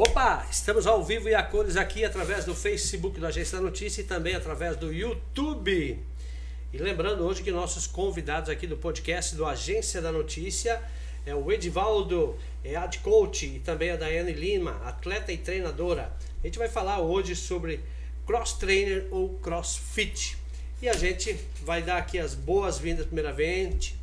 [0.00, 4.00] Opa, estamos ao vivo e a cores aqui através do Facebook do Agência da Notícia
[4.00, 5.98] e também através do YouTube.
[6.72, 10.80] E lembrando hoje que nossos convidados aqui do podcast do Agência da Notícia
[11.26, 16.16] é o Edivaldo, é Ad Coach e também a Daiane Lima, atleta e treinadora.
[16.44, 17.80] A gente vai falar hoje sobre
[18.24, 20.38] cross trainer ou crossfit.
[20.80, 23.98] E a gente vai dar aqui as boas-vindas primeiramente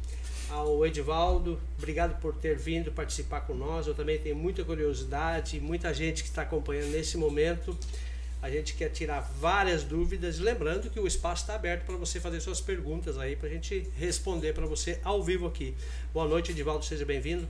[0.49, 1.59] ao Edivaldo.
[1.77, 3.87] Obrigado por ter vindo participar com nós.
[3.87, 7.77] Eu também tenho muita curiosidade, muita gente que está acompanhando nesse momento.
[8.41, 12.39] A gente quer tirar várias dúvidas, lembrando que o espaço está aberto para você fazer
[12.41, 15.73] suas perguntas aí, para a gente responder para você ao vivo aqui.
[16.13, 17.47] Boa noite, Edivaldo, seja bem-vindo.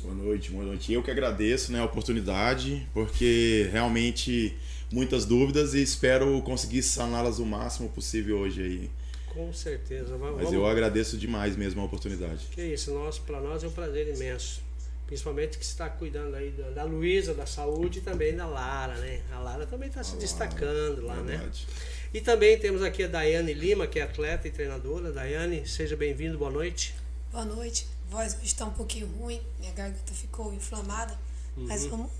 [0.00, 0.92] Boa noite, boa noite.
[0.92, 4.56] Eu que agradeço né, a oportunidade, porque realmente
[4.90, 8.90] muitas dúvidas e espero conseguir saná-las o máximo possível hoje aí.
[9.38, 10.16] Com certeza.
[10.16, 10.42] Vamos...
[10.42, 12.46] Mas eu agradeço demais mesmo a oportunidade.
[12.50, 14.60] Que isso, nós, para nós é um prazer imenso.
[15.06, 18.96] Principalmente que você está cuidando aí da, da Luísa, da saúde e também da Lara,
[18.96, 19.22] né?
[19.32, 21.36] A Lara também está se Lara, destacando lá, né?
[21.36, 21.66] verdade.
[21.68, 21.74] né?
[22.12, 25.12] E também temos aqui a Daiane Lima, que é atleta e treinadora.
[25.12, 26.96] Daiane, seja bem-vindo, boa noite.
[27.30, 27.86] Boa noite.
[28.08, 31.16] A voz hoje está um pouquinho ruim, minha garganta ficou inflamada,
[31.56, 31.64] uhum.
[31.68, 32.10] mas vamos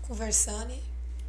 [0.00, 0.80] conversando e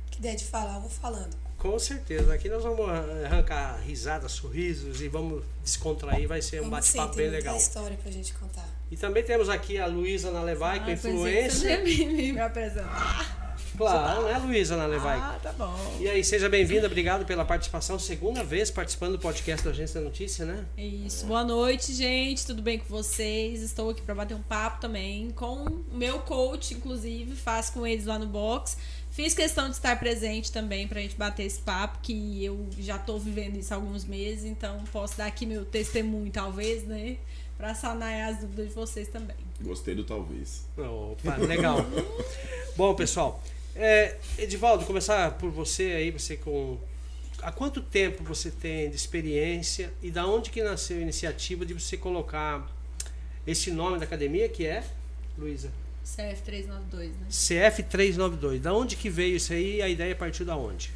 [0.10, 1.45] que der de falar, eu vou falando.
[1.66, 2.32] Com certeza.
[2.32, 6.28] Aqui nós vamos arrancar risadas, sorrisos e vamos descontrair.
[6.28, 7.58] Vai ser um bate-papo bem legal.
[7.58, 8.70] história pra gente contar.
[8.92, 11.78] E também temos aqui a Luísa Nalevai, ah, influência.
[11.78, 13.46] Você me, me apresentar.
[13.76, 15.18] Claro, né, Luísa Nalevai?
[15.18, 15.98] Ah, tá bom.
[16.00, 17.98] E aí, seja bem-vinda, obrigado pela participação.
[17.98, 20.66] Segunda vez participando do podcast da Agência da Notícia, né?
[20.78, 21.26] Isso.
[21.26, 22.46] Boa noite, gente.
[22.46, 23.62] Tudo bem com vocês?
[23.62, 28.06] Estou aqui para bater um papo também com o meu coach, inclusive, faço com eles
[28.06, 28.78] lá no box.
[29.16, 32.98] Fiz questão de estar presente também para a gente bater esse papo, que eu já
[32.98, 37.16] estou vivendo isso há alguns meses, então posso dar aqui meu testemunho, talvez, né?
[37.58, 39.38] Para sanar as dúvidas de vocês também.
[39.62, 40.66] Gostei do talvez.
[40.78, 41.78] Opa, legal.
[42.76, 43.42] Bom, pessoal,
[43.74, 46.78] é, Edivaldo, começar por você aí, você com.
[47.42, 51.74] Há quanto tempo você tem de experiência e da onde que nasceu a iniciativa de
[51.74, 52.70] você colocar
[53.48, 54.84] esse nome da academia que é,
[55.38, 55.72] Luísa?
[56.06, 57.28] CF392, né?
[57.30, 58.60] CF392.
[58.60, 59.82] Da onde que veio isso aí?
[59.82, 60.92] A ideia partiu da onde?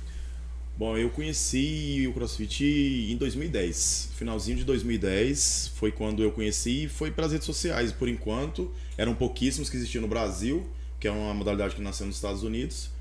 [0.78, 2.64] Bom, eu conheci o CrossFit
[3.12, 4.12] em 2010.
[4.16, 7.92] Finalzinho de 2010 foi quando eu conheci e foi pelas redes sociais.
[7.92, 10.66] Por enquanto, eram pouquíssimos que existiam no Brasil,
[11.00, 12.91] que é uma modalidade que nasceu nos Estados Unidos.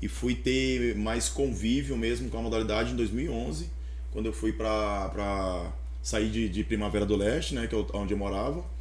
[0.00, 3.70] E fui ter mais convívio mesmo com a modalidade em 2011,
[4.12, 8.18] quando eu fui para sair de, de Primavera do Leste, né, que é onde eu
[8.18, 8.73] morava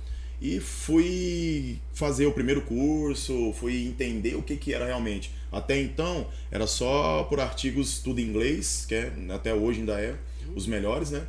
[0.44, 5.32] e fui fazer o primeiro curso, fui entender o que, que era realmente.
[5.50, 10.18] Até então era só por artigos tudo em inglês, que é, até hoje ainda é
[10.54, 11.26] os melhores, né?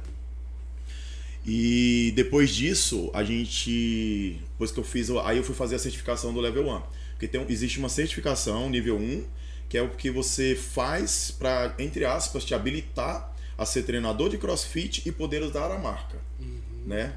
[1.46, 4.40] E depois disso, a gente.
[4.50, 5.08] Depois que eu fiz.
[5.24, 6.82] Aí eu fui fazer a certificação do level 1.
[7.12, 9.24] Porque tem, existe uma certificação nível 1,
[9.68, 14.38] que é o que você faz para, entre aspas, te habilitar a ser treinador de
[14.38, 16.18] crossfit e poder usar a marca.
[16.40, 16.58] Uhum.
[16.86, 17.12] Né?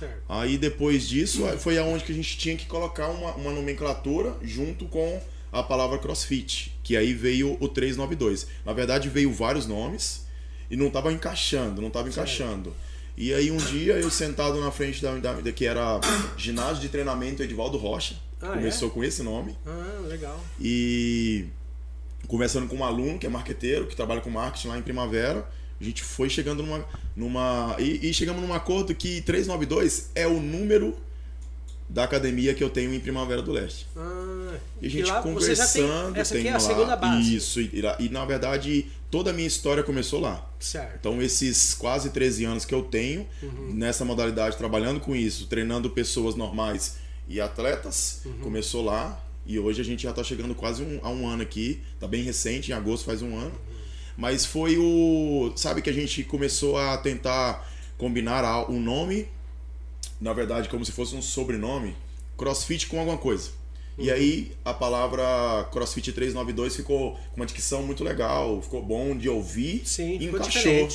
[0.00, 0.22] Certo.
[0.28, 4.86] Aí depois disso foi aonde que a gente tinha que colocar uma, uma nomenclatura junto
[4.86, 5.20] com
[5.52, 8.46] a palavra CrossFit, que aí veio o 392.
[8.64, 10.26] Na verdade veio vários nomes
[10.70, 12.74] e não estava encaixando, não estava encaixando.
[13.16, 16.00] E aí um dia eu sentado na frente da, da que era
[16.36, 18.90] ginásio de treinamento Edivaldo Rocha, ah, começou é?
[18.92, 19.56] com esse nome.
[19.66, 20.40] Ah, legal.
[20.58, 21.46] E
[22.26, 25.46] conversando com um aluno que é marqueteiro, que trabalha com marketing lá em Primavera,
[25.80, 26.84] a gente foi chegando numa.
[27.16, 30.96] numa e, e chegamos num acordo que 392 é o número
[31.88, 33.86] da academia que eu tenho em Primavera do Leste.
[33.96, 36.12] Ah, e a gente conversando.
[36.12, 37.34] Tem, essa aqui é a lá, segunda base.
[37.34, 40.48] Isso, e, e, na verdade toda a minha história começou lá.
[40.58, 40.96] Certo.
[41.00, 43.72] Então esses quase 13 anos que eu tenho uhum.
[43.74, 46.98] nessa modalidade, trabalhando com isso, treinando pessoas normais
[47.28, 48.38] e atletas, uhum.
[48.38, 49.20] começou lá.
[49.44, 52.22] E hoje a gente já está chegando quase um, a um ano aqui, tá bem
[52.22, 53.52] recente, em agosto faz um ano.
[54.20, 55.50] Mas foi o.
[55.56, 57.66] Sabe que a gente começou a tentar
[57.96, 59.26] combinar um nome,
[60.20, 61.96] na verdade, como se fosse um sobrenome,
[62.36, 63.48] crossfit com alguma coisa.
[63.96, 64.04] Uhum.
[64.04, 65.24] E aí a palavra
[65.72, 70.88] CrossFit 392 ficou com uma dicção muito legal, ficou bom de ouvir Sim, e encaixou.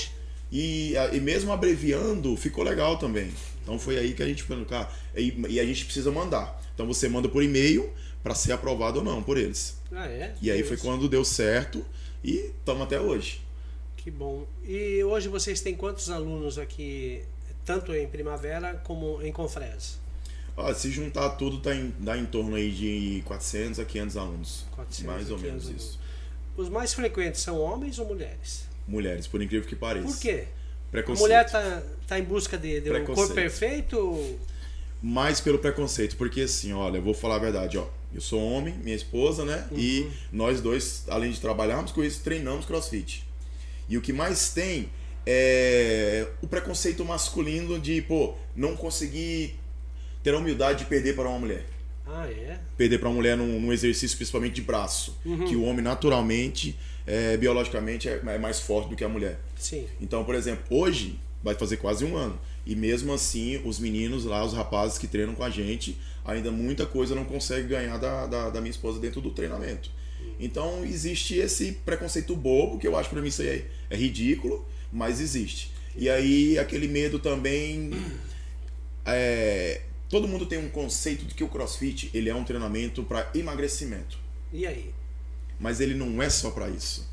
[0.52, 3.32] E, e mesmo abreviando, ficou legal também.
[3.64, 6.62] Então foi aí que a gente falou, cara, e, e a gente precisa mandar.
[6.76, 7.92] Então você manda por e-mail
[8.22, 9.78] para ser aprovado ou não por eles.
[9.92, 10.36] Ah, é?
[10.40, 11.84] E aí foi quando deu certo.
[12.26, 13.40] E estamos até hoje.
[13.98, 14.48] Que bom.
[14.64, 17.22] E hoje vocês têm quantos alunos aqui,
[17.64, 20.00] tanto em Primavera como em Confresa?
[20.58, 24.66] Ah, se juntar tudo, tá em, dá em torno aí de 400 a 500 alunos.
[24.72, 25.84] 400 mais ou menos alunos.
[25.84, 26.00] isso.
[26.58, 28.68] Os mais frequentes são homens ou mulheres?
[28.88, 30.08] Mulheres, por incrível que pareça.
[30.08, 30.48] Por quê?
[30.90, 31.26] Preconceito.
[31.26, 34.40] A mulher tá, tá em busca de, de um corpo perfeito?
[35.00, 38.74] Mais pelo preconceito, porque assim, olha, eu vou falar a verdade, ó Eu sou homem,
[38.82, 39.68] minha esposa, né?
[39.70, 39.78] Uhum.
[39.78, 43.28] E nós dois, além de trabalharmos com isso, treinamos crossfit.
[43.90, 44.90] E o que mais tem
[45.26, 49.60] é o preconceito masculino de, pô, não conseguir
[50.24, 51.66] ter a humildade de perder para uma mulher.
[52.08, 52.58] Ah, é?
[52.78, 55.18] Perder para uma mulher num, num, exercício, principalmente de braço.
[55.26, 55.44] Uhum.
[55.46, 59.40] Que o homem, naturalmente, é, biologicamente, é, é mais forte do que a mulher.
[59.58, 59.88] Sim.
[60.00, 62.40] Então, por exemplo, hoje vai fazer quase um ano.
[62.66, 66.86] E mesmo assim, os meninos lá, os rapazes que treinam com a gente, ainda muita
[66.86, 69.92] coisa não consegue ganhar da, da, da minha esposa dentro do treinamento.
[70.40, 74.66] Então existe esse preconceito bobo, que eu acho para mim isso aí é, é, ridículo,
[74.92, 75.72] mas existe.
[75.96, 77.92] E aí aquele medo também.
[79.08, 83.30] É, todo mundo tem um conceito de que o crossfit ele é um treinamento para
[83.36, 84.18] emagrecimento.
[84.52, 84.92] E aí?
[85.60, 87.08] Mas ele não é só para isso.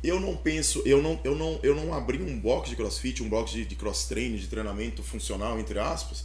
[0.00, 3.28] Eu não penso, eu não, eu não, eu não abri um box de crossfit, um
[3.28, 6.24] box de, de cross training, de treinamento funcional, entre aspas,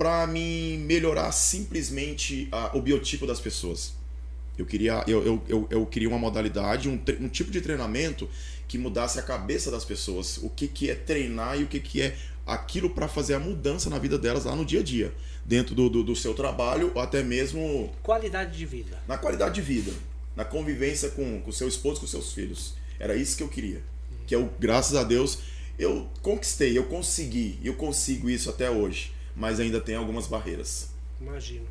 [0.00, 3.92] para me melhorar simplesmente a, o biotipo das pessoas.
[4.56, 8.26] Eu queria, eu, eu, eu, eu queria uma modalidade, um, um tipo de treinamento
[8.66, 10.38] que mudasse a cabeça das pessoas.
[10.38, 12.16] O que, que é treinar e o que, que é
[12.46, 15.12] aquilo para fazer a mudança na vida delas lá no dia a dia.
[15.44, 17.92] Dentro do, do, do, seu trabalho ou até mesmo.
[18.02, 18.98] Qualidade de vida.
[19.06, 19.92] Na qualidade de vida.
[20.34, 22.72] Na convivência com o seu esposo, com seus filhos.
[22.98, 23.82] Era isso que eu queria.
[24.26, 25.40] Que eu, graças a Deus,
[25.78, 27.58] eu conquistei, eu consegui.
[27.62, 29.19] Eu consigo isso até hoje.
[29.34, 30.90] Mas ainda tem algumas barreiras.
[31.20, 31.66] Imagino.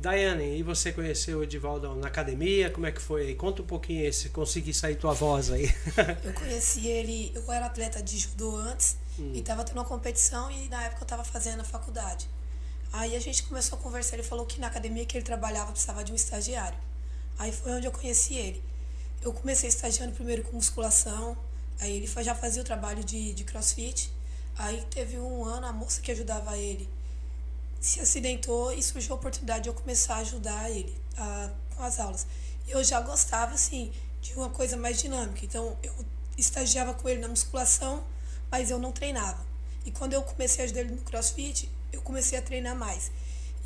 [0.00, 2.70] Daiane, e você conheceu o Edivaldo na academia?
[2.70, 3.34] Como é que foi?
[3.34, 5.74] Conta um pouquinho esse, consegui sair tua voz aí.
[6.24, 9.32] eu conheci ele, eu era atleta de judô antes hum.
[9.34, 12.28] e estava tendo uma competição e na época eu estava fazendo a faculdade.
[12.92, 16.04] Aí a gente começou a conversar, ele falou que na academia que ele trabalhava precisava
[16.04, 16.78] de um estagiário.
[17.36, 18.62] Aí foi onde eu conheci ele.
[19.20, 21.36] Eu comecei estagiando primeiro com musculação,
[21.80, 24.12] aí ele já fazia o trabalho de, de crossfit.
[24.58, 26.88] Aí teve um ano a moça que ajudava ele
[27.80, 32.00] se acidentou e surgiu a oportunidade de eu começar a ajudar ele a, com as
[32.00, 32.26] aulas.
[32.66, 35.44] Eu já gostava, assim, de uma coisa mais dinâmica.
[35.44, 35.94] Então, eu
[36.36, 38.04] estagiava com ele na musculação,
[38.50, 39.46] mas eu não treinava.
[39.84, 43.12] E quando eu comecei a ajudar ele no crossfit, eu comecei a treinar mais.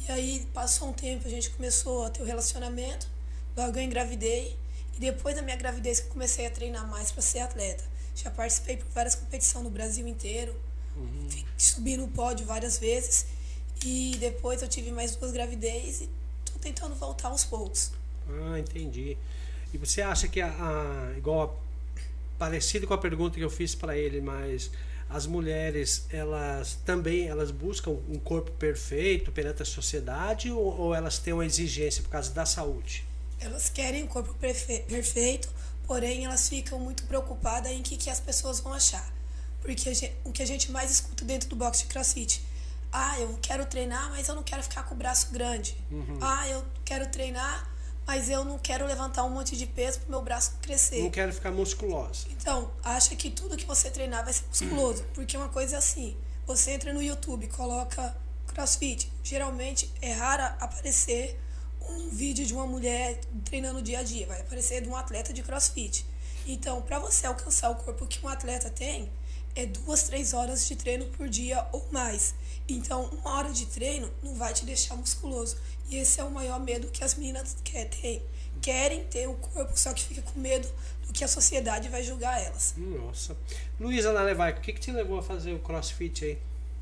[0.07, 3.09] E aí, passou um tempo, a gente começou a ter o um relacionamento,
[3.57, 4.59] logo eu engravidei.
[4.95, 7.83] E depois da minha gravidez, eu comecei a treinar mais para ser atleta.
[8.15, 10.55] Já participei por várias competições no Brasil inteiro,
[10.97, 11.29] uhum.
[11.57, 13.27] subi no pódio várias vezes.
[13.85, 16.11] E depois eu tive mais duas gravidez e
[16.45, 17.91] tô tentando voltar aos poucos.
[18.29, 19.17] Ah, entendi.
[19.75, 21.61] E você acha que a, a igual
[22.39, 24.71] parecido com a pergunta que eu fiz para ele, mas
[25.09, 31.19] as mulheres elas também elas buscam um corpo perfeito perante a sociedade ou, ou elas
[31.19, 33.05] têm uma exigência por causa da saúde?
[33.41, 35.49] Elas querem um corpo perfeito,
[35.87, 39.13] porém elas ficam muito preocupadas em que, que as pessoas vão achar.
[39.63, 42.45] Porque gente, o que a gente mais escuta dentro do box de crossfit
[42.93, 45.75] ah, eu quero treinar, mas eu não quero ficar com o braço grande.
[45.91, 46.19] Uhum.
[46.21, 47.67] Ah, eu quero treinar,
[48.07, 51.03] mas eu não quero levantar um monte de peso para o meu braço crescer.
[51.03, 52.27] Não quero ficar musculosa.
[52.31, 55.05] Então, acha que tudo que você treinar vai ser musculoso.
[55.15, 56.15] Porque uma coisa é assim:
[56.47, 58.15] você entra no YouTube, coloca
[58.49, 59.11] crossfit.
[59.25, 61.41] Geralmente é raro aparecer
[61.89, 64.27] um vídeo de uma mulher treinando dia a dia.
[64.27, 66.05] Vai aparecer de um atleta de crossfit.
[66.47, 69.11] Então, para você alcançar o corpo que um atleta tem,
[69.55, 72.35] é duas, três horas de treino por dia ou mais.
[72.69, 75.57] Então, uma hora de treino não vai te deixar musculoso.
[75.91, 78.23] E esse é o maior medo que as meninas querem.
[78.61, 80.69] Querem ter o corpo, só que fica com medo
[81.07, 82.75] do que a sociedade vai julgar elas.
[82.77, 83.37] Nossa.
[83.81, 86.39] Luísa Nalevaico, o que, que te levou a fazer o crossfit aí?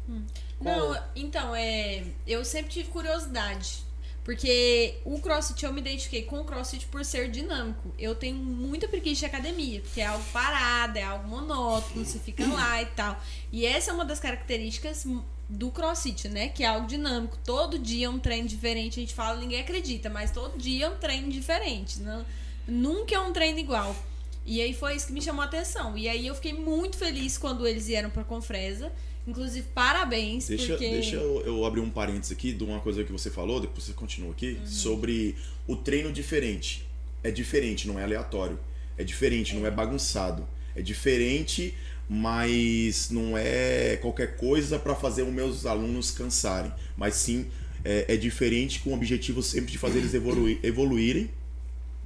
[0.09, 0.27] Hum.
[0.61, 3.83] Não, então, é, eu sempre tive curiosidade.
[4.25, 7.93] Porque o crossfit eu me identifiquei com o crossfit por ser dinâmico.
[7.99, 12.47] Eu tenho muita preguiça de academia, porque é algo parado, é algo monótono, você fica
[12.47, 13.21] lá e tal.
[13.51, 15.07] E essa é uma das características
[15.49, 16.49] do crossfit, né?
[16.49, 17.39] Que é algo dinâmico.
[17.45, 19.01] Todo dia é um treino diferente.
[19.01, 22.01] A gente fala, ninguém acredita, mas todo dia é um treino diferente.
[22.01, 22.25] Não,
[22.69, 23.97] nunca é um treino igual.
[24.45, 25.97] E aí foi isso que me chamou a atenção.
[25.97, 28.93] E aí eu fiquei muito feliz quando eles vieram pra Confresa.
[29.31, 30.49] Inclusive, parabéns.
[30.49, 30.91] Deixa, porque...
[30.91, 33.93] deixa eu, eu, abrir um parênteses aqui de uma coisa que você falou, depois você
[33.93, 34.67] continua aqui, uhum.
[34.67, 36.87] sobre o treino diferente.
[37.23, 38.59] É diferente, não é aleatório.
[38.99, 40.47] É diferente, não é bagunçado.
[40.75, 41.75] É diferente
[42.13, 47.47] mas não é qualquer coisa para fazer os meus alunos cansarem, mas sim
[47.85, 51.31] é, é, diferente com o objetivo sempre de fazer eles evoluir, evoluírem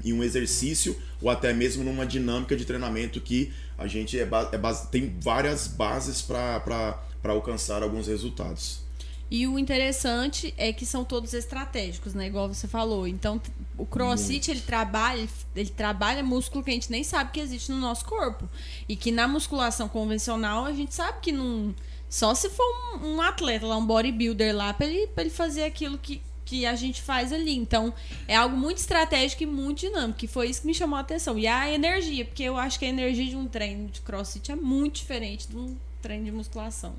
[0.05, 4.59] em um exercício ou até mesmo numa dinâmica de treinamento que a gente é, é
[4.59, 7.03] base, tem várias bases para
[7.33, 8.85] alcançar alguns resultados.
[9.31, 12.27] E o interessante é que são todos estratégicos, né?
[12.27, 13.09] Igual você falou.
[13.09, 13.41] Então,
[13.77, 15.27] o crossfit, ele trabalha,
[15.57, 18.49] ele trabalha músculo que a gente nem sabe que existe no nosso corpo.
[18.89, 21.75] E que na musculação convencional, a gente sabe que não...
[22.09, 22.65] Só se for
[23.03, 26.65] um, um atleta lá, um bodybuilder lá, pra ele, pra ele fazer aquilo que, que
[26.65, 27.57] a gente faz ali.
[27.57, 27.93] Então,
[28.29, 31.37] é algo muito estratégico e muito dinâmico, que foi isso que me chamou a atenção.
[31.37, 34.55] E a energia, porque eu acho que a energia de um treino de crossfit é
[34.55, 36.95] muito diferente de um treino de musculação.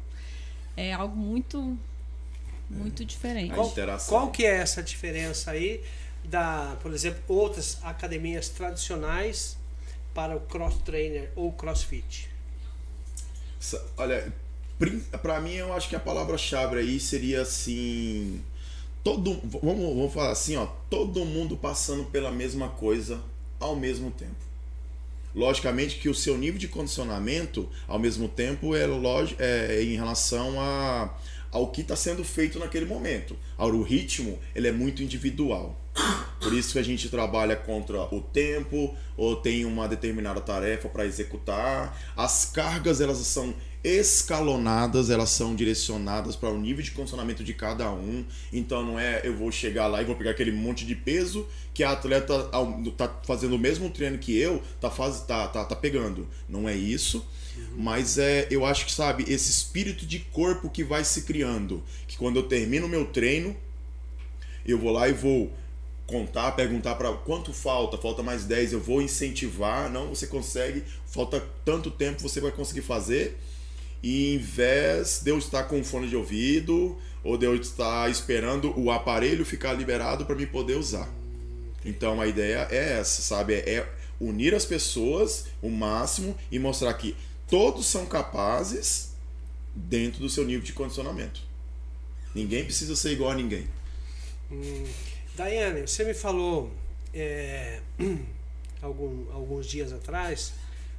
[0.76, 1.78] É algo muito
[2.70, 3.06] muito é.
[3.06, 3.54] diferente.
[3.54, 3.74] Qual,
[4.08, 5.84] qual que é essa diferença aí
[6.24, 9.58] da, por exemplo, outras academias tradicionais
[10.14, 12.30] para o cross trainer ou crossfit?
[13.98, 14.34] Olha,
[15.22, 18.44] para mim eu acho que a palavra-chave aí seria assim,
[19.04, 23.22] todo, vamos, vamos falar assim, ó, todo mundo passando pela mesma coisa
[23.60, 24.45] ao mesmo tempo.
[25.36, 30.60] Logicamente que o seu nível de condicionamento, ao mesmo tempo, é, log, é em relação
[30.60, 31.14] a,
[31.52, 33.38] ao que está sendo feito naquele momento.
[33.58, 35.78] Agora, o ritmo ele é muito individual.
[36.40, 41.06] Por isso que a gente trabalha contra o tempo ou tem uma determinada tarefa para
[41.06, 41.98] executar.
[42.16, 43.54] As cargas elas são
[43.86, 48.26] escalonadas, elas são direcionadas para o nível de condicionamento de cada um.
[48.52, 51.84] Então não é eu vou chegar lá e vou pegar aquele monte de peso que
[51.84, 52.50] a atleta
[52.98, 56.28] tá fazendo o mesmo treino que eu, tá faz, tá, tá, tá pegando.
[56.50, 57.24] Não é isso.
[57.56, 57.84] Uhum.
[57.84, 62.18] Mas é, eu acho que sabe, esse espírito de corpo que vai se criando, que
[62.18, 63.56] quando eu termino o meu treino,
[64.66, 65.54] eu vou lá e vou
[66.08, 71.44] contar, perguntar para quanto falta, falta mais 10, eu vou incentivar, não, você consegue, falta
[71.64, 73.38] tanto tempo, você vai conseguir fazer
[74.06, 78.92] em vez de eu estar com fone de ouvido ou de eu estar esperando o
[78.92, 81.10] aparelho ficar liberado para me poder usar.
[81.84, 83.56] Então a ideia é essa, sabe?
[83.56, 83.88] É
[84.20, 87.16] unir as pessoas o máximo e mostrar que
[87.50, 89.16] todos são capazes
[89.74, 91.42] dentro do seu nível de condicionamento.
[92.34, 93.68] Ninguém precisa ser igual a ninguém.
[94.52, 94.84] Hum.
[95.36, 96.72] Daiane, você me falou
[97.14, 97.82] é,
[98.82, 100.54] algum, alguns dias atrás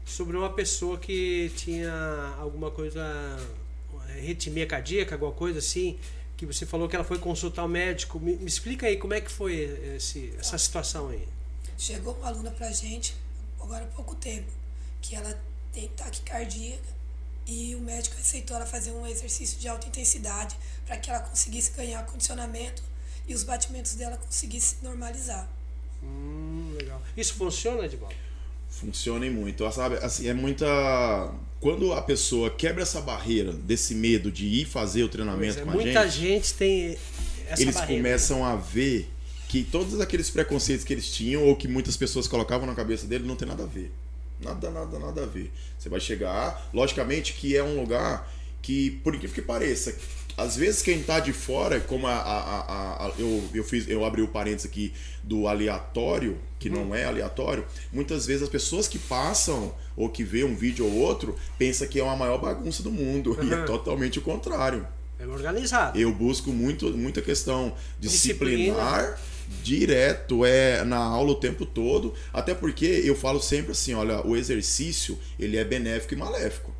[0.06, 1.92] sobre uma pessoa que tinha
[2.38, 3.02] alguma coisa,
[4.20, 5.98] ritmia cardíaca, alguma coisa assim,
[6.36, 8.20] que você falou que ela foi consultar o médico.
[8.20, 9.54] Me, me explica aí como é que foi
[9.96, 11.26] esse, essa situação aí.
[11.76, 13.16] Chegou uma aluna pra gente,
[13.60, 14.50] agora há pouco tempo,
[15.02, 15.38] que ela
[15.72, 16.78] tem taquicardia
[17.46, 21.72] e o médico aceitou ela fazer um exercício de alta intensidade para que ela conseguisse
[21.72, 22.82] ganhar condicionamento
[23.26, 25.48] e os batimentos dela conseguissem normalizar.
[26.02, 27.02] Hum, legal.
[27.16, 28.25] Isso funciona, Edvaldo?
[28.80, 29.70] Funcionem muito.
[29.72, 30.66] Sabe, assim, é muita.
[31.60, 35.70] Quando a pessoa quebra essa barreira desse medo de ir fazer o treinamento é, com
[35.70, 36.30] a muita gente.
[36.30, 36.98] Muita gente tem
[37.48, 38.02] essa Eles barreira.
[38.02, 39.10] começam a ver
[39.48, 43.26] que todos aqueles preconceitos que eles tinham ou que muitas pessoas colocavam na cabeça dele
[43.26, 43.90] não tem nada a ver.
[44.40, 45.50] Nada, nada, nada a ver.
[45.78, 48.30] Você vai chegar, logicamente que é um lugar
[48.60, 49.96] que, por incrível que pareça,
[50.36, 54.22] às vezes quem tá de fora, como a, a, a, eu, eu fiz, eu abri
[54.22, 56.86] o parênteses aqui do aleatório, que uhum.
[56.86, 60.92] não é aleatório, muitas vezes as pessoas que passam ou que vê um vídeo ou
[60.92, 63.48] outro pensa que é uma maior bagunça do mundo uhum.
[63.48, 64.86] e é totalmente o contrário.
[65.18, 65.98] É organizado.
[65.98, 68.74] Eu busco muito, muita questão disciplinar.
[68.74, 74.26] Disciplina direto, é na aula o tempo todo, até porque eu falo sempre assim, olha,
[74.26, 76.74] o exercício, ele é benéfico e maléfico.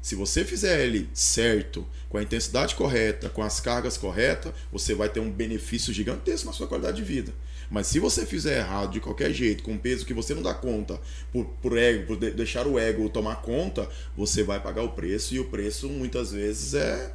[0.00, 5.08] Se você fizer ele certo, com a intensidade correta, com as cargas corretas, você vai
[5.08, 7.32] ter um benefício gigantesco na sua qualidade de vida.
[7.70, 10.98] Mas se você fizer errado de qualquer jeito, com peso que você não dá conta,
[11.30, 15.40] por, por ego, por deixar o ego tomar conta, você vai pagar o preço e
[15.40, 17.14] o preço muitas vezes é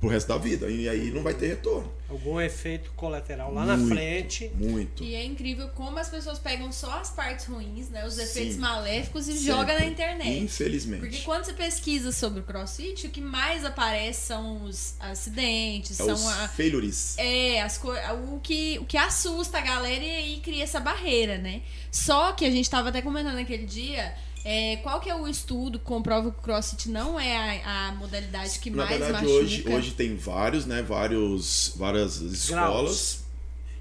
[0.00, 0.70] pro resto da vida.
[0.70, 1.92] E aí não vai ter retorno.
[2.08, 4.50] Algum efeito colateral lá muito, na frente.
[4.54, 5.04] Muito.
[5.04, 8.06] E é incrível como as pessoas pegam só as partes ruins, né?
[8.06, 9.44] Os efeitos Sim, maléficos e sempre.
[9.44, 10.38] jogam na internet.
[10.42, 11.00] Infelizmente.
[11.00, 16.04] Porque quando você pesquisa sobre o crossfit, o que mais aparece são os acidentes, é
[16.04, 16.48] são os a.
[16.48, 17.18] Failures.
[17.18, 17.92] É, as co...
[18.32, 21.62] o, que, o que assusta a galera e aí cria essa barreira, né?
[21.90, 24.14] Só que a gente tava até comentando naquele dia
[24.50, 27.92] é, qual que é o estudo que comprova que o CrossFit não é a, a
[27.92, 29.30] modalidade que Na mais verdade, machuca?
[29.30, 30.80] Hoje, hoje tem vários, né?
[30.80, 33.18] Vários, várias escolas Graus.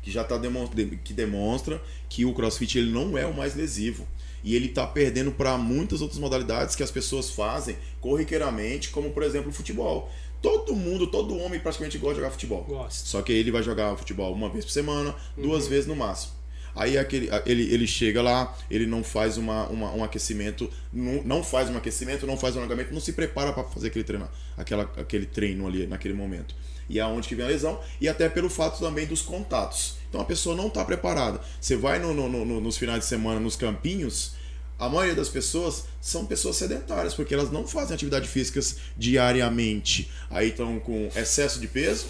[0.04, 4.06] que já tá demonstra, que demonstra que o CrossFit ele não é o mais lesivo.
[4.44, 9.24] E ele está perdendo para muitas outras modalidades que as pessoas fazem corriqueiramente, como por
[9.24, 10.12] exemplo o futebol.
[10.42, 12.64] Todo mundo, todo homem praticamente gosta de jogar futebol.
[12.64, 13.08] Gosta.
[13.08, 15.70] Só que ele vai jogar futebol uma vez por semana, duas uhum.
[15.70, 16.37] vezes no máximo.
[16.78, 21.44] Aí aquele, ele, ele chega lá, ele não faz uma, uma um aquecimento, não, não
[21.44, 24.84] faz um aquecimento, não faz um alongamento, não se prepara para fazer aquele treino, aquela,
[24.96, 26.54] aquele treino ali naquele momento.
[26.88, 29.96] E é onde que vem a lesão, e até pelo fato também dos contatos.
[30.08, 31.42] Então a pessoa não está preparada.
[31.60, 34.34] Você vai no, no, no, nos finais de semana nos campinhos,
[34.80, 40.12] a maioria das pessoas são pessoas sedentárias, porque elas não fazem atividade físicas diariamente.
[40.30, 42.06] Aí estão com excesso de peso,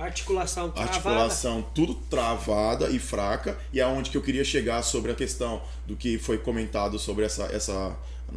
[0.00, 0.94] Articulação travada.
[0.94, 3.58] Articulação tudo travada e fraca.
[3.72, 7.24] E aonde é que eu queria chegar sobre a questão do que foi comentado sobre
[7.24, 7.96] essa, essa,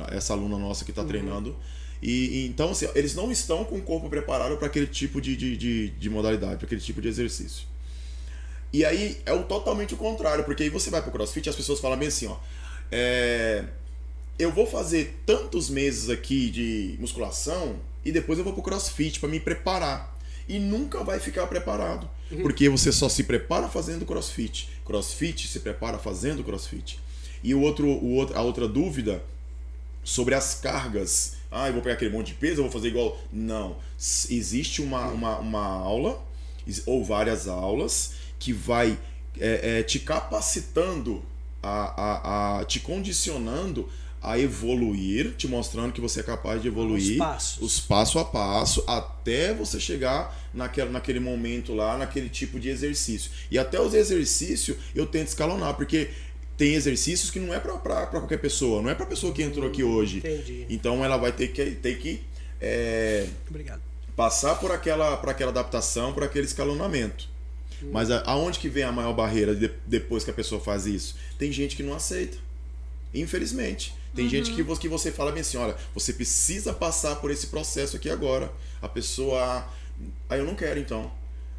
[0.09, 1.07] essa aluna nossa que está uhum.
[1.07, 1.55] treinando.
[2.01, 5.37] E, e, então, assim, eles não estão com o corpo preparado para aquele tipo de,
[5.37, 7.65] de, de, de modalidade, para aquele tipo de exercício.
[8.73, 11.55] E aí é o totalmente o contrário, porque aí você vai pro crossfit e as
[11.55, 12.35] pessoas falam bem assim, ó.
[12.91, 13.63] É,
[14.37, 19.29] eu vou fazer tantos meses aqui de musculação e depois eu vou pro crossfit para
[19.29, 20.12] me preparar.
[20.47, 22.09] E nunca vai ficar preparado.
[22.41, 24.69] Porque você só se prepara fazendo crossfit.
[24.85, 26.99] Crossfit se prepara fazendo crossfit.
[27.43, 29.23] E o outro, o outro, a outra dúvida
[30.03, 31.33] sobre as cargas.
[31.51, 33.17] Ah, eu vou pegar aquele monte de peso, eu vou fazer igual.
[33.31, 33.77] Não.
[33.97, 36.21] Existe uma, uma, uma aula,
[36.85, 38.97] ou várias aulas, que vai
[39.39, 41.23] é, é, te capacitando,
[41.61, 41.69] a,
[42.01, 43.87] a, a- te condicionando
[44.23, 47.61] a evoluir, te mostrando que você é capaz de evoluir Os passos.
[47.61, 53.29] os passo a passo até você chegar naquele, naquele momento lá, naquele tipo de exercício.
[53.51, 56.09] E até os exercícios eu tento escalonar, porque
[56.57, 57.77] tem exercícios que não é pra
[58.07, 60.17] qualquer pessoa, não é pra pessoa que entrou aqui hoje.
[60.19, 60.65] Entendi.
[60.69, 62.21] Então ela vai ter que, ter que
[62.61, 63.27] é,
[64.15, 67.27] passar por aquela, por aquela adaptação, por aquele escalonamento.
[67.91, 71.15] Mas a- aonde que vem a maior barreira de- depois que a pessoa faz isso?
[71.37, 72.37] Tem gente que não aceita.
[73.13, 73.93] Infelizmente.
[74.15, 77.47] Tem gente que você, que você fala bem assim, olha, você precisa passar por esse
[77.47, 78.51] processo aqui agora.
[78.81, 79.67] A pessoa.
[80.29, 81.11] Aí eu não quero então.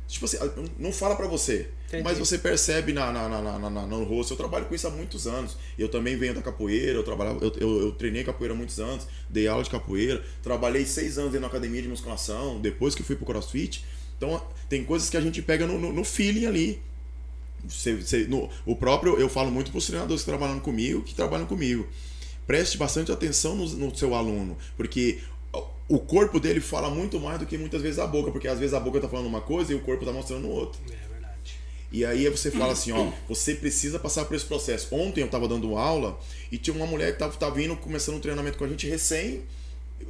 [0.06, 0.36] Tipo assim,
[0.78, 1.68] não fala pra você.
[1.88, 2.02] Entendi.
[2.04, 4.34] Mas você percebe na, na, na, na- na- no rosto.
[4.34, 5.56] Eu trabalho com isso há muitos anos.
[5.78, 9.06] Eu também venho da capoeira, eu, trabalhava, eu, eu, eu treinei capoeira há muitos anos,
[9.30, 13.16] dei aula de capoeira, trabalhei seis anos dentro da academia de musculação, depois que fui
[13.16, 13.84] pro crossfit.
[14.16, 16.82] Então tem coisas que a gente pega no, no, no feeling ali.
[17.66, 21.14] Você- você- no- o próprio, eu falo muito para os treinadores que trabalham comigo, que
[21.14, 21.86] trabalham comigo.
[22.46, 25.20] Preste bastante atenção no, no seu aluno, porque
[25.88, 28.74] o corpo dele fala muito mais do que muitas vezes a boca, porque às vezes
[28.74, 30.80] a boca tá falando uma coisa e o corpo tá mostrando outra.
[30.86, 31.58] É verdade.
[31.92, 34.94] E aí você fala assim, ó, você precisa passar por esse processo.
[34.94, 36.18] Ontem eu tava dando aula
[36.50, 39.42] e tinha uma mulher que tava, tava vindo, começando um treinamento com a gente recém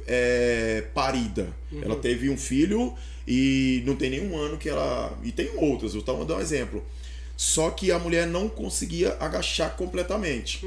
[0.07, 1.53] é, parida.
[1.81, 2.93] Ela teve um filho
[3.27, 5.17] e não tem nenhum ano que ela.
[5.23, 6.83] E tem outras, eu tava dando um exemplo.
[7.35, 10.65] Só que a mulher não conseguia agachar completamente.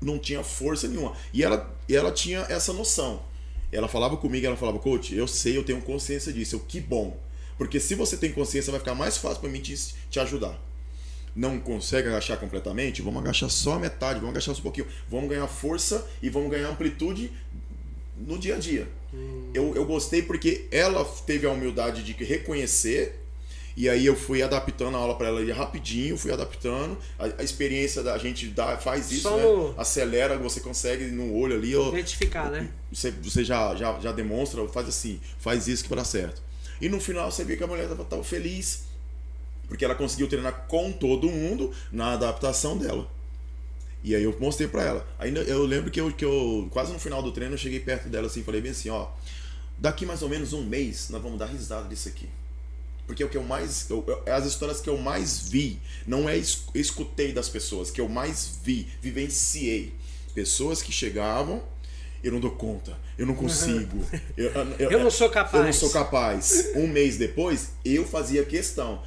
[0.00, 1.14] Não tinha força nenhuma.
[1.32, 3.22] E ela, ela tinha essa noção.
[3.70, 6.56] Ela falava comigo, ela falava, coach, eu sei, eu tenho consciência disso.
[6.56, 7.18] Eu, que bom.
[7.56, 9.74] Porque se você tem consciência, vai ficar mais fácil para mim te,
[10.08, 10.58] te ajudar.
[11.34, 13.02] Não consegue agachar completamente?
[13.02, 14.86] Vamos agachar só a metade, vamos agachar só um pouquinho.
[15.08, 17.32] Vamos ganhar força e vamos ganhar amplitude
[18.16, 18.88] no dia a dia.
[19.54, 23.24] Eu, eu gostei porque ela teve a humildade de reconhecer
[23.78, 26.98] e aí eu fui adaptando a aula para ela rapidinho, fui adaptando.
[27.16, 29.74] A, a experiência da gente dá, faz isso, Só né?
[29.78, 32.68] Acelera, você consegue no olho ali, ó, Identificar, né?
[32.90, 36.42] você, você já, já, já demonstra, faz assim, faz isso que vai dar certo.
[36.80, 38.86] E no final você vê que a mulher tava, tava feliz,
[39.68, 43.08] porque ela conseguiu treinar com todo mundo na adaptação dela.
[44.02, 45.06] E aí eu mostrei pra ela.
[45.20, 48.08] Ainda eu lembro que eu, que eu quase no final do treino eu cheguei perto
[48.08, 49.06] dela assim, falei bem assim, ó,
[49.78, 52.28] daqui mais ou menos um mês nós vamos dar risada disso aqui.
[53.08, 53.88] Porque o que eu mais.
[53.90, 58.00] eu- eu- as histórias que eu mais vi, não é es- escutei das pessoas, que
[58.00, 59.92] eu mais vi, vivenciei.
[60.34, 61.60] Pessoas que chegavam,
[62.22, 64.04] eu não dou conta, eu não consigo.
[64.36, 64.52] Eu,
[64.90, 65.54] Eu não sou capaz.
[65.54, 66.66] Eu não sou capaz.
[66.76, 69.02] Um mês depois, eu fazia questão.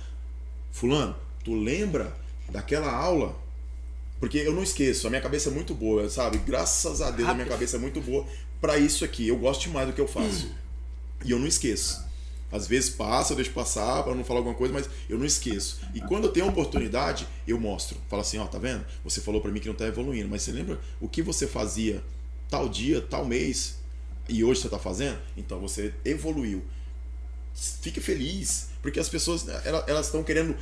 [0.71, 2.13] Fulano, tu lembra
[2.51, 3.39] daquela aula?
[4.19, 6.37] Porque eu não esqueço, a minha cabeça é muito boa, sabe?
[6.39, 8.25] Graças a Deus a minha cabeça é muito boa
[8.59, 9.27] pra isso aqui.
[9.27, 10.51] Eu gosto demais do que eu faço.
[11.25, 12.03] E eu não esqueço.
[12.51, 15.79] Às vezes passa, eu deixo passar para não falar alguma coisa, mas eu não esqueço.
[15.93, 17.97] E quando eu tenho oportunidade, eu mostro.
[18.09, 18.85] Falo assim, ó, tá vendo?
[19.03, 22.03] Você falou para mim que não tá evoluindo, mas você lembra o que você fazia
[22.49, 23.79] tal dia, tal mês
[24.27, 25.17] e hoje você tá fazendo?
[25.37, 26.63] Então você evoluiu.
[27.53, 30.55] Fique feliz, porque as pessoas ela- elas estão querendo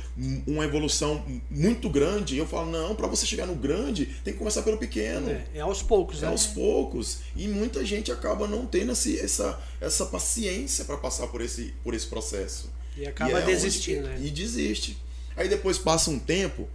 [0.46, 2.34] uma evolução muito grande.
[2.34, 5.30] E eu falo, não, para você chegar no grande, tem que começar pelo pequeno.
[5.30, 6.28] É, é aos poucos, É né?
[6.28, 7.18] aos poucos.
[7.34, 11.94] E muita gente acaba não tendo esse, essa, essa paciência para passar por esse, por
[11.94, 12.68] esse processo.
[12.96, 14.18] E acaba é onde- desistindo, né?
[14.20, 14.98] E desiste.
[15.36, 16.68] Aí depois passa um tempo,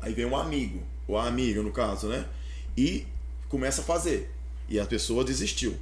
[0.00, 2.26] aí vem um amigo, ou a amiga no caso, né?
[2.76, 3.06] E
[3.48, 4.32] começa a fazer.
[4.68, 5.76] E a pessoa desistiu.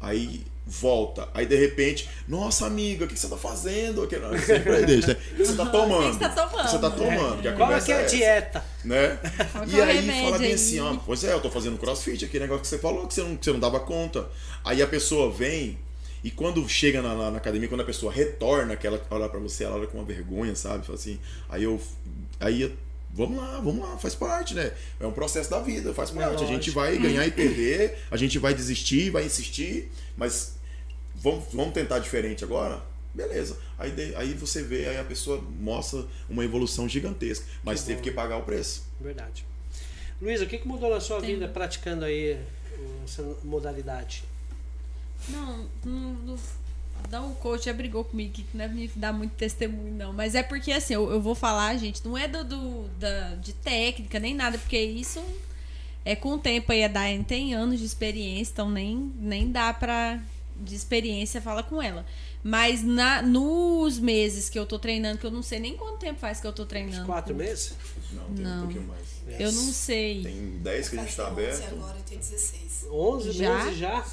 [0.00, 1.28] Aí volta.
[1.34, 4.02] Aí de repente, nossa amiga, o que você tá fazendo?
[4.04, 5.16] Aquela- Sempre aí deixa, né?
[5.32, 6.06] O que você tá tomando?
[6.06, 6.68] O que você tá tomando?
[6.70, 7.42] Você tá tomando?
[7.42, 8.64] Qual é conversa que é a essa dieta?
[8.84, 9.18] né?
[9.52, 12.44] Qual que E aí fala bem assim, ó, pois é, eu tô fazendo crossfit, aquele
[12.44, 14.28] negócio que você falou que você não, que você não dava conta.
[14.64, 15.78] Aí a pessoa vem
[16.22, 19.40] e quando chega na, na- na academia, quando a pessoa retorna, que ela olha pra
[19.40, 20.84] você, ela olha com uma vergonha, sabe?
[20.86, 21.80] Fala assim, aí eu.
[22.38, 22.72] Aí
[23.12, 24.72] vamos lá, vamos lá, faz parte, né?
[24.98, 26.42] É um processo da vida, faz parte.
[26.44, 30.54] a gente vai ganhar e perder, a gente vai desistir, vai insistir, mas
[31.16, 32.82] vamos, vamos tentar diferente agora?
[33.14, 33.58] Beleza.
[33.78, 38.02] Aí, aí você vê, aí a pessoa mostra uma evolução gigantesca, mas Que teve bom.
[38.04, 38.84] que pagar o preço.
[39.00, 39.44] Verdade.
[40.22, 42.38] Luísa, o que, que mudou na sua vida praticando aí
[43.04, 44.22] essa modalidade?
[45.28, 46.38] Não, não-
[47.10, 50.12] não- o coach já brigou comigo que não é me dar muito testemunho, não.
[50.12, 53.52] Mas é porque, assim, eu, eu vou falar, gente, não é do, do da, de
[53.52, 55.22] técnica nem nada, porque isso
[56.04, 56.84] é com o tempo aí.
[56.84, 60.20] A Daiane tem anos de experiência, então nem, nem dá pra.
[60.62, 62.04] De experiência, fala com ela.
[62.44, 66.18] Mas na, nos meses que eu tô treinando, que eu não sei nem quanto tempo
[66.20, 67.06] faz que eu tô treinando.
[67.06, 67.72] Quatro meses?
[68.12, 68.56] Não, tem Não.
[68.58, 69.40] um pouquinho mais.
[69.40, 70.22] Eu não sei.
[70.22, 71.72] Tem 10 que a gente tá Faz 11 aberto.
[71.72, 72.86] agora, tem 16.
[72.90, 73.64] 11 Já?
[73.64, 74.04] meses já?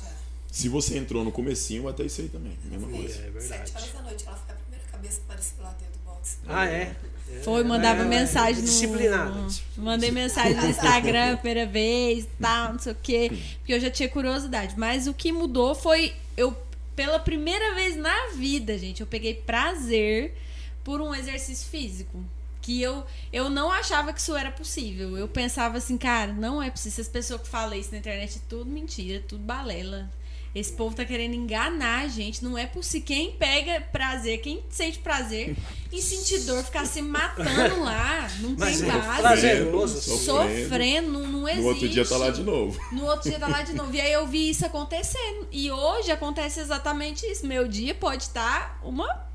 [0.58, 2.58] Se você entrou no comecinho, vai até isso aí também.
[2.66, 3.22] Mesma É coisa.
[3.22, 3.70] verdade.
[3.70, 6.38] 7 horas da noite, ela foi a primeira cabeça que apareceu lá dentro do box.
[6.48, 6.96] Ah, é?
[7.44, 8.68] Foi, mandava É, mensagem no.
[8.68, 9.48] Disciplinada.
[9.78, 13.32] Mandei mensagem no Instagram a primeira vez, tal, não sei o quê.
[13.60, 14.74] Porque eu já tinha curiosidade.
[14.78, 16.58] Mas o que mudou foi eu,
[16.96, 20.36] pela primeira vez na vida, gente, eu peguei prazer
[20.84, 22.24] por um exercício físico.
[22.64, 25.16] Que eu, eu não achava que isso era possível.
[25.16, 26.94] Eu pensava assim, cara, não é possível.
[26.94, 30.10] Essas pessoas que falam isso na internet é tudo mentira, tudo balela.
[30.56, 32.44] Esse povo tá querendo enganar a gente.
[32.44, 33.06] Não é possível.
[33.08, 35.56] Quem pega prazer, quem sente prazer
[35.92, 39.22] em sentir dor, ficar se matando lá, não Mas tem é base.
[39.22, 40.02] prazeroso.
[40.02, 40.64] Sofrendo.
[40.64, 41.64] Sofrendo, não, não existe.
[41.64, 42.80] No outro dia tá lá de novo.
[42.92, 43.94] No outro dia tá lá de novo.
[43.94, 45.48] E aí eu vi isso acontecendo.
[45.52, 47.46] E hoje acontece exatamente isso.
[47.46, 49.28] Meu dia pode estar uma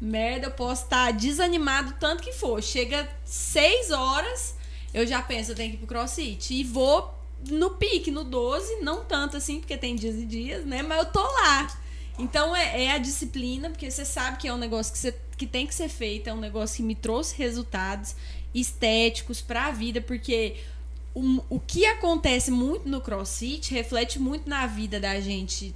[0.00, 2.62] merda, eu posso estar desanimado tanto que for.
[2.62, 4.54] Chega seis horas,
[4.92, 6.52] eu já penso, eu tenho que ir pro crossfit.
[6.54, 7.12] E vou
[7.50, 10.82] no pique, no 12, não tanto assim, porque tem dias e dias, né?
[10.82, 11.76] Mas eu tô lá.
[12.18, 15.46] Então é, é a disciplina, porque você sabe que é um negócio que, você, que
[15.46, 18.14] tem que ser feito, é um negócio que me trouxe resultados
[18.54, 20.56] estéticos pra vida, porque
[21.14, 25.74] o, o que acontece muito no crossfit reflete muito na vida da gente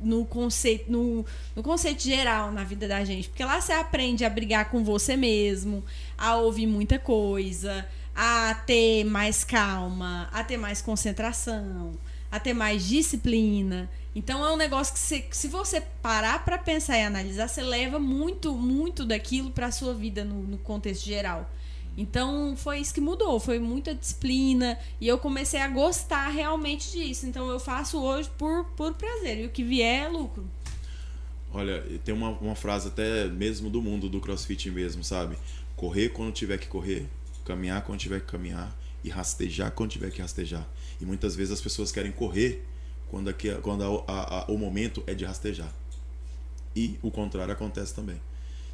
[0.00, 1.26] no conceito no,
[1.56, 5.16] no conceito geral na vida da gente porque lá você aprende a brigar com você
[5.16, 5.84] mesmo
[6.16, 7.84] a ouvir muita coisa
[8.20, 11.92] a ter mais calma a ter mais concentração
[12.28, 16.98] a ter mais disciplina então é um negócio que você, se você parar para pensar
[16.98, 21.48] e analisar você leva muito muito daquilo para sua vida no, no contexto geral
[21.96, 27.26] então foi isso que mudou, foi muita disciplina e eu comecei a gostar realmente disso.
[27.26, 30.48] Então eu faço hoje por, por prazer e o que vier é lucro.
[31.52, 35.36] Olha, tem uma, uma frase até mesmo do mundo do crossfit mesmo, sabe?
[35.74, 37.04] Correr quando tiver que correr,
[37.48, 40.66] caminhar quando tiver que caminhar e rastejar quando tiver que rastejar.
[41.00, 42.64] E muitas vezes as pessoas querem correr
[43.10, 45.72] quando, aqui, quando a- a- a- o momento é de rastejar.
[46.76, 48.20] E o contrário acontece também.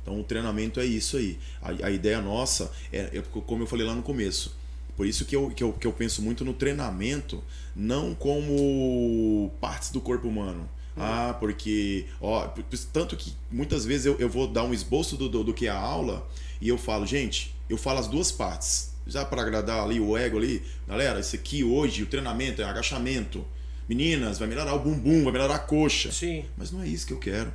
[0.02, 1.38] Então o treinamento é isso aí.
[1.62, 4.54] A, ideia nossa é, é, como eu falei lá no começo.
[4.96, 7.42] Por isso que eu, que, eu, que eu penso muito no treinamento,
[7.74, 10.68] não como partes do corpo humano.
[10.96, 12.06] Ah, porque.
[12.20, 12.46] Ó,
[12.92, 15.70] tanto que muitas vezes eu, eu vou dar um esboço do, do, do que é
[15.70, 16.24] a aula
[16.60, 18.92] e eu falo, gente, eu falo as duas partes.
[19.06, 23.44] Já para agradar ali o ego ali, galera, isso aqui hoje, o treinamento é agachamento.
[23.88, 26.10] Meninas, vai melhorar o bumbum, vai melhorar a coxa.
[26.10, 26.46] Sim.
[26.56, 27.52] Mas não é isso que eu quero.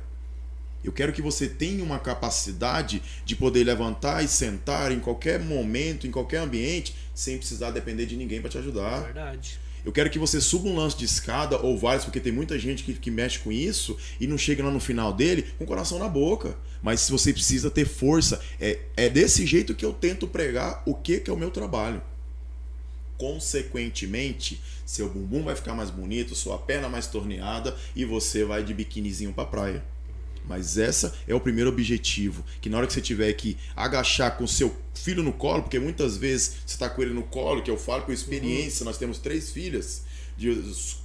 [0.82, 6.06] Eu quero que você tenha uma capacidade de poder levantar e sentar em qualquer momento,
[6.06, 9.00] em qualquer ambiente, sem precisar depender de ninguém para te ajudar.
[9.00, 9.60] Verdade.
[9.84, 12.82] Eu quero que você suba um lance de escada ou vários, porque tem muita gente
[12.82, 15.98] que, que mexe com isso e não chega lá no final dele com o coração
[15.98, 16.56] na boca.
[16.82, 20.94] Mas se você precisa ter força, é, é desse jeito que eu tento pregar o
[20.94, 22.02] que, que é o meu trabalho.
[23.18, 28.72] Consequentemente, seu bumbum vai ficar mais bonito, sua perna mais torneada e você vai de
[28.72, 29.84] biquinizinho pra praia.
[30.50, 34.48] Mas essa é o primeiro objetivo, que na hora que você tiver que agachar com
[34.48, 37.78] seu filho no colo, porque muitas vezes você está com ele no colo, que eu
[37.78, 40.02] falo com experiência, nós temos três filhas,
[40.36, 40.50] de,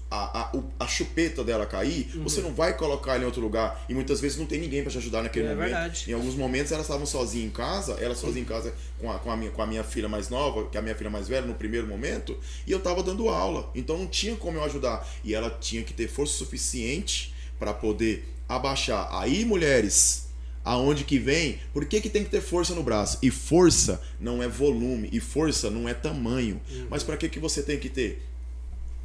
[0.10, 3.86] a, a, a chupeta dela cair, você não vai colocar ela em outro lugar.
[3.88, 5.64] E muitas vezes não tem ninguém para te ajudar naquele É momento.
[5.70, 6.06] verdade.
[6.10, 9.30] Em alguns momentos elas estavam sozinhas em casa, ela sozinha em casa com a, com,
[9.30, 11.46] a minha, com a minha filha mais nova, que é a minha filha mais velha,
[11.46, 13.70] no primeiro momento, e eu tava dando aula.
[13.76, 15.08] Então não tinha como eu ajudar.
[15.24, 19.08] E ela tinha que ter força suficiente para poder abaixar.
[19.12, 20.28] Aí, mulheres,
[20.64, 21.60] aonde que vem?
[21.74, 23.18] Por que, que tem que ter força no braço?
[23.22, 26.60] E força não é volume, e força não é tamanho.
[26.90, 28.24] Mas para que, que você tem que ter?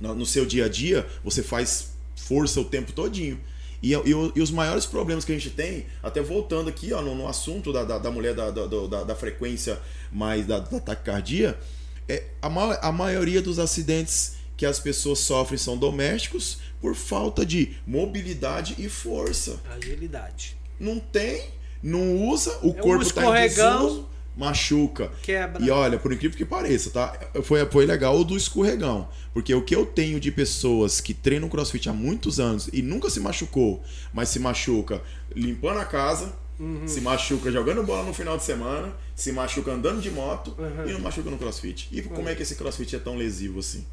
[0.00, 3.38] No, no seu dia a dia, você faz força o tempo todinho.
[3.82, 7.14] E, e e os maiores problemas que a gente tem, até voltando aqui ó, no,
[7.14, 9.80] no assunto da, da, da mulher da, da, da, frequência
[10.12, 11.58] mais da, da taquicardia,
[12.06, 17.46] é a, ma a maioria dos acidentes que as pessoas sofrem são domésticos por falta
[17.46, 19.58] de mobilidade e força.
[19.74, 20.54] Agilidade.
[20.78, 21.44] Não tem,
[21.82, 25.10] não usa, o É corpo está em desuso, machuca.
[25.22, 25.64] Quebra.
[25.64, 27.18] E olha, por incrível que pareça, tá?
[27.42, 29.08] Foi, foi legal o do escorregão.
[29.32, 33.08] Porque o que eu tenho de pessoas que treinam crossfit há muitos anos e nunca
[33.08, 35.00] se machucou, mas se machuca
[35.34, 36.86] limpando a casa, Uhum.
[36.86, 40.86] se machuca jogando bola no final de semana, se machuca andando de moto Uhum.
[40.86, 41.88] e não machuca no crossfit.
[41.90, 43.86] E como é que esse crossfit é tão lesivo assim?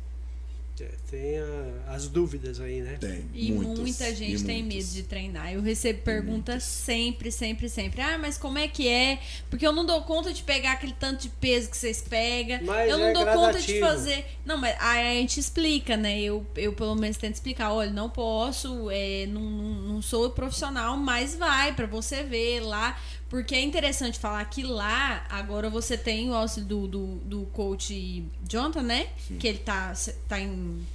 [0.79, 2.97] É, Tem a- as dúvidas aí, né?
[2.99, 3.25] Tem.
[3.33, 4.85] E muitas, muita gente e tem muitas.
[4.85, 5.51] medo de treinar.
[5.53, 8.01] Eu recebo perguntas sempre, sempre, sempre.
[8.01, 9.19] Ah, mas como é que é?
[9.49, 12.59] Porque eu não dou conta de pegar aquele tanto de peso que vocês pegam.
[12.63, 13.85] Mas eu não é dou conta de gradativo.
[13.87, 14.25] fazer.
[14.45, 16.19] Não, mas aí a gente explica, né?
[16.21, 17.71] Eu, eu pelo menos tento explicar.
[17.73, 22.99] Olha, não posso, é, não, não, não sou profissional, mas vai pra você ver lá.
[23.29, 28.23] Porque é interessante falar que lá, agora você tem o auxílio do, do, do coach
[28.49, 29.07] Jonathan, né?
[29.39, 29.93] Que ele tá,
[30.27, 30.85] tá em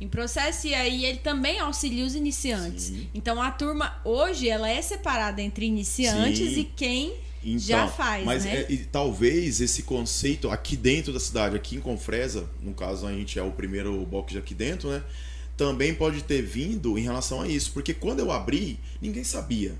[0.00, 2.84] em processo e aí ele também auxilia os iniciantes.
[2.86, 3.08] Sim.
[3.14, 6.60] Então a turma hoje ela é separada entre iniciantes Sim.
[6.60, 8.62] e quem Então, já faz, mas né?
[8.62, 13.12] é- e talvez esse conceito aqui dentro da cidade, aqui em Confresa, no caso a
[13.12, 15.02] gente é o primeiro box aqui dentro, né?
[15.56, 19.74] Também pode ter vindo em relação a isso, porque quando eu abri, ninguém sabia.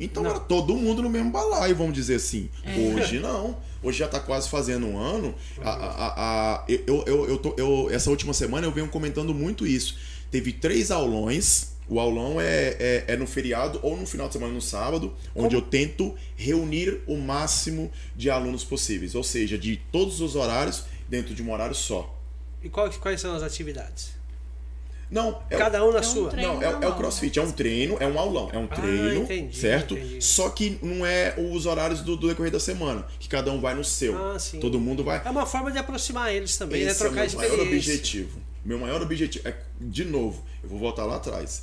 [0.00, 0.30] Então Não.
[0.30, 2.48] era todo mundo no mesmo balaio, vamos dizer assim.
[2.64, 2.74] É.
[2.94, 3.56] Hoje não.
[3.82, 5.34] Hoje já está quase fazendo um ano.
[5.60, 6.14] A, a-
[6.56, 9.96] a- eu, eu, eu, tô- eu- essa última semana eu venho comentando muito isso.
[10.30, 11.76] Teve três aulões.
[11.90, 15.56] O aulão é, é, é no feriado ou no final de semana no sábado, onde
[15.56, 19.14] eu tento reunir o máximo de alunos possíveis.
[19.14, 22.14] Ou seja, de todos os horários dentro de um horário só.
[22.62, 24.10] E quais, quais são as atividades?
[25.10, 26.30] Não, é o- Cada um na É um sua.
[26.30, 26.54] treino.
[26.54, 28.74] não, é, é o normal, crossfit, é um treino, é um aulão, é um Ah,
[28.76, 29.96] treino, entendi, certo?
[29.96, 30.22] entendi.
[30.22, 33.74] Só que não é os horários do, do decorrer da semana, que cada um vai
[33.74, 34.16] no seu.
[34.16, 34.60] Ah, sim.
[34.60, 35.22] Todo mundo vai.
[35.24, 36.90] É uma forma de aproximar eles também, né?
[36.90, 38.38] Esse Trocar é o meu maior objetivo.
[38.64, 41.62] Meu maior objetivo é, de novo, eu vou voltar lá atrás.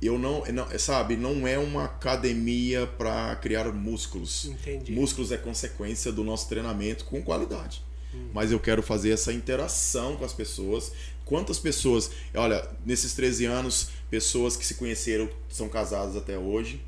[0.00, 4.44] Eu não, não sabe, não é uma academia para criar músculos.
[4.44, 4.92] Entendi.
[4.92, 7.82] Músculos é consequência do nosso treinamento com qualidade.
[8.14, 8.28] Hum.
[8.32, 10.92] Mas eu quero fazer essa interação com as pessoas.
[11.26, 16.80] Quantas pessoas, olha, nesses 13 anos, pessoas que se conheceram são casadas até hoje.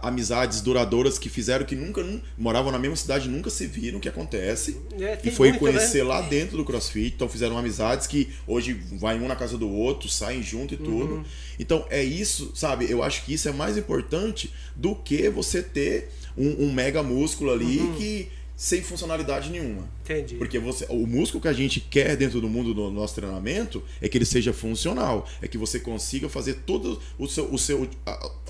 [0.00, 4.00] Amizades duradouras que fizeram que nunca, nun- moravam na mesma cidade, nunca se viram, o
[4.00, 4.80] que acontece.
[4.98, 6.04] É, E foi muito, conhecer né?
[6.08, 10.08] lá dentro do CrossFit, então fizeram amizades que hoje vai um na casa do outro,
[10.08, 11.16] saem junto e tudo.
[11.16, 11.24] Uhum.
[11.60, 12.90] Então é isso, sabe?
[12.90, 17.52] Eu acho que isso é mais importante do que você ter um, um mega músculo
[17.52, 17.94] ali Uhum.
[17.96, 19.86] que sem funcionalidade nenhuma.
[20.02, 20.36] Entendi.
[20.36, 24.08] Porque você, o músculo que a gente quer dentro do mundo do nosso treinamento é
[24.08, 27.88] que ele seja funcional, é que você consiga fazer todo o seu, o seu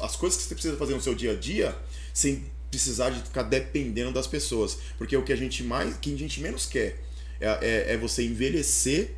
[0.00, 1.76] as coisas que você precisa fazer no seu dia a dia
[2.14, 6.18] sem precisar de ficar dependendo das pessoas, porque o que a gente mais, que a
[6.18, 7.00] gente menos quer
[7.40, 9.14] é, é, é você envelhecer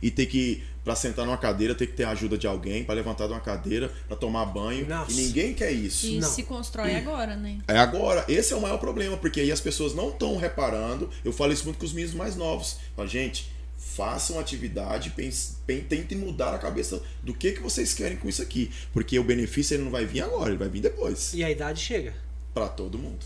[0.00, 2.94] e ter que para sentar numa cadeira ter que ter a ajuda de alguém para
[2.94, 5.12] levantar de uma cadeira para tomar banho Nossa.
[5.12, 6.06] e ninguém quer isso.
[6.06, 6.28] E Não.
[6.28, 7.58] se constrói agora, né?
[7.68, 11.08] É agora, esse é o maior problema, porque aí as pessoas não estão reparando.
[11.24, 12.78] Eu falo isso muito com os meninos mais novos.
[12.96, 18.16] Falo, gente, façam atividade, pense- pen- tentem mudar a cabeça do que, que vocês querem
[18.16, 18.70] com isso aqui.
[18.92, 21.32] Porque o benefício ele não vai vir agora, ele vai vir depois.
[21.34, 22.14] E a idade chega.
[22.54, 23.18] Para todo mundo.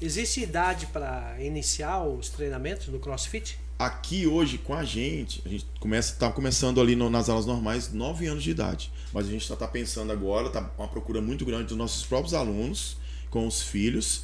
[0.00, 3.58] Existe idade para iniciar os treinamentos no CrossFit?
[3.78, 7.92] Aqui hoje com a gente, a gente começa, tá começando ali no- nas aulas normais
[7.92, 8.90] 9 anos de idade.
[9.12, 12.96] Mas a gente está pensando agora, tá uma procura muito grande dos nossos próprios alunos
[13.30, 14.22] com os filhos.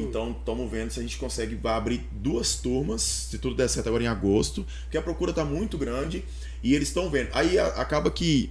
[0.00, 3.86] Então estamos vendo se a gente consegue vai abrir duas turmas, se tudo der certo
[3.86, 6.24] agora em agosto, porque a procura está muito grande
[6.62, 7.28] e eles estão vendo.
[7.34, 8.50] Aí a- acaba que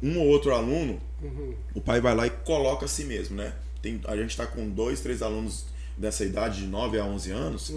[0.00, 1.00] um ou outro aluno,
[1.74, 3.54] o pai vai lá e coloca a si mesmo, né?
[3.82, 5.64] Tem, a gente está com dois, três alunos
[5.96, 7.70] dessa idade, de 9 a 11 anos.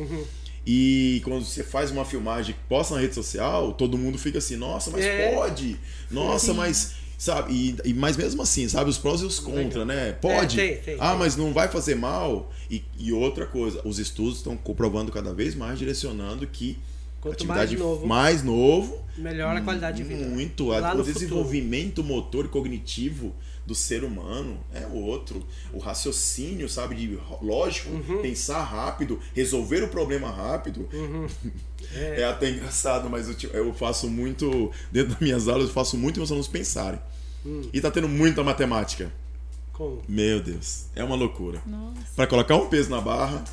[0.65, 4.55] E quando você faz uma filmagem que posta na rede social, todo mundo fica assim,
[4.55, 5.33] nossa, mas É.
[5.35, 5.77] pode!
[6.09, 6.93] Nossa, mas.
[7.17, 7.53] Sabe?
[7.53, 8.89] E, e- mas mesmo assim, sabe?
[8.89, 10.11] Os prós e os contra, né?
[10.13, 10.59] Pode.
[10.59, 11.19] É, tem, tem, ah, tem.
[11.19, 12.51] mas não vai fazer mal.
[12.69, 16.77] E, e outra coisa, os estudos estão comprovando cada vez mais, direcionando que
[17.21, 20.25] Quanto mais atividade novo, mais novo melhor a qualidade de vida.
[20.27, 20.71] muito.
[20.71, 21.03] O futuro.
[21.03, 23.33] desenvolvimento motor e cognitivo
[23.65, 25.45] do ser humano é outro.
[25.71, 28.21] O raciocínio, sabe, de lógico, Uhum.
[28.21, 30.87] pensar rápido, resolver o problema rápido.
[31.93, 34.71] É, até engraçado, mas eu, ti- eu faço muito.
[34.91, 36.99] Dentro das minhas aulas, eu faço muito meus alunos pensarem.
[37.45, 37.61] Hum.
[37.73, 39.11] E tá tendo muita matemática.
[39.73, 40.01] Como?
[40.07, 41.61] Meu Deus, é uma loucura.
[41.67, 41.99] Nossa.
[42.15, 43.43] Pra colocar um peso na barra,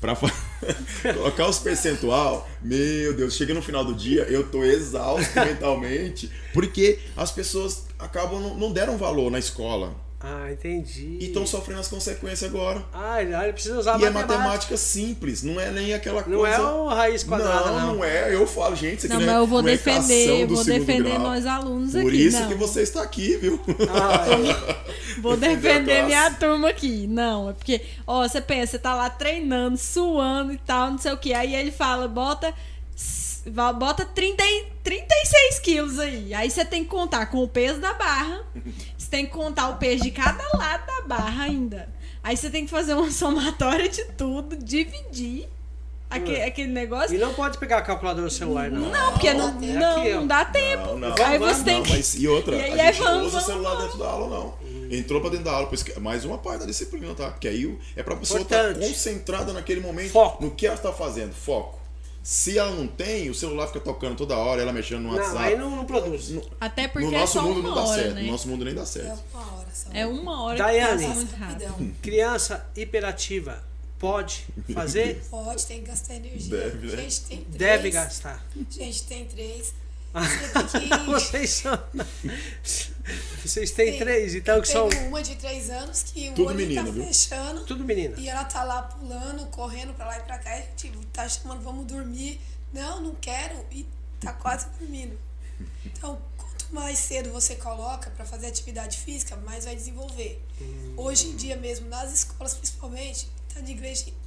[0.00, 0.32] pra fa-
[1.14, 6.98] colocar os percentual, meu Deus, chega no final do dia, eu tô exausto mentalmente, porque
[7.16, 11.18] as pessoas acabam não, não deram valor na escola Ah, entendi.
[11.20, 12.84] e estão sofrendo as consequências agora.
[12.92, 14.38] Ah, ele ele precisa usar e é matemática.
[14.38, 16.56] matemática simples, não é nem aquela Não coisa.
[16.56, 17.94] é o raiz quadrada, não, não.
[17.96, 18.34] não é.
[18.34, 20.48] Eu falo, gente, isso aqui Não, não, mas é, eu vou não é defender, eu
[20.48, 21.18] vou defender grau.
[21.20, 22.26] nós alunos Por aqui.
[22.26, 22.48] isso não.
[22.48, 23.60] que você está aqui, viu?
[23.90, 24.78] Ah,
[25.20, 27.06] Vou Defender minha turma aqui.
[27.08, 31.12] Não, é porque, ó, você pensa, você tá lá treinando, suando e tal, não sei
[31.12, 31.32] o que.
[31.34, 32.52] Aí ele fala, bota.
[33.50, 36.32] Bota 30, e- 36 quilos aí.
[36.34, 38.42] Aí você tem que contar com o peso da barra.
[38.96, 41.88] Você tem que contar o peso de cada lado da barra ainda.
[42.22, 45.48] Aí você tem que fazer uma somatória de tudo, dividir.
[46.10, 47.14] Aquele, aquele negócio.
[47.14, 48.88] E não pode pegar a calculadora no celular, não.
[48.88, 50.16] Não, porque não, É não, aqui, ó.
[50.16, 50.86] não dá tempo.
[50.86, 51.14] Não, não.
[51.26, 51.92] Aí você tem Não, que.
[51.92, 53.84] mas e outra, E aí a é gente vamos, não usa vamos, celular vamos.
[53.84, 54.54] dentro da aula, não.
[54.90, 57.30] Entrou pra dentro da aula, por isso que é mais uma parte da disciplina, tá?
[57.30, 58.88] Porque aí o- é pra pessoa estar Importante.
[58.88, 60.42] concentrada naquele momento, Foco.
[60.42, 61.77] no que ela está fazendo, foco.
[62.30, 65.34] Se ela não tem, o celular fica tocando toda hora, ela mexendo no WhatsApp.
[65.34, 66.28] Não, aí não, não produz.
[66.28, 68.14] No, Até porque no é nosso só mundo uma não dá hora, certo.
[68.16, 68.20] né?
[68.20, 69.24] No nosso mundo nem dá É certo.
[69.32, 69.88] uma hora só.
[69.94, 71.26] É uma hora Daiane.
[72.02, 73.64] Criança hiperativa
[73.98, 75.22] pode fazer?
[75.30, 76.54] Pode, tem que gastar energia.
[76.54, 76.96] Deve, né?
[77.02, 77.56] Gente, tem três.
[77.56, 78.46] Deve gastar.
[78.70, 79.72] Gente, tem três.
[81.06, 81.78] Vocês são.
[83.44, 84.88] Vocês têm Tem- três, então eu que são.
[84.88, 87.04] tenho uma de três anos que Tudo o olho menino, tá viu?
[87.06, 87.64] fechando.
[87.64, 88.14] Tudo menina.
[88.18, 90.50] E ela tá lá pulando, correndo pra lá e pra cá.
[90.58, 92.40] E a gente tá chamando, vamos dormir.
[92.72, 93.64] Não, não quero.
[93.70, 93.86] E
[94.20, 95.18] tá quase dormindo.
[95.84, 100.42] Então, quanto mais cedo você coloca pra fazer atividade física, mais vai desenvolver.
[100.60, 100.94] Hum.
[100.96, 103.60] Hoje em dia mesmo, nas escolas principalmente, tá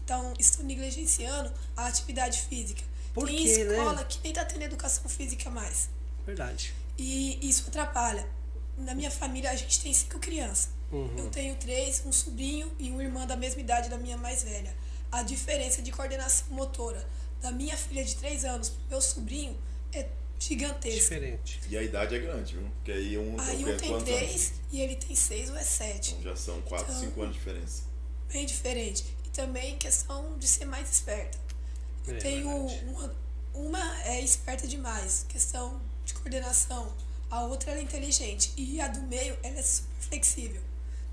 [0.05, 2.81] tão- estão negligenciando a atividade física.
[3.13, 3.77] Por Tem quê, né?
[3.77, 5.89] escola que nem tá tendo educação física mais.
[6.25, 6.73] Verdade.
[6.97, 8.25] E isso atrapalha.
[8.77, 10.69] Na minha família, a gente tem cinco crianças.
[10.91, 11.13] Uhum.
[11.17, 14.73] Eu tenho três, um sobrinho e uma irmã da mesma idade da minha mais velha.
[15.11, 17.05] A diferença de coordenação motora
[17.41, 19.57] da minha filha de três anos pro meu sobrinho
[19.93, 20.07] é
[20.39, 20.99] gigantesca.
[20.99, 21.59] Diferente.
[21.69, 22.67] E a idade é grande, viu?
[22.77, 24.19] Porque aí um, Aí eu um tem quantos anos?
[24.25, 26.11] três e ele tem seis ou é sete.
[26.11, 27.83] Então já são 4, Então- 5 anos de diferença.
[28.31, 29.05] Bem diferente.
[29.25, 31.37] E também questão de ser mais esperta.
[32.07, 33.13] Eu É tenho uma,
[33.53, 36.91] uma é esperta demais, questão de coordenação.
[37.29, 38.51] A outra ela é inteligente.
[38.57, 40.61] E a do meio, ela é super flexível.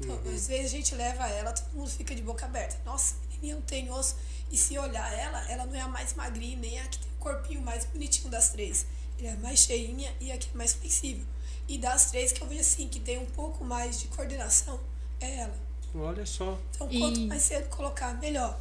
[0.00, 0.34] Então, Uhum.
[0.34, 2.76] às vezes a gente leva ela, todo mundo fica de boca aberta.
[2.84, 4.16] Nossa, menininha não tem osso.
[4.50, 7.16] E se olhar ela, ela não é a mais magrinha, nem a que tem o
[7.20, 8.86] corpinho mais bonitinho das três.
[9.18, 11.24] Ela é mais cheinha e a que é mais flexível.
[11.68, 14.80] E das três que eu vejo assim, que tem um pouco mais de coordenação,
[15.20, 15.54] é ela.
[15.94, 16.58] Olha só.
[16.74, 18.58] Então, E- quanto mais cedo colocar, melhor.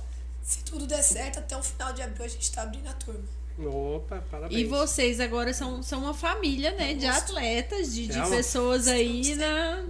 [0.48, 3.20] Se tudo der certo, até o final de abril a gente tá abrindo a turma.
[3.60, 4.62] Opa, parabéns.
[4.62, 7.32] E vocês agora são, são uma família, né, de Gosto.
[7.34, 9.84] atletas, de, de É pessoas aí na,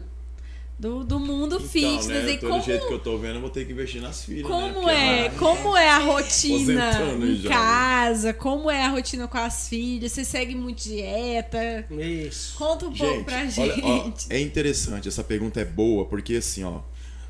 [0.80, 2.06] do, do mundo fitness.
[2.08, 4.02] Então, né, e como, do jeito que eu tô vendo, eu vou ter que investir
[4.02, 4.50] nas filhas, né?
[4.50, 6.92] como Porque é, ela- como é a rotina
[7.26, 7.56] em já, né?
[7.56, 8.34] casa?
[8.34, 10.12] Como é a rotina com as filhas?
[10.12, 11.86] Você segue muito dieta?
[11.92, 12.50] Isso.
[12.54, 13.82] Gente, Conta um pouco pra olha, gente.
[13.84, 16.80] ó, é interessante, essa pergunta é boa, porque assim, ó,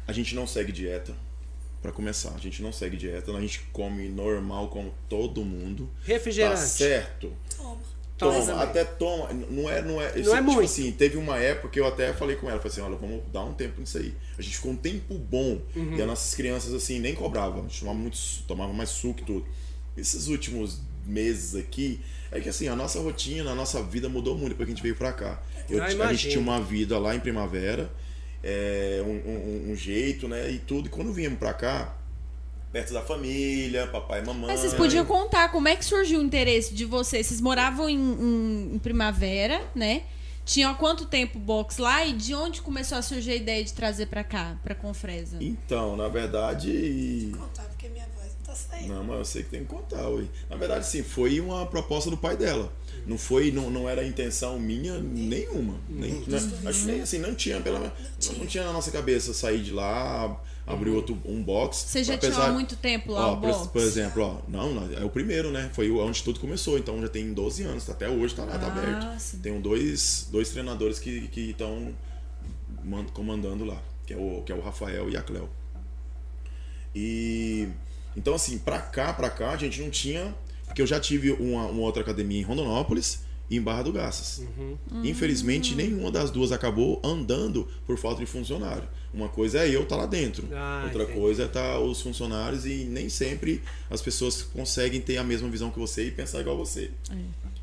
[0.07, 1.13] a gente não segue dieta,
[1.81, 5.89] pra começar, a gente não segue dieta, a gente come normal como todo mundo.
[6.03, 6.55] Refrigerante.
[6.59, 7.31] Tá certo.
[7.55, 7.77] Toma.
[8.17, 9.31] Toma Toma, até toma.
[9.31, 10.15] Não é, não é.
[10.17, 10.61] Não é tipo muito.
[10.65, 13.43] assim, teve uma época que eu até falei com ela, falei assim, olha, vamos dar
[13.43, 14.11] um tempo nisso aí.
[14.39, 15.61] A gente ficou um tempo bom.
[15.75, 15.95] Uhum.
[15.95, 17.59] E as nossas crianças, assim, nem cobravam.
[17.59, 19.45] A gente tomava, muito, su- tomava mais suco e tudo.
[19.95, 24.49] Esses últimos meses aqui, é que assim, a nossa rotina, a nossa vida mudou muito
[24.49, 25.41] depois que a gente veio pra cá.
[25.69, 27.89] Eu, Ah, a gente tinha uma vida lá em primavera,
[28.43, 30.49] é, um, um- um jeito, né?
[30.51, 30.87] E tudo.
[30.87, 31.95] E quando viemos pra cá,
[32.71, 34.47] perto da família, papai e mamãe.
[34.47, 37.25] Mas vocês podiam contar como é que surgiu o interesse de vocês.
[37.27, 40.03] Vocês moravam em, em- em Primavera, né?
[40.45, 43.61] Tinham há quanto tempo o box lá e de onde começou a surgir a ideia
[43.63, 45.37] de trazer pra cá, pra Confresa?
[45.41, 47.31] Então, na verdade.
[47.31, 48.93] Vou contar porque minha voz não tá saindo.
[48.93, 50.29] Não, mas eu sei que tem que contar, ui.
[50.49, 52.71] Na verdade, sim, foi uma proposta do pai dela.
[53.05, 55.75] Não foi, não, não era a intenção minha nenhuma.
[55.89, 56.37] Nem, né?
[56.65, 57.79] Acho que nem assim, não tinha, pela
[58.37, 61.77] não tinha na nossa cabeça sair de lá, abrir outro um box.
[61.87, 63.67] Você já tinha há muito tempo lá ó, o por, box?
[63.69, 65.69] por exemplo, ó, não, não, é o primeiro, né?
[65.73, 68.71] Foi onde tudo começou, então já tem 12 anos, até hoje tá lá, tá Ah,
[68.71, 69.19] aberto.
[69.21, 69.37] sim.
[69.39, 71.93] Tem dois, dois treinadores que estão
[73.13, 75.49] comandando lá, que é, o, que é o Rafael e a Cleo.
[76.95, 77.67] E
[78.15, 80.33] então assim, pra cá, pra cá, a gente não tinha,
[80.77, 84.43] porque eu já tive uma, uma outra academia em Rondonópolis e em Barra do Garças.
[85.03, 88.87] Infelizmente, nenhuma das duas acabou andando por falta de funcionário.
[89.11, 91.19] Uma coisa é eu estar lá dentro, Ah, outra entendi.
[91.19, 95.71] coisa é estar os funcionários e nem sempre as pessoas conseguem ter a mesma visão
[95.71, 96.91] que você e pensar igual você.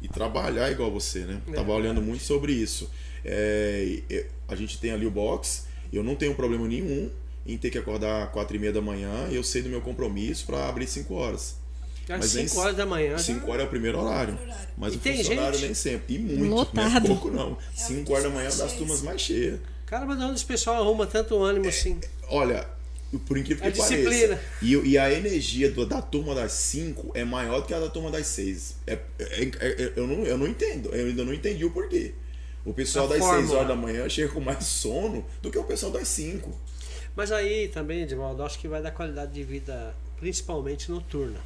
[0.02, 1.40] E trabalhar igual você, né?
[1.46, 2.90] É Tava olhando muito sobre isso.
[3.24, 7.08] É, a gente tem ali o box, eu não tenho problema nenhum
[7.46, 10.68] em ter que acordar quatro e meia da manhã, eu sei do meu compromisso para
[10.68, 11.62] abrir 5 horas.
[12.08, 13.12] Às Mas nem 5 horas da manhã.
[13.12, 14.38] já- 5 horas é o primeiro horário.
[14.76, 15.64] Mas E o tem funcionário gente?
[15.66, 16.14] nem sempre.
[16.14, 16.46] E muito, não
[16.82, 17.06] é Lotado.
[17.06, 17.56] pouco não.
[17.74, 19.58] 5 horas da manhã é uma das turmas mais cheias.
[19.86, 21.98] Caramba, de onde esse pessoal arruma tanto ânimo assim?
[22.28, 22.66] Olha,
[23.26, 24.36] por incrível A que disciplina.
[24.36, 24.42] pareça.
[24.60, 27.88] E, e a energia do- da turma das 5 é maior do que a da
[27.88, 28.76] turma das 6.
[28.86, 30.88] É, é- é- eu, não, eu não entendo.
[30.94, 32.12] Eu ainda não entendi o porquê.
[32.66, 33.56] O pessoal A das 6 fórmula.
[33.56, 36.50] horas da manhã chega com mais sono do que o pessoal das 5.
[37.14, 41.38] Mas aí também, Edivaldo, acho que vai dar qualidade de vida principalmente noturna.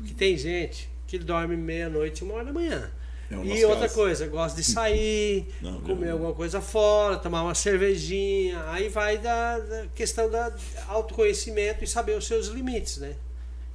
[0.00, 2.90] Porque tem gente que dorme meia-noite, uma hora da manhã.
[3.30, 3.94] É e outra caso.
[3.94, 6.12] coisa, gosta de sair, Não, comer não.
[6.14, 8.64] alguma coisa fora, tomar uma cervejinha.
[8.68, 10.52] Aí vai da, da questão da
[10.88, 13.14] autoconhecimento e saber os seus limites, né?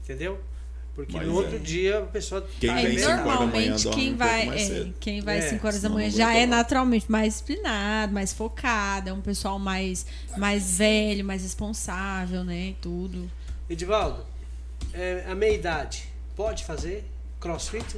[0.04, 0.40] Entendeu?
[0.94, 1.60] Porque Mas no outro é.
[1.60, 5.22] dia a pessoa Quem tá É, vem manhã, normalmente dorme quem um vai, é, quem
[5.22, 9.22] vai É, 5 horas da manhã já é naturalmente mais disciplinado, mais focado, é um
[9.22, 10.06] pessoal mais,
[10.38, 12.70] mais velho, mais responsável, né?
[12.70, 13.30] e Tudo.
[13.70, 14.26] Edivaldo,
[14.94, 17.04] é, a meia idade pode fazer
[17.40, 17.98] crossfit?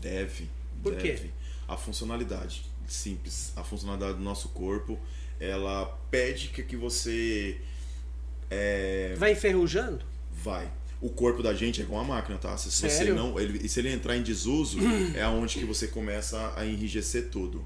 [0.00, 0.48] Deve.
[0.82, 1.12] Por quê?
[1.12, 1.32] deve.
[1.66, 2.64] A funcionalidade.
[2.86, 3.52] Simples.
[3.56, 4.98] A funcionalidade do nosso corpo,
[5.38, 7.60] ela pede que, que você
[8.50, 10.04] é, Vai enferrujando?
[10.32, 10.70] vai.
[11.00, 12.56] O corpo da gente é igual uma máquina, tá?
[12.56, 13.14] Se você Sério?
[13.14, 14.78] não, ele, e se ele entrar em desuso,
[15.14, 17.64] é aonde que você começa a enrijecer tudo.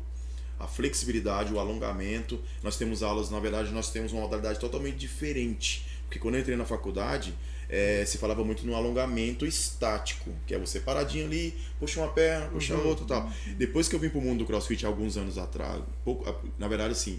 [0.61, 2.39] A flexibilidade, o alongamento.
[2.63, 5.87] Nós temos aulas, na verdade, nós temos uma modalidade totalmente diferente.
[6.05, 7.35] Porque quando eu entrei na faculdade,
[7.73, 12.47] eh, se falava muito no alongamento estático, que é você paradinho ali, puxa uma perna,
[12.49, 13.33] puxa a outra e tal.
[13.57, 16.25] Depois que eu vim pro mundo do crossfit alguns anos atrás, pouco,
[16.59, 17.19] na verdade, assim,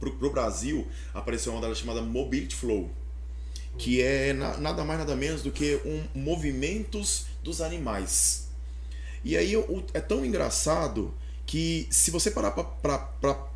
[0.00, 2.90] pro, pro Brasil, apareceu uma modalidade chamada Mobility Flow
[3.78, 8.48] que é na- nada mais nada menos do que um movimentos dos animais.
[9.24, 9.52] E aí
[9.94, 11.14] é tão engraçado
[11.46, 13.46] que se você parar para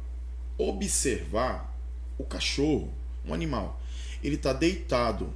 [0.57, 1.74] observar
[2.18, 2.92] o cachorro,
[3.24, 3.80] um animal,
[4.22, 5.32] ele está deitado.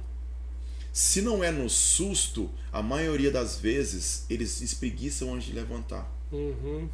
[0.99, 6.05] Se não é no susto, a maioria das vezes eles espreguiçam antes de levantar.
[6.29, 6.89] Uhum.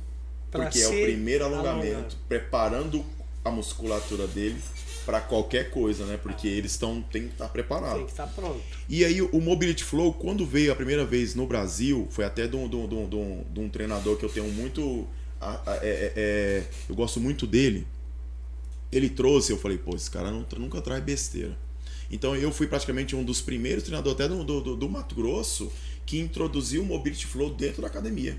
[0.51, 2.11] Porque é o primeiro alongamento, alongar.
[2.29, 3.03] preparando
[3.43, 4.61] a musculatura dele
[5.07, 6.17] para qualquer coisa, né?
[6.21, 7.95] Porque eles estão tem que estar preparados.
[7.97, 8.61] Tem que estar pronto.
[8.87, 12.55] E aí o Mobility Flow, quando veio a primeira vez no Brasil, foi até de
[12.55, 15.07] um, de um- de um- de um- treinador que eu tenho muito.
[15.41, 17.87] é- é- é- eu gosto muito dele.
[18.91, 21.57] Ele trouxe, eu falei, pô, esse cara não- nunca traz besteira.
[22.15, 25.69] Então eu fui praticamente um dos primeiros treinadores até do, do, do- Mato Grosso
[26.05, 28.37] que introduziu o Mobility Flow dentro da academia.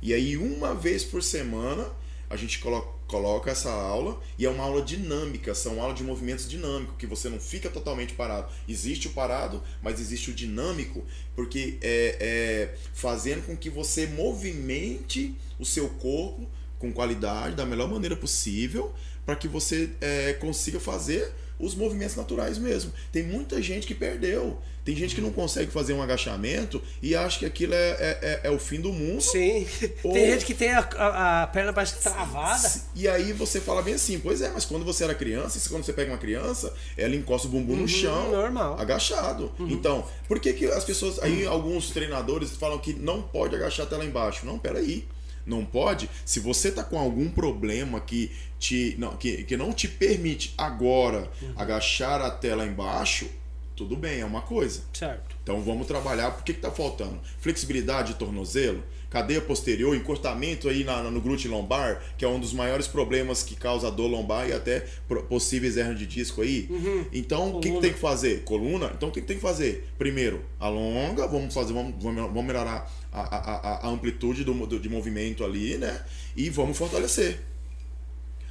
[0.00, 1.90] E aí uma vez por semana
[2.30, 6.48] a gente colo- coloca essa aula e é uma aula dinâmica, são aulas de movimentos
[6.48, 8.52] dinâmicos, que você não fica totalmente parado.
[8.68, 11.02] Existe o parado, mas existe o dinâmico,
[11.34, 16.46] porque é, é fazendo com que você movimente o seu corpo
[16.78, 18.94] com qualidade, da melhor maneira possível,
[19.26, 22.92] para que você é, consiga fazer os movimentos naturais mesmo.
[23.12, 24.58] Tem muita gente que perdeu.
[24.84, 28.40] Tem gente que não consegue fazer um agachamento e acha que aquilo é, é, é-
[28.44, 29.20] é o fim do mundo.
[29.20, 29.66] Sim.
[30.02, 32.72] Ou- Tem gente que tem a, a- a perna que travada.
[32.94, 35.92] E aí você fala bem assim, pois é, mas quando você era criança, quando você
[35.92, 38.78] pega uma criança, ela encosta o bumbum no chão, Uhum, normal.
[38.80, 39.52] agachado.
[39.60, 41.18] Então, por que, que as pessoas.
[41.18, 44.46] Aí alguns treinadores falam que não pode agachar até lá embaixo.
[44.46, 45.06] Não, peraí.
[45.48, 46.08] Não pode.
[46.24, 51.30] Se você tá com algum problema que, te, não, que, que não te permite agora
[51.42, 51.52] Uhum.
[51.56, 53.28] agachar até lá embaixo,
[53.74, 54.82] tudo bem, é uma coisa.
[54.92, 55.36] Certo.
[55.42, 56.32] Então vamos trabalhar.
[56.32, 57.18] Por que está faltando?
[57.40, 62.52] Flexibilidade de tornozelo, cadeia posterior, encurtamento aí na- no glúteo lombar, que é um dos
[62.52, 64.80] maiores problemas que causa dor lombar e até
[65.28, 66.68] possíveis hernias de disco aí.
[67.12, 68.42] Então o que, que tem que fazer?
[68.44, 68.92] Coluna?
[68.94, 69.88] Então o que, que tem que fazer?
[69.98, 73.50] Primeiro, alonga, vamos fazer, vamos, vamos melhorar a, a-
[73.84, 76.04] a- a amplitude do, do- de movimento ali, né?
[76.36, 77.40] E vamos fortalecer.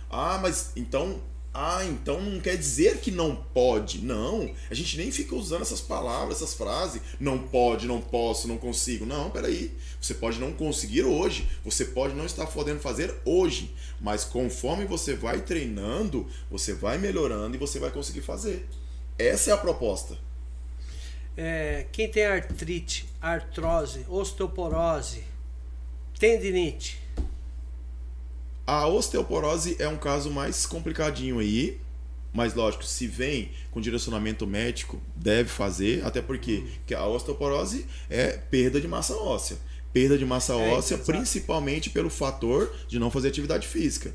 [0.10, 1.20] Ah, mas então.
[1.60, 4.06] Ah, então não quer dizer que não pode.
[4.06, 4.54] Não.
[4.70, 7.02] A gente nem fica usando essas palavras, essas frases.
[7.20, 9.08] Não pode, não posso, não consigo.
[9.08, 9.72] Não, peraí.
[10.00, 11.50] Você pode não conseguir hoje.
[11.66, 13.74] Você pode não estar podendo fazer hoje.
[14.00, 18.70] Mas conforme você vai treinando, você vai melhorando e você vai conseguir fazer.
[19.18, 20.16] Essa é a proposta.
[21.36, 25.24] É, quem tem artrite, artrose, osteoporose,
[26.20, 27.02] tendinite,
[28.68, 31.80] A osteoporose é um caso mais complicadinho aí,
[32.34, 38.32] mas lógico, se vem com direcionamento médico, deve fazer, até porque que a osteoporose é
[38.38, 39.58] perda de massa óssea.
[39.94, 44.14] Perda de massa É, óssea, principalmente pelo fator de não fazer atividade física.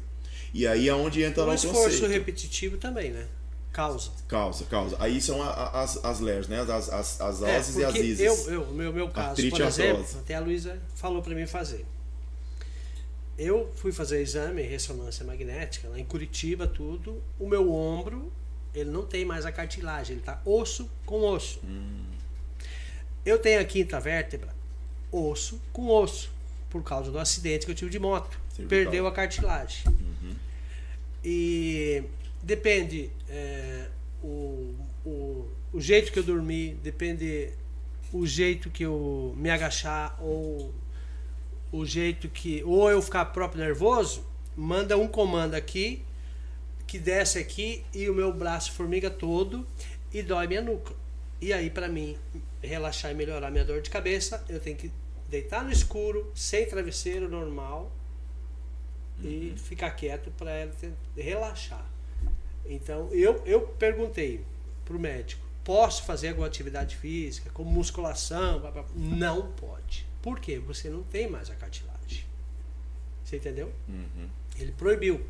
[0.55, 2.07] E aí é onde entra o esforço conceito.
[2.07, 3.27] repetitivo também, né?
[3.73, 4.11] Causa.
[4.29, 4.97] Causa, causa.
[5.01, 6.61] Aí são a- a- as, as LERs, né?
[6.61, 8.21] As, as, as É, oses e as ISIS.
[8.21, 11.87] eu, eu, meu, meu caso, Artrite por exemplo, até a Luísa falou para mim fazer.
[13.39, 17.23] Eu fui fazer exame, ressonância magnética, lá em Curitiba, tudo.
[17.39, 18.33] O meu ombro,
[18.75, 21.61] ele não tem mais a cartilagem, ele tá osso com osso.
[21.65, 22.05] Hum.
[23.25, 24.55] Eu tenho a quinta vértebra,
[25.11, 26.31] osso com osso,
[26.69, 28.39] por causa do acidente que eu tive de moto.
[28.51, 28.69] Cervical.
[28.69, 29.85] Perdeu a cartilagem.
[31.25, 32.03] E
[32.43, 33.87] depende é,
[34.23, 34.75] o,
[35.05, 37.51] o, o jeito que eu dormi, depende
[38.13, 40.75] o jeito que eu me agachar ou
[41.73, 46.05] o jeito que ou eu ficar próprio nervoso, manda um comando aqui
[46.87, 49.67] que desce aqui e o meu braço formiga todo
[50.13, 50.95] e dói minha nuca.
[51.41, 52.17] E aí para mim
[52.63, 54.93] relaxar e melhorar minha dor de cabeça, eu tenho que
[55.29, 57.91] deitar no escuro, sem travesseiro normal
[59.25, 61.87] e ficar quieto para ela ter- relaxar.
[62.67, 64.45] Então eu, eu perguntei
[64.85, 68.61] pro médico, posso fazer alguma atividade física, como musculação,
[68.95, 70.07] não pode.
[70.23, 70.59] Por quê?
[70.61, 72.25] Você não tem mais a cartilagem.
[73.25, 73.73] Você entendeu?
[73.89, 74.29] Uhum.
[74.59, 75.21] Ele proibiu.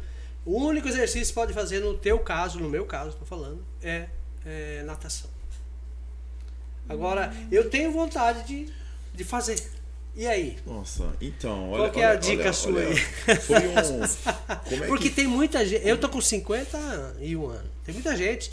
[0.44, 4.08] O único exercício que pode fazer no teu caso, no meu caso, estou falando, é,
[4.44, 5.30] é natação.
[6.88, 8.72] Agora, eu tenho vontade de,
[9.14, 9.56] de fazer.
[10.14, 10.58] E aí?
[10.66, 11.84] Nossa, então, olha.
[11.84, 12.96] Qual que é a dica olha- sua olha, aí?
[13.36, 14.02] Foi um.
[14.82, 15.14] É Porque que.
[15.14, 15.86] tem muita gente.
[15.86, 17.70] Eu tô com 51 anos.
[17.84, 18.52] Tem muita gente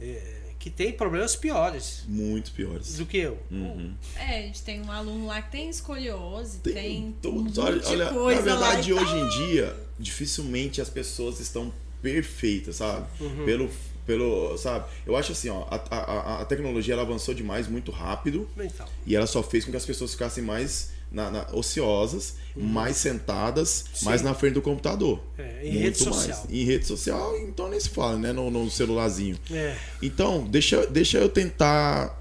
[0.00, 2.96] é, que tem problemas piores Muito piores.
[2.96, 3.38] do que eu.
[3.50, 3.94] Uhum.
[4.16, 7.56] É, a gente tem um aluno lá que tem escoliose, tem, Tem todos.
[7.58, 9.18] Olha, olha, coisa na verdade, hoje tal.
[9.18, 13.06] em dia, dificilmente as pessoas estão perfeitas, sabe?
[13.20, 13.44] Uhum.
[13.44, 13.70] Pelo,
[14.06, 14.88] pelo, sabe?
[15.06, 18.86] Eu acho assim, ó, a, a, a- a tecnologia ela avançou demais, muito rápido, Então,
[19.06, 23.80] e ela só fez com que as pessoas ficassem mais na, na- ociosas, mais sentadas,
[23.82, 23.86] Uhum.
[23.94, 24.04] Sim.
[24.04, 25.20] mais na frente do computador.
[25.38, 26.16] É, em Muito rede mais.
[26.16, 26.46] social.
[26.50, 28.32] Em rede social, então nem se fala, né?
[28.32, 29.38] No, no celularzinho.
[29.50, 29.76] é.
[30.02, 32.14] Então, deixa, deixa eu tentar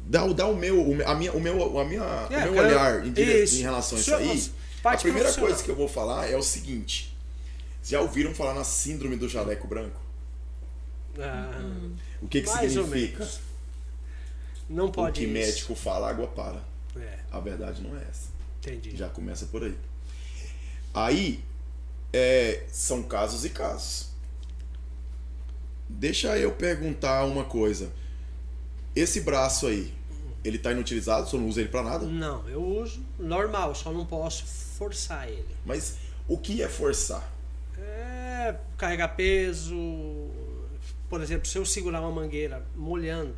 [0.00, 2.00] dar, o- dar o meu, o me- a minha, o meu, a minha,
[2.30, 4.50] É, o meu cara, olhar em, em relação a isso aí.
[4.84, 7.12] A primeira coisa que eu vou falar é o seguinte:
[7.84, 10.00] já ouviram falar na síndrome do jaleco branco?
[11.18, 11.60] Ah,
[12.22, 13.28] O que, que mais significa?
[14.68, 15.32] Não O pode que isso.
[15.32, 16.62] médico fala, água para.
[17.00, 18.28] É, A verdade não é essa.
[18.58, 18.96] entendi.
[18.96, 19.76] Já começa por aí.
[20.94, 21.44] Aí,
[22.12, 24.10] é, são casos e casos.
[25.88, 27.90] Deixa eu perguntar uma coisa.
[28.94, 29.92] Esse braço aí,
[30.44, 31.28] ele tá inutilizado?
[31.28, 32.06] Você não usa ele pra nada?
[32.06, 35.54] Não, eu uso normal, só não posso forçar ele.
[35.64, 37.30] Mas o que é forçar?
[37.78, 39.76] É carregar peso.
[41.08, 43.34] Por exemplo, se eu segurar uma mangueira molhando,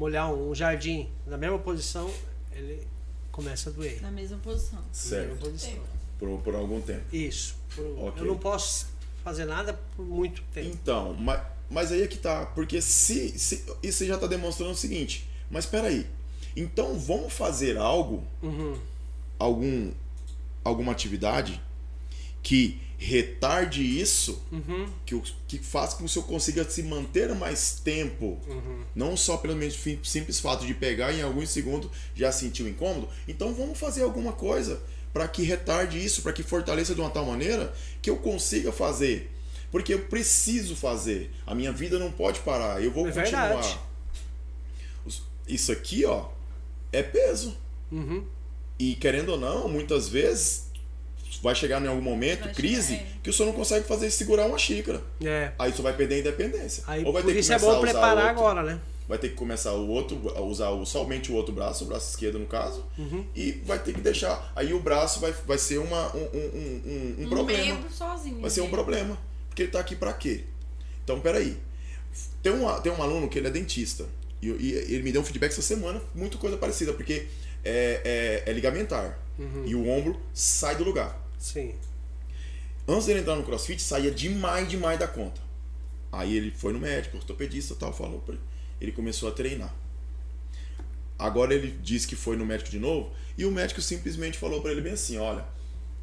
[0.00, 2.10] molhar um jardim na mesma posição,
[2.52, 2.86] ele
[3.30, 4.00] começa a doer.
[4.00, 4.78] Na mesma posição.
[4.78, 5.36] Na mesma Certo.
[5.38, 5.78] posição.
[6.18, 7.04] Por, por algum tempo.
[7.14, 7.54] Isso.
[7.76, 8.22] Por- Ok.
[8.22, 8.86] Eu não posso
[9.22, 10.68] fazer nada por muito tempo.
[10.68, 12.46] Então, mas, mas aí é que tá.
[12.46, 15.28] Porque se, se isso já tá demonstrando o seguinte.
[15.50, 16.06] Mas peraí.
[16.56, 18.76] Então vamos fazer algo, Uhum.
[19.38, 19.92] algum,
[20.64, 21.60] alguma atividade
[22.42, 24.86] que retarde isso, Uhum.
[25.06, 28.38] que, que faça com que o senhor consiga se manter mais tempo.
[28.46, 28.82] Uhum.
[28.94, 29.74] Não só pelo menos
[30.04, 33.08] simples fato de pegar em alguns segundos já sentiu incômodo.
[33.26, 34.82] Então vamos fazer alguma coisa
[35.14, 37.72] para que retarde isso, para que fortaleça de uma tal maneira
[38.02, 39.30] que eu consiga fazer.
[39.72, 41.30] Porque eu preciso fazer.
[41.46, 42.82] A minha vida não pode parar.
[42.84, 43.48] Eu vou É continuar.
[43.48, 43.78] verdade.
[45.48, 46.28] Isso aqui, ó,
[46.92, 47.56] é peso.
[47.90, 48.24] Uhum.
[48.78, 50.69] E querendo ou não, muitas vezes
[51.42, 53.12] vai chegar em algum momento, Vai crise, chegar, é.
[53.22, 55.00] que o senhor não consegue fazer segurar uma xícara.
[55.24, 55.52] É.
[55.58, 56.84] Aí você vai perder a independência.
[56.86, 58.62] Aí, Ou vai por ter que isso é começar bom a usar preparar outro- agora,
[58.62, 58.80] né?
[59.08, 62.10] vai ter que começar o outro, a usar o- somente o outro braço, o braço
[62.10, 63.24] esquerdo no caso, Uhum.
[63.34, 64.52] e vai ter que deixar.
[64.54, 67.80] Aí o braço vai, vai ser uma, um, um, um, um Um problema.
[67.90, 68.40] sozinho.
[68.40, 68.70] Vai ser um né?
[68.70, 69.18] problema.
[69.48, 70.44] Porque ele tá aqui pra quê?
[71.02, 71.56] Então, peraí.
[72.42, 74.06] Tem um, tem um aluno que ele é dentista.
[74.40, 77.26] E, e ele me deu um feedback essa semana, muito coisa parecida, porque
[77.64, 79.18] é, é, é ligamentar.
[79.38, 79.64] Uhum.
[79.66, 81.18] E o ombro sai do lugar.
[81.38, 81.74] Sim.
[82.86, 85.40] Antes dele entrar no crossfit, saía demais, demais da conta.
[86.12, 88.42] Aí ele foi no médico, ortopedista e tal, falou pra ele.
[88.80, 89.72] Ele começou a treinar.
[91.18, 94.72] Agora ele disse que foi no médico de novo e o médico simplesmente falou pra
[94.72, 95.44] ele bem assim: olha,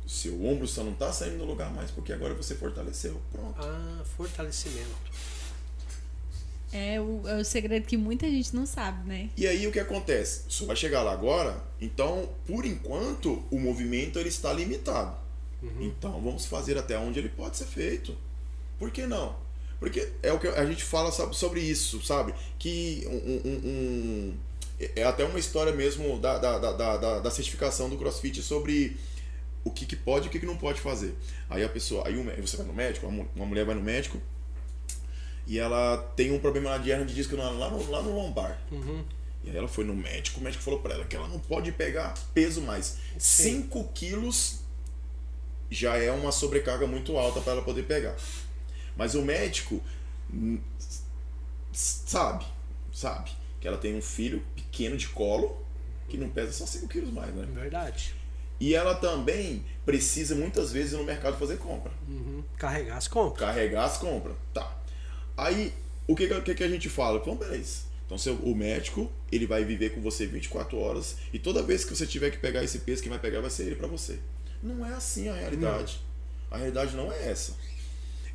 [0.06, 3.20] o seu ombro só não tá saindo do lugar mais porque agora você fortaleceu.
[3.32, 3.56] Pronto.
[3.60, 4.96] Ah, fortalecimento.
[6.72, 9.30] É o, é o segredo que muita gente não sabe, né?
[9.38, 10.42] E aí o que acontece?
[10.50, 15.16] Você vai chegar lá agora, então, por enquanto, o movimento ele está limitado.
[15.80, 18.16] Então, vamos fazer até onde ele pode ser feito.
[18.78, 19.36] Por que não?
[19.80, 22.34] Porque é o que a gente fala sabe, sobre isso, sabe?
[22.60, 24.36] Que um, um- um-
[24.96, 28.98] é até uma história mesmo da, da, da, da- da- certificação do CrossFit sobre
[29.64, 31.16] o que, que pode e o que, que não pode fazer.
[31.50, 34.20] Aí a pessoa, aí você vai no médico, uma mulher vai no médico
[35.48, 38.60] e ela tem um problema de hernia de disco lá no, lá no lombar.
[38.70, 39.04] Uhum.
[39.44, 41.72] E aí ela foi no médico, o médico falou pra ela que ela não pode
[41.72, 42.98] pegar peso mais.
[43.18, 43.64] Sim.
[43.64, 44.60] 5 quilos
[45.72, 48.16] já é uma sobrecarga muito alta para ela poder pegar.
[48.98, 49.82] Mas o médico
[50.34, 50.60] hum,
[51.72, 52.46] sabe,
[52.92, 53.32] sabe,
[53.62, 55.66] que ela tem um filho pequeno de colo
[56.10, 57.48] que não pesa só 5 quilos mais, né?
[57.54, 58.16] Verdade.
[58.60, 61.92] E ela também precisa muitas vezes ir no mercado fazer compra.
[62.08, 62.44] Uhum.
[62.58, 63.40] Carregar as compras.
[63.40, 64.36] Carregar as compras.
[64.54, 64.76] Tá.
[65.38, 65.72] Aí,
[66.08, 67.20] o que, que, que a gente fala?
[67.20, 67.86] Então, beleza.
[68.06, 71.96] Então, seu, o médico, ele vai viver com você 24 horas e toda vez que
[71.96, 74.18] você tiver que pegar esse peso, quem vai pegar vai ser ele pra você.
[74.64, 76.02] Não é assim a realidade.
[76.50, 77.54] A realidade não é essa.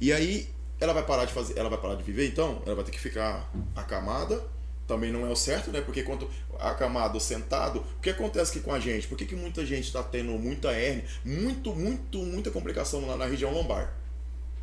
[0.00, 0.48] E aí,
[0.78, 3.00] ela vai parar de fazer, ela vai parar de viver, então, ela vai ter que
[3.00, 4.44] ficar acamada.
[4.86, 5.80] Também não é o certo, né?
[5.80, 6.28] Porque quanto
[6.58, 9.08] acamado, sentado, o que acontece aqui com a gente?
[9.08, 13.24] Por que, que muita gente está tendo muita hernia, muito, muito, muita complicação lá na
[13.24, 14.02] região lombar?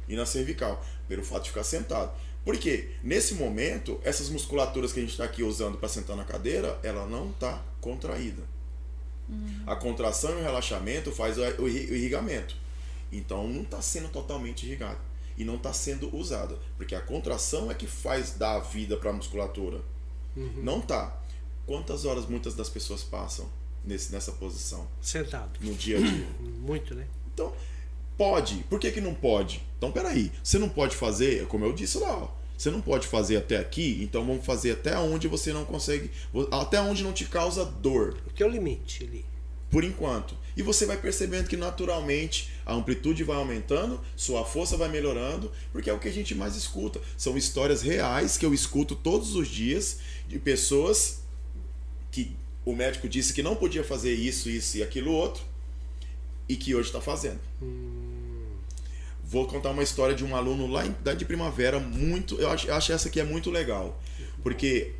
[0.10, 2.12] e na cervical, pelo fato de ficar sentado.
[2.46, 2.90] Por quê?
[3.04, 7.06] Nesse momento, essas musculaturas que a gente está aqui usando para sentar na cadeira, ela
[7.06, 8.42] não está contraída.
[9.68, 12.56] A contração e o relaxamento faz o o irri- o irrigamento.
[13.12, 14.98] Então não está sendo totalmente irrigado.
[15.38, 16.58] E não está sendo usada.
[16.78, 19.82] Porque a contração é que faz dar a vida para a musculatura.
[20.36, 21.16] Não tá.
[21.68, 23.48] Quantas horas muitas das pessoas passam
[23.86, 25.52] nesse, nessa posição Sentado.
[25.62, 26.28] no dia a dia?
[26.42, 27.06] Muito, né?
[27.32, 27.54] Então,
[28.20, 28.66] pode.
[28.70, 29.62] Por que, que não pode?
[29.78, 30.30] Então, peraí.
[30.44, 32.28] Você não pode fazer, como eu disse lá, ó.
[32.58, 36.12] Você não pode fazer até aqui, então vamos fazer até onde você não consegue.
[36.52, 39.24] Até onde não te causa dor, O teu limite ali.
[39.72, 40.36] por enquanto.
[40.58, 45.90] E você vai percebendo que naturalmente a amplitude vai aumentando, sua força vai melhorando, porque
[45.90, 47.00] é o que a gente mais escuta.
[47.16, 51.22] São histórias reais que eu escuto todos os dias de pessoas
[52.12, 55.44] que o médico disse que não podia fazer isso, isso e aquilo outro,
[56.50, 57.40] e que hoje está fazendo.
[59.30, 62.42] Vou contar uma história de um aluno lá em, da de primavera, muito.
[62.42, 64.02] Eu acho, eu acho essa aqui é muito legal.
[64.42, 64.96] Porque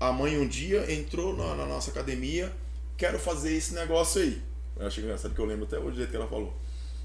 [0.00, 2.52] a mãe um dia entrou na, na nossa academia,
[2.96, 4.42] quero fazer esse negócio aí.
[4.76, 6.52] Eu acho engraçado que eu lembro até hoje do jeito que ela falou.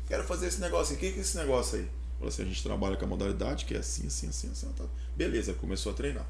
[0.08, 0.98] Quero fazer esse negócio aí.
[0.98, 1.88] O que que é esse negócio aí?
[2.18, 4.68] Falou assim, a gente trabalha com a modalidade que é assim, assim, assim, assim.
[4.76, 4.86] Tá.
[5.16, 6.26] Beleza, começou a treinar.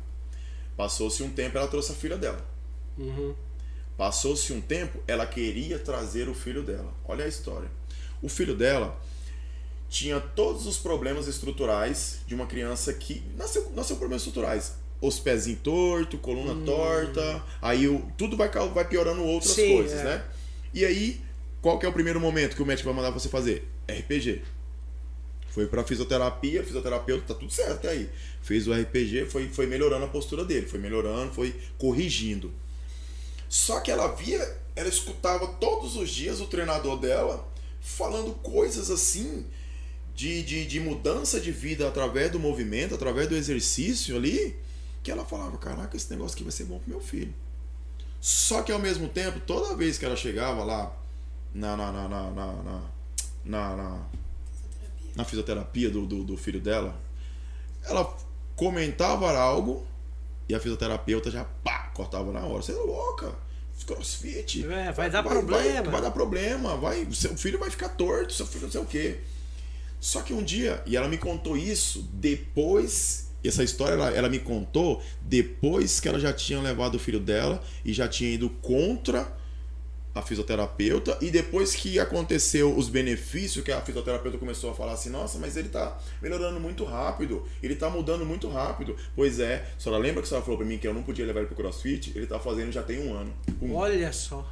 [0.75, 2.45] Passou-se um tempo, ela trouxe a filha dela.
[2.97, 3.33] Uhum.
[3.95, 6.93] Passou-se um tempo, ela queria trazer o filho dela.
[7.05, 7.71] Olha a história.
[8.21, 8.99] O filho dela
[9.89, 14.73] tinha todos os problemas estruturais de uma criança que nasceu, nasceu problemas estruturais.
[14.99, 20.03] Os pezinhos torto, coluna torta, aí o, tudo vai, vai piorando outras Sim, coisas, é.
[20.03, 20.25] né?
[20.73, 21.21] E aí,
[21.61, 23.67] qual que é o primeiro momento que o médico vai mandar você fazer?
[23.87, 24.41] RPG.
[25.49, 28.09] Foi pra fisioterapia, fisioterapeuta, tá tudo certo até aí.
[28.41, 32.51] Fez o RPG, foi, foi melhorando a postura dele, foi melhorando, foi corrigindo.
[33.47, 37.47] Só que ela via, ela escutava todos os dias o treinador dela
[37.81, 39.45] falando coisas assim
[40.17, 44.55] de, de, de mudança de vida através do movimento, através do exercício ali,
[45.03, 47.31] que ela falava, caraca, esse negócio aqui vai ser bom pro meu filho.
[48.19, 50.91] Só que ao mesmo tempo, toda vez que ela chegava lá
[51.53, 52.81] na, na, na, na, na, na,
[53.45, 54.05] na- na-
[55.15, 56.99] na fisioterapia do, do, do filho dela,
[57.83, 58.17] ela
[58.55, 59.85] comentava algo
[60.49, 62.63] e a fisioterapeuta já pá, cortava na hora.
[62.63, 63.33] Você é louca?
[63.85, 64.65] Crossfit.
[64.65, 65.83] É, vai dar problema.
[65.83, 66.75] Vai, vai dar problema.
[66.75, 69.19] Vai, seu filho vai ficar torto, seu filho não sei o quê.
[69.99, 73.27] Só que um dia, e ela me contou isso depois.
[73.43, 77.63] Essa história ela, ela me contou depois que ela já tinha levado o filho dela
[77.85, 79.37] e já tinha ido contra
[80.17, 85.09] a fisioterapeuta e depois que aconteceu os benefícios que a fisioterapeuta começou a falar assim,
[85.09, 88.95] nossa, mas ele tá melhorando muito rápido, ele tá mudando muito rápido.
[89.15, 91.25] Pois é, a senhora lembra que a senhora falou pra mim que eu não podia
[91.25, 92.11] levar ele pro crossfit?
[92.15, 93.31] Ele tá fazendo já tem um ano.
[93.59, 93.75] Pum.
[93.75, 94.45] Olha só.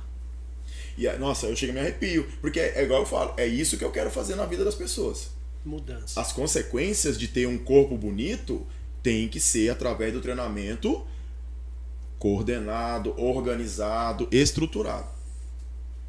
[0.98, 3.78] E nossa, eu chego e me arrepio, porque é, é igual eu falo, é isso
[3.78, 5.32] que eu quero fazer na vida das pessoas.
[5.64, 6.22] Mudança.
[6.22, 8.66] As consequências de ter um corpo bonito
[9.02, 11.06] tem que ser através do treinamento
[12.18, 15.08] coordenado, organizado, estruturado.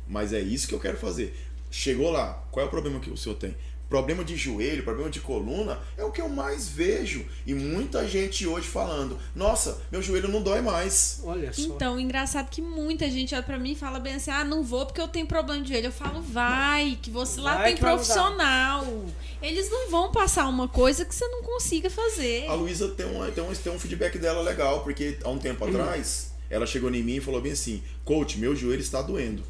[0.07, 1.35] Mas é isso que eu quero fazer.
[1.71, 3.57] Chegou lá, qual é o problema que o senhor tem?
[3.89, 7.25] Problema de joelho, problema de coluna é o que eu mais vejo.
[7.47, 11.21] E muita gente hoje falando: Nossa, meu joelho não dói mais.
[11.23, 11.63] Olha só.
[11.63, 14.87] Então, engraçado que muita gente olha pra mim e fala bem assim: ah, não vou
[14.87, 15.87] porque eu tenho problema de joelho.
[15.87, 18.85] Eu falo, vai, que você lá Vai tem profissional.
[19.41, 22.49] Eles não vão passar uma coisa que você não consiga fazer.
[22.49, 25.65] A Luísa tem, uma, tem, um, tem um feedback dela legal, porque há um tempo
[25.65, 29.45] atrás ela chegou em mim e falou bem assim: Coach, meu joelho está doendo.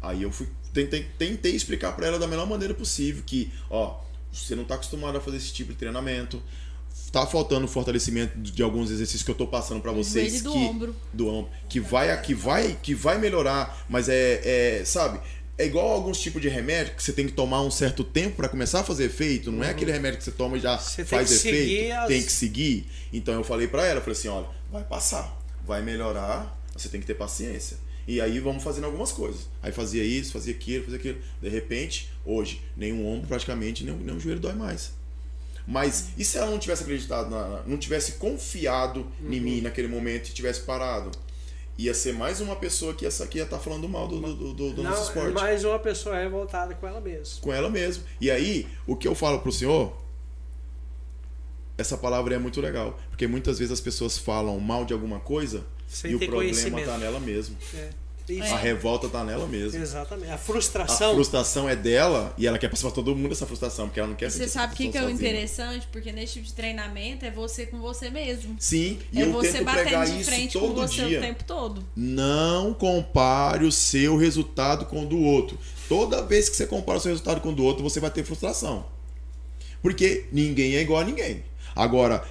[0.00, 4.00] Aí eu fui tentei, tentei explicar para ela da melhor maneira possível que, ó,
[4.32, 6.42] você não está acostumado a fazer esse tipo de treinamento.
[7.10, 10.96] Tá faltando fortalecimento de alguns exercícios que eu tô passando para vocês do que ombro.
[11.12, 15.20] do ombro, que vai que vai que vai melhorar, mas é, é sabe?
[15.58, 18.36] É igual a alguns tipos de remédio que você tem que tomar um certo tempo
[18.36, 21.04] para começar a fazer efeito, não é aquele remédio que você toma e já Você
[21.04, 22.86] faz efeito, as- tem que seguir.
[23.12, 27.06] Então eu falei para ela, falei assim, olha, vai passar, vai melhorar, você tem que
[27.06, 27.76] ter paciência.
[28.06, 29.48] E aí vamos fazendo algumas coisas.
[29.62, 31.18] Aí fazia isso, fazia aquilo, fazia aquilo.
[31.40, 34.92] De repente, hoje, nenhum ombro praticamente, nem, nem o joelho dói mais.
[35.66, 40.28] Mas e se ela não tivesse acreditado, na, não tivesse confiado em mim naquele momento
[40.28, 41.10] e tivesse parado?
[41.78, 44.72] Ia ser mais uma pessoa que essa aqui ia estar falando mal do, do, do-
[44.74, 47.40] do nosso Não, é esporte mais uma pessoa revoltada com ela mesma.
[47.40, 48.02] com ela mesmo.
[48.20, 49.96] E aí, o que eu falo pro senhor,
[51.78, 55.64] essa palavra é muito legal, porque muitas vezes as pessoas falam mal de alguma coisa
[55.92, 56.86] Sem e o problema conhecimento.
[56.86, 57.56] tá nela mesmo.
[57.74, 57.88] É.
[58.28, 58.54] Isso.
[58.54, 59.80] A revolta tá nela mesmo.
[59.82, 60.30] Exatamente.
[60.30, 61.14] A A frustração.
[61.14, 64.14] frustração é dela e ela quer passar pra todo mundo essa frustração, porque ela não
[64.14, 65.88] quer você sabe o que, que é o frustração interessante?
[65.90, 68.56] Porque nesse tipo de treinamento é você com você mesmo.
[68.58, 71.18] Sim, e é eu você tento pregar batendo de frente com todo você dia.
[71.18, 71.84] o tempo todo.
[71.96, 75.58] Não compare o seu resultado com o do outro.
[75.88, 78.24] Toda vez que você compara o seu resultado com o do outro, você vai ter
[78.24, 78.86] frustração.
[79.82, 81.42] Porque ninguém é igual a ninguém.
[81.74, 82.22] Agora,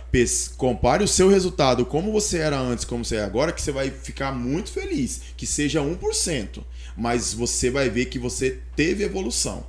[0.58, 3.90] compare o seu resultado, como você era antes, como você é agora, que você vai
[3.90, 5.22] ficar muito feliz.
[5.36, 6.64] Que seja 1%.
[6.96, 9.66] Mas você vai ver que você teve evolução.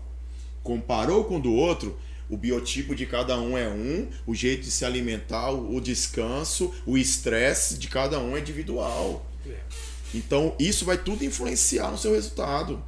[0.62, 1.98] Comparou com o do outro,
[2.28, 6.96] o biotipo de cada um é um, o jeito de se alimentar, o descanso, o
[6.96, 9.26] estresse de cada um é individual.
[9.46, 9.56] É.
[10.14, 12.82] Então, isso vai tudo influenciar no seu resultado.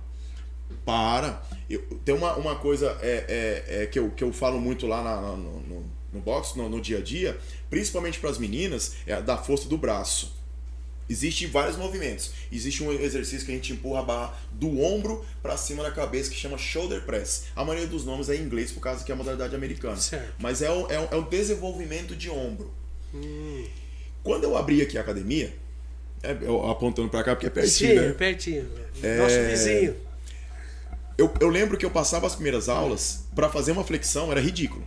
[0.85, 1.43] Para.
[1.69, 5.03] Eu, tem uma, uma coisa é, é, é, que, eu, que eu falo muito lá
[5.03, 5.85] na- na- no,
[6.15, 7.37] no, no box, no, no dia a dia,
[7.69, 10.33] principalmente para as meninas, é da força do braço.
[11.09, 12.33] Existem vários movimentos.
[12.51, 16.31] Existe um exercício que a gente empurra a barra do ombro para cima da cabeça
[16.31, 17.45] que chama shoulder press.
[17.55, 19.97] A maioria dos nomes é em inglês por causa que é a modalidade americana.
[19.97, 20.35] Certo.
[20.39, 22.73] Mas é o, é, o, é o desenvolvimento de ombro.
[23.13, 23.67] Hum.
[24.23, 25.55] Quando eu abri aqui a academia,
[26.23, 28.13] é, eu apontando para cá porque é pertinho, Sim, né?
[28.15, 28.67] pertinho.
[29.19, 29.97] Nosso vizinho.
[31.19, 34.85] Eu, eu lembro que eu passava as primeiras aulas para fazer uma flexão, era ridículo.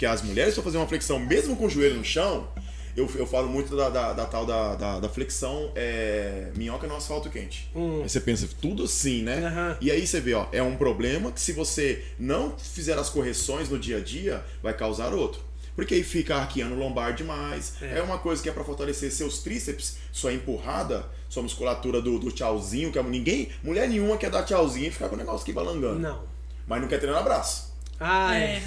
[0.00, 2.48] Porque as mulheres para fazer uma flexão, mesmo com o joelho no chão,
[2.96, 6.96] eu, eu falo muito da, da, da tal da, da, da flexão é, minhoca no
[6.96, 7.70] asfalto quente.
[7.76, 8.00] Hum.
[8.02, 9.44] Aí você pensa, tudo assim, né?
[9.46, 9.76] Aham.
[9.78, 13.68] E aí você vê, ó, é um problema que se você não fizer as correções
[13.68, 15.42] no dia a dia, vai causar outro.
[15.76, 17.74] Porque aí fica arqueando o lombar demais.
[17.82, 17.98] É.
[17.98, 22.32] É, uma coisa que é para fortalecer seus tríceps, sua empurrada, sua musculatura do, do
[22.32, 25.52] tchauzinho, que é- ninguém, mulher nenhuma quer dar tchauzinho e ficar com o negócio aqui
[25.52, 25.98] balangando.
[25.98, 26.22] Não.
[26.66, 27.68] Mas não quer treinar braço.
[28.00, 28.44] Ah, é.
[28.56, 28.62] É.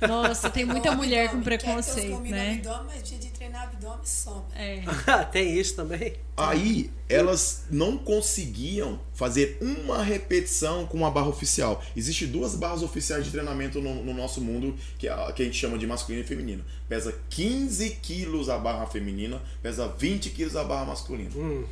[0.00, 2.52] Nossa, tem muita mulher com abdômen, os preconceito, no né?
[2.52, 4.44] abdômen, mas dia de treinar abdômen some.
[4.54, 4.82] É.
[5.32, 6.14] Tem isso também?
[6.36, 11.82] Aí elas não conseguiam fazer uma repetição com a barra oficial.
[11.96, 15.58] Existem duas barras oficiais de treinamento no, no nosso mundo que a, que a gente
[15.58, 16.64] chama de masculino e feminino.
[16.88, 21.30] Pesa 15 quilos a barra feminina, pesa 20 quilos a barra masculina.
[21.34, 21.64] Hum.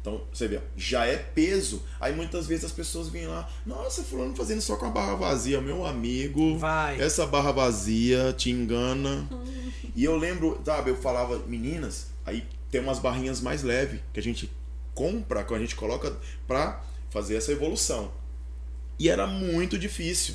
[0.00, 1.82] Então, você vê, já é peso.
[2.00, 5.60] Aí muitas vezes as pessoas vêm lá, nossa, fulano fazendo só com a barra vazia.
[5.60, 7.00] Meu amigo, Vai.
[7.00, 9.28] essa barra vazia te engana.
[9.94, 14.22] e eu lembro, sabe, eu falava, meninas, aí tem umas barrinhas mais leves que a
[14.22, 14.50] gente
[14.94, 18.10] compra, que a gente coloca pra fazer essa evolução.
[18.98, 20.34] E era muito difícil.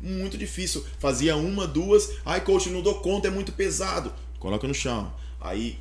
[0.00, 0.84] Muito difícil.
[0.98, 2.10] Fazia uma, duas.
[2.24, 4.12] Ai, coach, não dou conta, é muito pesado.
[4.38, 5.12] Coloca no chão.
[5.40, 5.78] Aí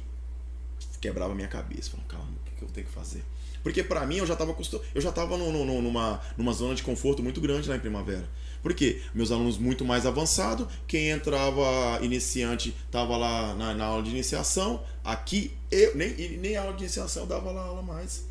[1.00, 1.92] quebrava a minha cabeça.
[1.92, 2.28] Falando, calma,
[2.68, 3.24] que que eu tenho que fazer?
[3.62, 4.88] Porque pra mim eu já tava acostumado.
[4.94, 7.80] Eu já tava no- no- no- numa, numa zona de conforto muito grande lá em
[7.80, 8.28] primavera.
[8.62, 9.02] Por quê?
[9.14, 14.82] Meus alunos muito mais avançados, quem entrava iniciante tava lá na, na aula de iniciação.
[15.04, 18.26] Aqui, eu nem, nem aula de iniciação eu dava lá aula mais.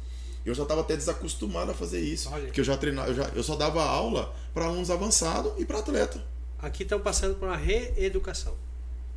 [0.45, 2.29] Eu já estava até desacostumado a fazer isso.
[2.33, 2.45] Olha.
[2.47, 5.79] Porque eu já treinava, eu, já, eu só dava aula para alunos avançados e para
[5.79, 6.23] atleta.
[6.59, 8.55] Aqui estão passando por uma reeducação.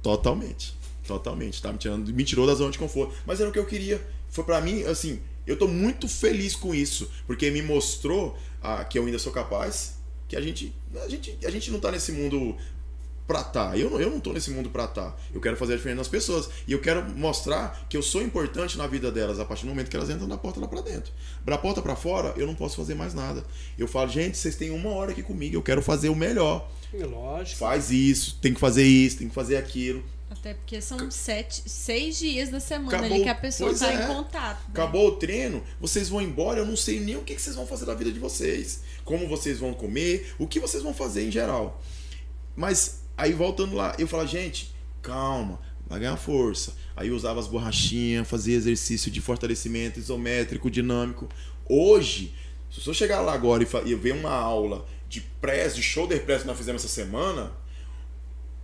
[0.01, 0.75] Totalmente.
[1.07, 1.61] Totalmente.
[1.61, 3.13] Tá me tirando, me tirou da zona de conforto.
[3.25, 4.05] Mas era o que eu queria.
[4.29, 8.97] Foi pra mim, assim, eu tô muito feliz com isso, porque me mostrou ah, que
[8.97, 9.95] eu ainda sou capaz,
[10.27, 10.73] que a gente,
[11.03, 12.57] a gente, a gente não tá nesse mundo
[13.27, 13.77] pra tá.
[13.77, 15.15] Eu não, eu não tô nesse mundo pra tá.
[15.33, 16.49] Eu quero fazer a diferença nas pessoas.
[16.67, 19.89] E eu quero mostrar que eu sou importante na vida delas a partir do momento
[19.89, 21.11] que elas entram da porta lá pra dentro.
[21.43, 23.43] Da porta pra fora, eu não posso fazer mais nada.
[23.77, 26.69] Eu falo, gente, vocês têm uma hora aqui comigo, eu quero fazer o melhor.
[26.93, 27.57] Lógico.
[27.57, 30.03] Faz isso, tem que fazer isso, tem que fazer aquilo.
[30.39, 33.13] Até porque são sete, seis dias da semana Acabou.
[33.15, 34.03] ali que a pessoa Pois tá é.
[34.03, 34.59] em contato.
[34.59, 34.65] né?
[34.69, 37.65] Acabou o treino, vocês vão embora, eu não sei nem o que que vocês vão
[37.65, 38.81] fazer da vida de vocês.
[39.03, 41.81] Como vocês vão comer, o que vocês vão fazer em geral.
[42.55, 46.73] Mas aí voltando lá, eu falo, gente, calma, vai ganhar força.
[46.95, 51.27] Aí eu usava as borrachinhas, fazia exercício de fortalecimento isométrico, dinâmico.
[51.67, 52.33] Hoje,
[52.71, 56.41] se eu chegar lá agora e e ver uma aula de press, de shoulder press
[56.41, 57.51] que nós fizemos essa semana,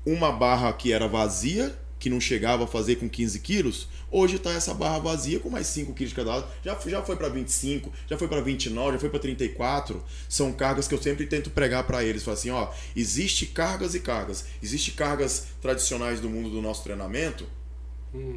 [0.06, 4.52] uma barra que era vazia, que não chegava a fazer com 15 quilos, hoje está
[4.52, 6.48] essa barra vazia com mais 5 quilos de cada lado.
[6.64, 10.04] Já, já foi para 25, já foi para 29, já foi para 34.
[10.28, 12.24] São cargas que eu sempre tento pregar para eles.
[12.24, 14.46] Falar assim, ó, existe cargas e cargas.
[14.64, 17.46] Existe cargas tradicionais do mundo do nosso treinamento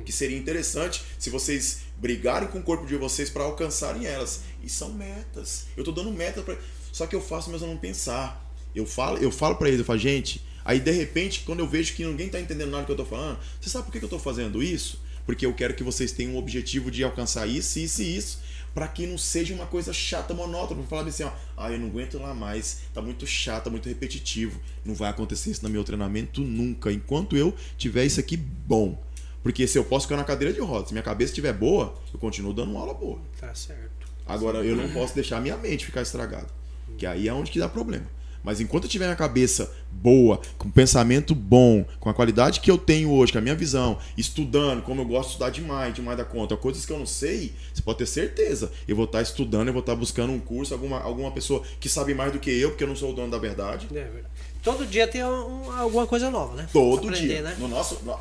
[0.04, 4.42] que seria interessante se vocês brigarem com o corpo de vocês para alcançarem elas.
[4.62, 5.66] E são metas.
[5.76, 6.56] Eu tô dando meta para
[6.92, 8.40] só que eu faço mas eu não pensar.
[8.74, 11.94] Eu falo, eu falo para eles, eu falo, gente, aí de repente, quando eu vejo
[11.94, 14.08] que ninguém tá entendendo nada do que eu tô falando, você sabe por que eu
[14.08, 15.00] tô fazendo isso?
[15.26, 18.40] Porque eu quero que vocês tenham um objetivo de alcançar isso, isso e isso,
[18.74, 21.86] para que não seja uma coisa chata, monótona, pra falar assim, ó, ah, eu não
[21.86, 24.60] aguento lá mais, tá muito chato, tá muito repetitivo.
[24.84, 29.00] Não vai acontecer isso no meu treinamento nunca, enquanto eu tiver isso aqui bom.
[29.42, 32.18] Porque se eu posso ficar na cadeira de rodas, se minha cabeça estiver boa, eu
[32.18, 33.20] continuo dando uma aula boa.
[33.38, 34.08] Tá certo.
[34.26, 36.48] Agora eu não posso deixar minha mente ficar estragada.
[36.96, 38.06] Que aí é onde que dá problema.
[38.44, 42.76] Mas enquanto eu tiver a cabeça boa, com pensamento bom, com a qualidade que eu
[42.76, 46.24] tenho hoje, com a minha visão, estudando, como eu gosto de estudar demais, demais da
[46.26, 48.70] conta, coisas que eu não sei, você pode ter certeza.
[48.86, 52.12] Eu vou estar estudando, eu vou estar buscando um curso, alguma, alguma pessoa que sabe
[52.14, 53.88] mais do que eu, porque eu não sou o dono da verdade.
[53.90, 54.26] É verdade.
[54.62, 56.66] Todo dia tem um- alguma coisa nova, né?
[56.72, 57.42] Todo Aprender, dia.
[57.42, 57.56] né?
[57.58, 58.18] No nosso, no-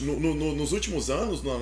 [0.00, 1.58] no- no- no- nos últimos anos, na,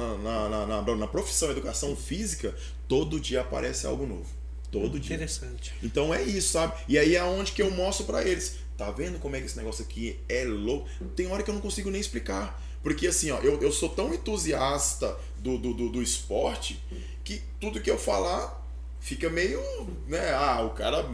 [0.48, 2.54] na, na- na profissão educação física,
[2.86, 4.37] todo dia aparece algo novo.
[4.70, 5.16] Todo dia.
[5.16, 5.72] Interessante.
[5.82, 6.74] Então é isso, sabe?
[6.88, 8.56] E aí é onde que eu mostro pra eles.
[8.76, 10.88] Tá vendo como é que esse negócio aqui é louco?
[11.16, 12.62] Tem hora que eu não consigo nem explicar.
[12.82, 16.80] Porque assim, ó, eu, eu sou tão entusiasta do, do, do, do esporte
[17.24, 18.56] que tudo que eu falar
[19.00, 19.60] fica meio,
[20.06, 20.32] né?
[20.32, 21.04] Ah, o cara,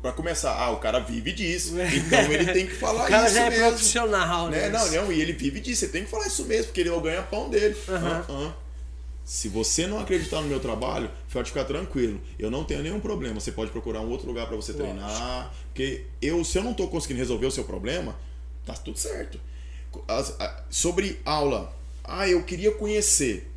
[0.00, 1.74] pra começar, ah, o cara vive disso.
[1.94, 3.66] Então ele tem que falar O cara isso já é mesmo.
[3.68, 4.68] profissional, né?
[4.68, 4.70] Né?
[4.70, 5.80] Não, não, e ele vive disso.
[5.80, 7.76] Você tem que falar isso mesmo, porque ele é o ganha-pão dele.
[7.88, 8.52] Ah, ah.
[9.30, 12.18] Se você não acreditar no meu trabalho, pode ficar tranquilo.
[12.38, 13.38] Eu não tenho nenhum problema.
[13.38, 15.52] Você pode procurar um outro lugar para você treinar.
[15.66, 18.16] Porque eu, se eu não estou conseguindo resolver o seu problema,
[18.64, 19.38] tá tudo certo.
[20.08, 23.50] As- a- sobre aula, ah, eu queria conhecer.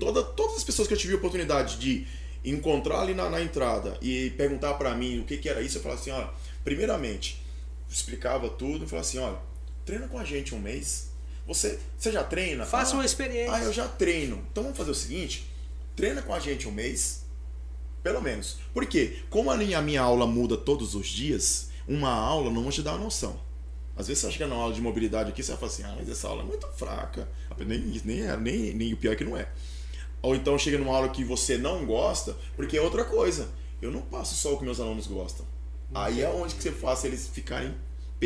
[0.00, 2.04] Toda, todas as pessoas que eu tive a oportunidade de
[2.44, 5.82] encontrar ali na, na entrada e perguntar para mim o que, que era isso, eu
[5.82, 6.30] falava assim, olha,
[6.64, 7.40] primeiramente,
[7.88, 9.38] explicava tudo e falava assim, olha,
[9.86, 11.10] treina com a gente um mês.
[11.46, 12.64] Você, você já treina?
[12.64, 13.54] Faça Ah, uma experiência.
[13.54, 14.42] Ah, eu já treino.
[14.50, 15.50] Então vamos fazer o seguinte:
[15.94, 17.24] treina com a gente um mês,
[18.02, 18.58] pelo menos.
[18.72, 19.18] Por quê?
[19.28, 22.82] Como a minha, a minha aula muda todos os dias, uma aula não vai te
[22.82, 23.38] dar uma noção.
[23.96, 25.82] Às vezes você acha que é uma aula de mobilidade aqui, você vai falar assim,
[25.84, 27.28] ah, mas essa aula é muito fraca.
[27.58, 29.48] Nem, nem, é, nem, nem o pior é que não é.
[30.20, 33.48] Ou então chega numa aula que você não gosta, porque é outra coisa.
[33.80, 35.46] Eu não passo só o que meus alunos gostam.
[35.94, 37.72] Aí é onde que você faz eles ficarem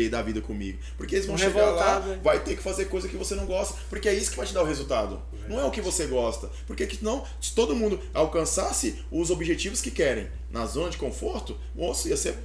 [0.03, 0.79] pé da vida comigo.
[0.97, 2.19] Porque eles vão Um chegar lá, né?
[2.23, 4.53] vai ter que fazer coisa que você não gosta, porque é isso que vai te
[4.53, 5.21] dar o resultado.
[5.47, 6.49] Não é o que você gosta.
[6.67, 11.57] Porque que não, se todo mundo alcançasse os objetivos que querem na zona de conforto,
[11.75, 12.35] moço, ia ser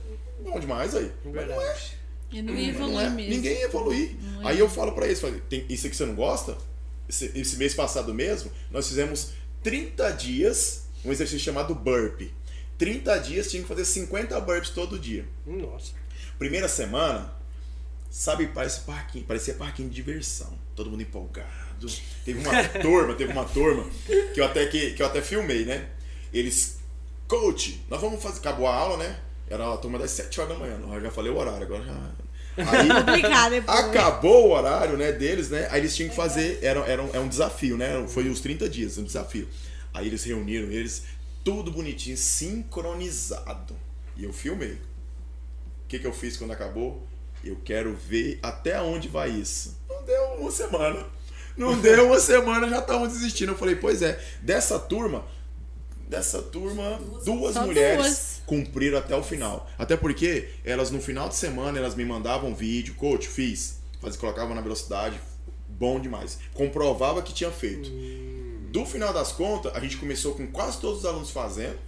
[0.43, 1.11] bom demais aí.
[1.25, 1.65] Mas não é.
[1.67, 2.05] Verdade.
[2.33, 3.11] E não ia Não evoluir é.
[3.11, 3.31] mesmo.
[3.35, 4.17] Ninguém ia evoluir.
[4.21, 6.57] Não Aí eu falo pra eles, falo, tem isso aqui você não gosta?
[7.09, 9.31] Esse, esse mês passado mesmo, nós fizemos
[9.63, 12.33] 30 dias, um exercício chamado burpee.
[12.79, 15.25] 30 dias tinha que fazer 50 burpees todo dia.
[15.47, 15.93] Nossa.
[16.39, 17.33] Primeira semana,
[18.15, 20.57] sabe, parece parquinho, parecia parquinho de diversão.
[20.77, 21.89] Todo mundo empolgado.
[22.25, 23.85] Teve uma turma, teve uma turma
[24.33, 25.89] que eu até que, que eu até filmei, né?
[26.33, 26.79] Eles,
[27.27, 29.19] coach, nós vamos fazer, acabou a aula, né?
[29.51, 30.81] Era a turma das 7 horas da manhã.
[30.95, 32.12] Eu já falei o horário, agora já.
[32.71, 32.89] Aí.
[33.67, 35.67] Acabou o horário, né, deles, né?
[35.73, 38.07] Aí eles tinham que fazer, era, era um, é um desafio, né?
[38.07, 39.49] Foi os 30 dias, um desafio.
[39.93, 41.03] Aí eles reuniram eles,
[41.43, 43.77] tudo bonitinho, sincronizado.
[44.17, 44.75] E eu filmei.
[44.75, 47.05] O que, que eu fiz quando acabou?
[47.45, 49.78] Eu quero ver até onde vai isso.
[49.88, 51.05] Não deu uma semana.
[51.57, 53.53] Não deu uma semana, já estavam desistindo.
[53.53, 55.24] Eu falei, pois é, dessa turma,
[56.09, 58.42] dessa turma, duas Só mulheres duas.
[58.47, 59.68] cumpriram até o final.
[59.78, 64.55] Até porque elas no final de semana elas me mandavam vídeo, coach, fiz, fazia, colocava
[64.55, 65.20] na velocidade,
[65.68, 66.38] bom demais.
[66.53, 67.90] Comprovava que tinha feito.
[68.70, 71.78] Do final das contas, a gente começou com quase todos os alunos fazendo.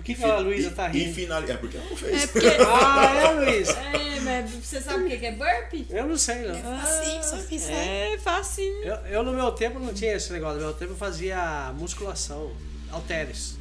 [0.00, 1.14] Por que, que a Luísa tá e, e rindo?
[1.14, 1.42] final...
[1.42, 2.22] É porque ela não fez.
[2.22, 2.46] É porque.
[2.66, 3.72] Ah, é, Luísa?
[3.72, 5.86] É, mas você sabe o que que é burpee?
[5.90, 6.74] Eu não sei, não.
[6.80, 8.14] Assim, só fiz né?
[8.14, 8.82] É facinho.
[8.82, 10.56] Eu, eu, no meu tempo não tinha esse negócio.
[10.58, 12.52] No meu tempo eu fazia musculação,
[12.90, 13.56] halteres.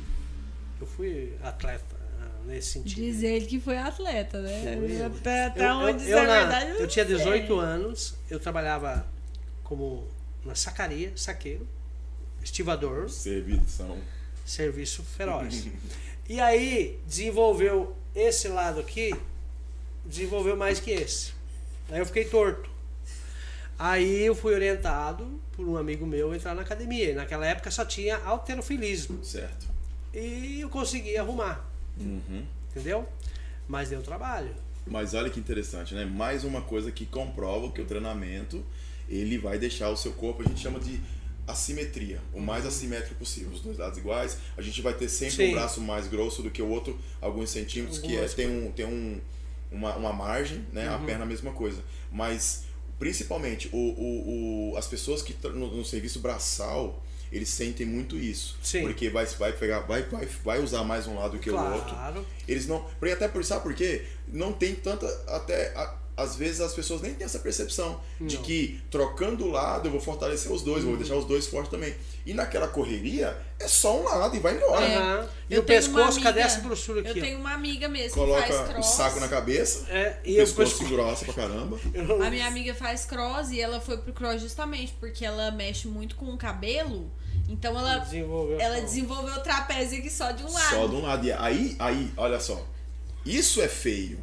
[0.80, 2.96] Eu fui atleta ah, nesse sentido.
[2.96, 4.78] Diz ele que foi atleta, né?
[5.02, 5.06] Eu.
[5.08, 6.72] Até, até Eu- eu- onde eu é na- verdade.
[6.80, 7.18] Eu tinha não sei.
[7.26, 9.06] 18 anos, eu trabalhava
[9.64, 10.08] como
[10.46, 11.68] na sacaria, saqueiro,
[12.42, 13.98] estivador, Servição.
[14.46, 15.68] serviço feroz.
[16.30, 19.14] E aí desenvolveu esse lado aqui,
[20.06, 21.34] desenvolveu mais que esse.
[21.90, 22.70] Aí eu fiquei torto.
[23.78, 27.12] Aí eu fui orientado por um amigo meu a entrar na academia.
[27.12, 29.24] E naquela época só tinha alterofilismo.
[29.26, 29.68] Certo.
[30.14, 31.66] E eu consegui arrumar,
[32.00, 32.46] Uhum.
[32.72, 33.08] entendeu?
[33.68, 34.54] Mas deu trabalho.
[34.88, 36.04] Mas olha que interessante, né?
[36.06, 38.64] Mais uma coisa que comprova que o treinamento
[39.08, 41.00] ele vai deixar o seu corpo, a gente chama de
[41.52, 44.38] assimetria, o mais assimétrico possível, os dois lados iguais.
[44.58, 45.50] A gente vai ter sempre Sim.
[45.50, 48.86] um braço mais grosso do que o outro, alguns centímetros, que é, tem, um, tem
[48.86, 49.20] um,
[49.72, 50.90] uma, uma margem, né?
[50.90, 50.96] Uhum.
[50.96, 51.84] A perna a mesma coisa.
[52.12, 52.64] Mas
[53.00, 58.58] principalmente o, o, o- as pessoas que no, no serviço braçal eles sentem muito isso.
[58.62, 58.82] Sim.
[58.82, 61.90] Porque vai, vai pegar, vai, vai, vai usar mais um lado que o outro.
[61.90, 62.26] Claro.
[62.48, 62.86] Eles não.
[63.14, 64.06] Até por sabe por quê?
[64.28, 65.06] Não tem tanta.
[65.28, 65.68] Até.
[65.76, 68.44] a- às vezes as pessoas nem têm essa percepção de Não.
[68.44, 70.90] que trocando o lado eu vou fortalecer os dois, Uhum.
[70.92, 71.96] vou deixar os dois fortes também.
[72.26, 74.86] E naquela correria é só um lado e vai embora.
[74.86, 74.96] É.
[74.98, 75.30] Aham.
[75.50, 77.18] E Eu o pescoço, cadê amiga- essa grossura aqui?
[77.20, 78.86] Eu tenho uma amiga mesmo que faz Coloca o cross.
[78.88, 80.90] saco na cabeça, É, e o pescoço pescoço.
[80.94, 81.80] grossa pra caramba.
[82.26, 86.16] A minha amiga faz cross e ela foi pro cross justamente porque ela mexe muito
[86.16, 87.12] com o cabelo.
[87.48, 88.60] Então ela, Desenvolveu.
[88.60, 90.70] ela desenvolveu o trapézio aqui só de um lado.
[90.70, 91.26] Só de um lado.
[91.26, 92.64] E aí, aí, olha só.
[93.26, 94.20] Isso é feio.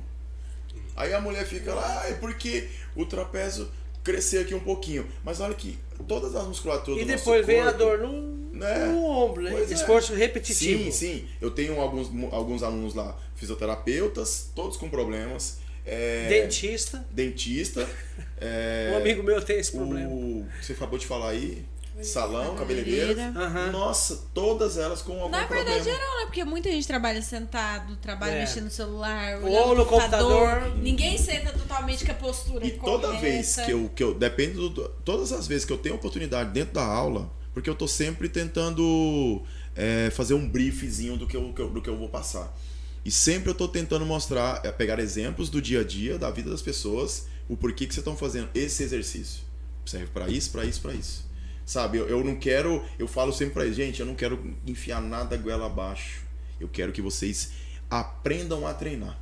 [0.97, 3.69] Aí a mulher fica lá, ah, é porque o trapézio
[4.03, 5.07] cresceu aqui um pouquinho.
[5.23, 5.79] Mas olha que
[6.09, 8.13] todas as musculaturas E depois vem a corpo, dor no,
[8.53, 8.87] né?
[8.87, 9.53] no ombro, né?
[9.55, 9.73] É.
[9.73, 10.85] Esforço repetitivo.
[10.85, 11.29] Sim, sim.
[11.41, 15.59] Eu tenho alguns, alguns alunos lá, fisioterapeutas, todos com problemas.
[15.85, 17.07] É, Dentista.
[17.13, 17.89] dentista.
[18.41, 20.09] é, Um amigo meu tem esse problema.
[20.11, 21.65] o você acabou de falar aí,
[22.05, 23.15] salão, Cabeleireira.
[23.15, 23.47] cabeleireira.
[23.47, 23.73] Aham.
[23.73, 25.85] Nossa, todas elas com algum Na verdade, problema.
[25.85, 26.25] geral, né?
[26.27, 28.41] Porque muita gente trabalha sentado, trabalha É.
[28.41, 30.49] mexendo no celular, Ou no computador.
[30.51, 30.77] computador.
[30.79, 33.21] Ninguém senta totalmente com a postura E toda correta.
[33.23, 34.71] vez que eu, que eu depende do,
[35.05, 39.43] todas as vezes que eu tenho oportunidade dentro da aula, porque eu tô sempre tentando
[39.75, 42.55] é, fazer um briefzinho do que, eu, que eu- do que eu vou passar.
[43.05, 46.51] E sempre eu tô tentando mostrar, é, pegar exemplos do dia a dia, da vida
[46.51, 49.43] das pessoas, o porquê que vocês estão fazendo esse exercício.
[49.85, 51.25] Serve para isso, para isso, para isso.
[51.67, 55.03] Sabe, eu, eu não quero, eu falo sempre pra eles, gente, eu não quero enfiar
[55.03, 56.23] nada goela abaixo.
[56.61, 57.51] Eu quero que vocês
[57.91, 59.19] aprendam a treinar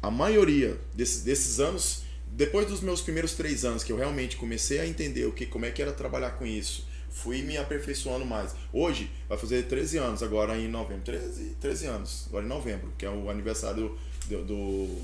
[0.00, 4.78] a maioria desses, desses anos, depois dos meus primeiros três anos, que eu realmente comecei
[4.78, 8.54] a entender o que, como é que era trabalhar com isso, fui me aperfeiçoando mais.
[8.72, 11.02] Hoje, vai fazer 13 anos, agora em novembro.
[11.02, 13.98] 13, 13 anos, agora em novembro, que é o aniversário
[14.28, 14.44] do.
[14.44, 15.00] do-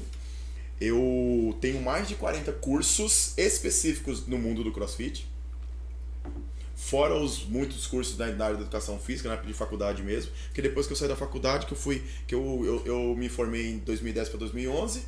[0.81, 5.29] eu tenho mais de 40 cursos específicos no mundo do crossfit.
[6.85, 10.33] Fora os muitos cursos da, da área da educação física, na época de faculdade mesmo.
[10.47, 12.03] Porque depois que eu saí da faculdade, que eu fui.
[12.27, 15.05] que eu, eu, eu me formei em 2010 para 2011.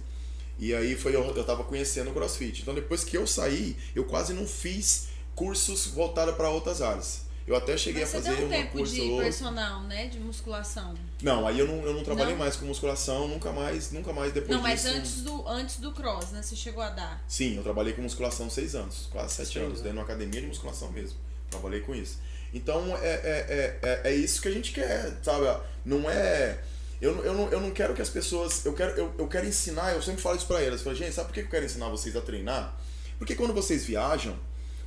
[0.58, 2.62] E aí foi eu, eu tava conhecendo o CrossFit.
[2.62, 7.22] Então depois que eu saí, eu quase não fiz cursos voltados para outras áreas.
[7.46, 9.24] Eu até cheguei Mas a fazer deu um tempo curso de outro.
[9.24, 10.06] personal, né?
[10.06, 10.94] De musculação.
[11.22, 12.38] Não, aí eu não, eu não trabalhei Não?
[12.38, 14.94] mais com musculação, nunca mais, nunca mais depois Não, mas disso.
[14.96, 16.40] antes do, antes do cross, né?
[16.40, 17.22] Você chegou a dar.
[17.28, 19.80] Sim, eu trabalhei com musculação seis anos, quase sete Seis anos, anos.
[19.82, 21.18] dentro de uma academia de musculação mesmo.
[21.54, 22.18] Trabalhei com isso.
[22.52, 25.44] Então é, é, é, é, é isso que a gente quer, sabe?
[25.84, 26.58] Não é.
[27.00, 28.64] Eu, não- eu, não, eu não quero que as pessoas.
[28.64, 30.80] Eu quero, eu, eu quero ensinar, eu sempre falo isso pra elas.
[30.80, 32.76] Eu falo, gente, sabe por que eu quero ensinar vocês a treinar?
[33.18, 34.36] Porque quando vocês viajam,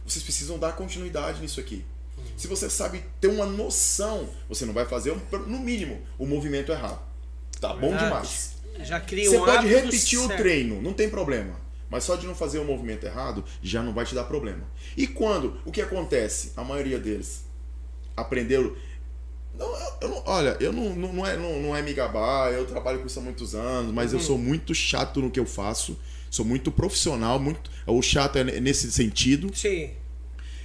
[0.06, 1.86] vocês precisam dar continuidade nisso aqui.
[2.36, 5.16] Se você sabe ter uma noção, você não vai fazer,
[5.46, 7.00] no mínimo, o movimento errado.
[7.60, 8.54] Tá bom demais.
[8.84, 11.60] Já cria Você um pode hábito repetir o treino, não tem problema.
[11.90, 14.64] Mas só de não fazer o movimento errado já não vai te dar problema.
[14.96, 15.60] E quando?
[15.66, 16.52] O que acontece?
[16.58, 17.46] A maioria deles
[18.16, 18.76] aprenderam.
[19.58, 22.52] Não, eu- eu não- olha, eu não, não, não é, não, não é me gabar,
[22.52, 24.20] eu trabalho com isso há muitos anos, mas Uhum.
[24.20, 25.98] eu sou muito chato no que eu faço.
[26.30, 27.72] Sou muito profissional, muito.
[27.88, 29.50] O chato é nesse sentido.
[29.56, 29.92] Sim.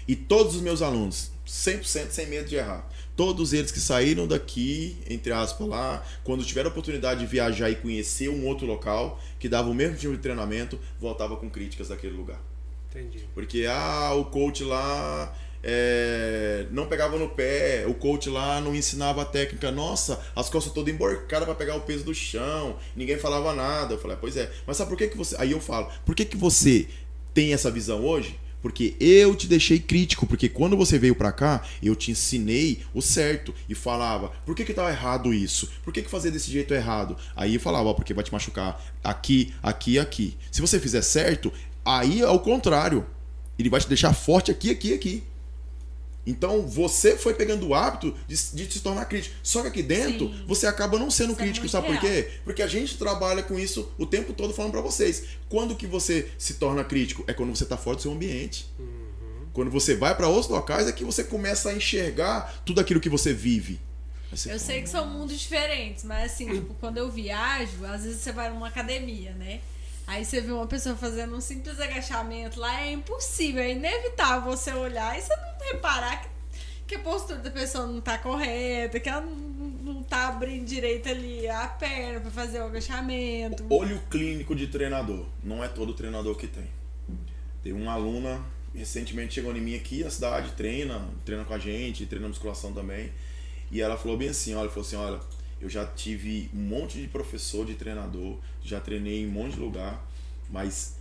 [0.09, 2.87] E todos os meus alunos, 100% sem medo de errar.
[3.15, 7.77] Todos eles que saíram daqui, entre aspas, lá, quando tiveram a oportunidade de viajar e
[7.77, 12.17] conhecer um outro local que dava o mesmo tipo de treinamento, voltava com críticas daquele
[12.17, 12.41] lugar.
[12.91, 13.25] Entendi.
[13.35, 19.23] Porque, ah, o coach lá é, não pegava no pé, o coach lá não ensinava
[19.23, 19.71] a técnica.
[19.71, 23.95] Nossa, as costas todas emborcadas para pegar o peso do chão, ninguém falava nada.
[23.95, 25.37] Eu falei, pois é, mas sabe por que, que você.
[25.39, 26.89] Aí eu falo, por que, que você
[27.33, 28.39] tem essa visão hoje?
[28.63, 33.03] Porque eu te deixei crítico, porque quando você veio pra cá, eu te ensinei o
[33.03, 35.69] certo e falava, por que que tava errado isso?
[35.85, 37.17] Por que que fazer desse jeito errado?
[37.35, 40.37] Aí eu falava, porque vai te machucar aqui, aqui, aqui.
[40.51, 41.53] Se você fizer certo,
[41.85, 43.05] aí é o contrário.
[43.59, 45.23] Ele vai te deixar forte aqui, aqui, aqui.
[46.27, 49.35] Então você foi pegando o hábito de, de se tornar crítico.
[49.43, 50.45] Só que aqui dentro Sim.
[50.47, 52.03] você acaba não sendo Isso é crítico, muito sabe por real.
[52.03, 52.31] quê?
[52.45, 55.25] Porque a gente trabalha com isso o tempo todo falando pra vocês.
[55.49, 57.25] Quando que você se torna crítico?
[57.27, 58.67] É quando você tá fora do seu ambiente.
[59.53, 63.09] Quando você vai pra outros locais é que você começa a enxergar tudo aquilo que
[63.09, 63.81] você vive.
[64.31, 68.05] Você Eu fala, sei que são mundos diferentes, mas assim, tipo, quando eu viajo, às
[68.05, 69.61] vezes você vai numa academia, né?
[70.07, 74.73] Aí você vê uma pessoa fazendo um simples agachamento lá, é impossível, é inevitável você
[74.73, 76.29] olhar e você não reparar que,
[76.87, 81.49] que a postura da pessoa não tá correta, que ela não, tá abrindo direito ali
[81.49, 83.65] a perna pra fazer o agachamento.
[83.71, 85.25] Olho clínico de treinador.
[85.43, 86.69] Não é todo treinador que tem.
[87.63, 88.45] Tem uma aluna,
[88.75, 93.11] recentemente chegou em mim aqui na cidade, treina, treina com a gente, treina musculação também.
[93.71, 95.21] E ela falou bem assim, olha, falou assim, olha,
[95.63, 99.61] eu já tive um monte de professor, de treinador, já treinei em um monte de
[99.61, 100.05] lugar,
[100.51, 100.97] mas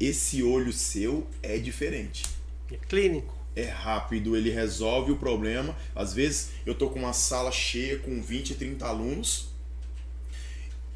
[0.00, 2.24] esse olho seu é diferente
[2.72, 3.32] É clínico.
[3.54, 5.76] é rápido, ele resolve o problema.
[5.94, 9.48] Às vezes eu tô com uma sala cheia com 20, 30 alunos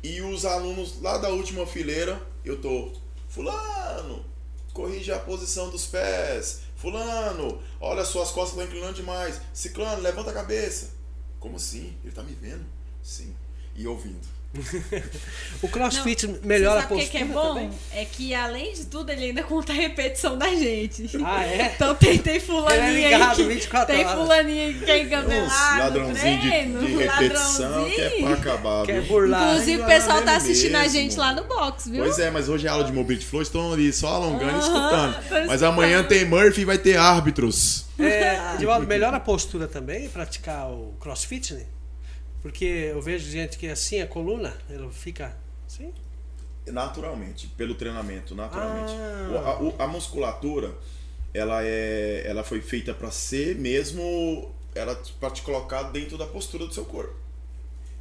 [0.03, 2.93] e os alunos lá da última fileira, eu tô,
[3.29, 4.25] fulano,
[4.73, 6.63] corrige a posição dos pés.
[6.77, 9.41] Fulano, olha suas costas estão inclinando demais.
[9.55, 10.91] Ciclano, levanta a cabeça.
[11.41, 11.97] Como assim?
[12.03, 12.65] Ele tá me vendo?
[13.05, 13.33] Sim.
[13.77, 14.35] E ouvindo.
[15.63, 17.55] O crossfit Não, melhora a sabe o postura que, que é bom?
[17.55, 17.71] também?
[17.93, 21.11] É que além de tudo, ele ainda conta a repetição da gente.
[21.25, 21.73] Ah, é?
[21.75, 25.47] Então tem, tem fulaninha é ligado aí que, 24 tem fulaninha que quer no
[25.79, 28.27] ladrãozinho de, treino, de repetição que é pra ladrãozinho.
[28.27, 28.87] Quer acabar.
[28.87, 29.03] viu?
[29.03, 29.53] burlar.
[29.55, 30.93] Inclusive, o pessoal tá é assistindo a mesmo.
[30.99, 32.05] gente lá no box, viu?
[32.05, 34.61] Pois é, mas hoje é aula de Mobility Flow, estão ali só alongando e Aham,
[34.61, 35.15] escutando.
[35.15, 35.63] tô Mas escutando.
[35.65, 37.87] amanhã tem Murphy e vai ter árbitros.
[37.99, 41.63] É, Edivaldo, melhora a postura também praticar o crossfit, né?
[42.45, 45.35] Porque eu vejo gente que assim, a coluna, ela fica
[45.67, 45.91] assim.
[46.67, 48.93] Naturalmente, pelo treinamento, naturalmente.
[48.93, 49.59] Ah.
[49.63, 50.75] O- a, a musculatura,
[51.33, 56.67] ela é, ela foi feita para ser mesmo, ela para te colocar dentro da postura
[56.67, 57.15] do seu corpo.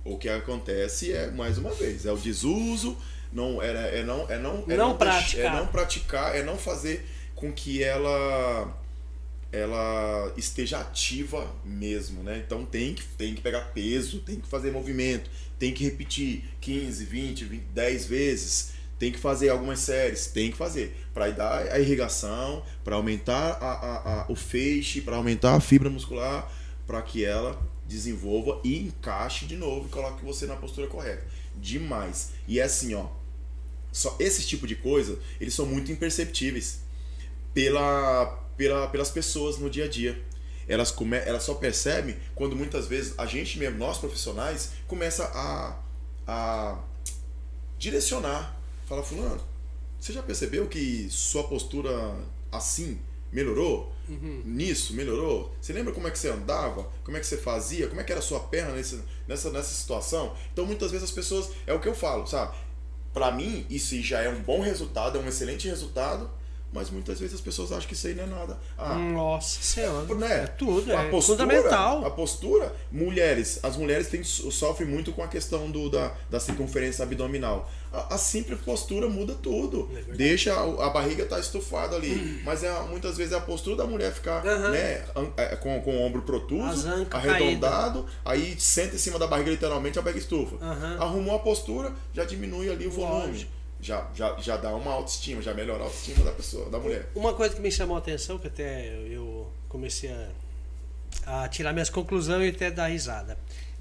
[0.03, 2.97] O que acontece é mais uma vez, é o desuso,
[3.31, 5.45] não é, é não é não é Não deix- praticar.
[5.45, 8.77] é não praticar, é não fazer com que ela
[9.53, 12.43] ela esteja ativa mesmo, né?
[12.45, 15.29] Então tem que, tem que pegar peso, tem que fazer movimento,
[15.59, 20.57] tem que repetir 15, 20, 20 10 vezes, tem que fazer algumas séries, tem que
[20.57, 25.59] fazer para dar a irrigação, para aumentar a, a- a- o feixe, para aumentar a
[25.61, 26.51] fibra muscular,
[26.87, 31.25] para que ela desenvolva e encaixe de novo e coloque você na postura correta.
[31.55, 32.31] Demais.
[32.47, 33.07] E é assim, ó,
[33.91, 36.81] só esse tipo de coisa, eles são muito imperceptíveis
[37.53, 40.21] pela, pela, pelas pessoas no dia a dia.
[40.67, 45.79] Elas, come, elas só percebem quando muitas vezes a gente mesmo, nós profissionais, começa a,
[46.25, 46.79] a
[47.77, 48.57] direcionar.
[48.85, 49.41] Fala, fulano,
[49.99, 51.91] você já percebeu que sua postura
[52.51, 52.99] assim
[53.31, 53.93] melhorou?
[54.45, 55.53] Nisso, melhorou?
[55.61, 56.89] Você lembra como é que você andava?
[57.03, 57.87] Como é que você fazia?
[57.87, 60.35] Como é que era a sua perna nesse, nessa, nessa situação?
[60.51, 62.55] Então muitas vezes as pessoas, é o que eu falo, sabe?
[63.13, 66.29] Pra mim, isso já é um bom resultado, é um excelente resultado,
[66.73, 68.57] mas muitas vezes as pessoas acham que isso aí não é nada.
[68.77, 70.15] Ah, Nossa senhora.
[70.15, 70.43] né?
[70.43, 72.05] É tudo, a é postura, fundamental.
[72.05, 77.03] A postura, mulheres, as mulheres têm, sofrem muito com a questão do, da, da circunferência
[77.03, 77.69] abdominal.
[77.91, 79.87] A, a simples postura muda tudo.
[79.95, 82.41] É Deixa a, a barriga estar estufada ali.
[82.43, 84.71] Mas é, muitas vezes é a postura da mulher ficar Aham.
[84.71, 85.05] né,
[85.37, 90.01] é, com, com o ombro protuso, arredondado, aí senta em cima da barriga, literalmente, a
[90.01, 90.55] barriga estufa.
[90.59, 90.97] Aham.
[90.99, 93.27] Arrumou a postura, já diminui ali o volume.
[93.27, 93.62] Lógico.
[93.83, 97.09] Já, já, já dá uma autoestima, já melhora a autoestima da pessoa, da mulher.
[97.13, 101.89] Uma coisa que me chamou a atenção, que até eu comecei a, a tirar minhas
[101.89, 103.37] conclusões e até dar risada.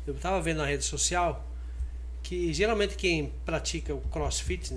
[0.07, 1.47] Eu estava vendo na rede social
[2.23, 4.75] que geralmente quem pratica o crossfit,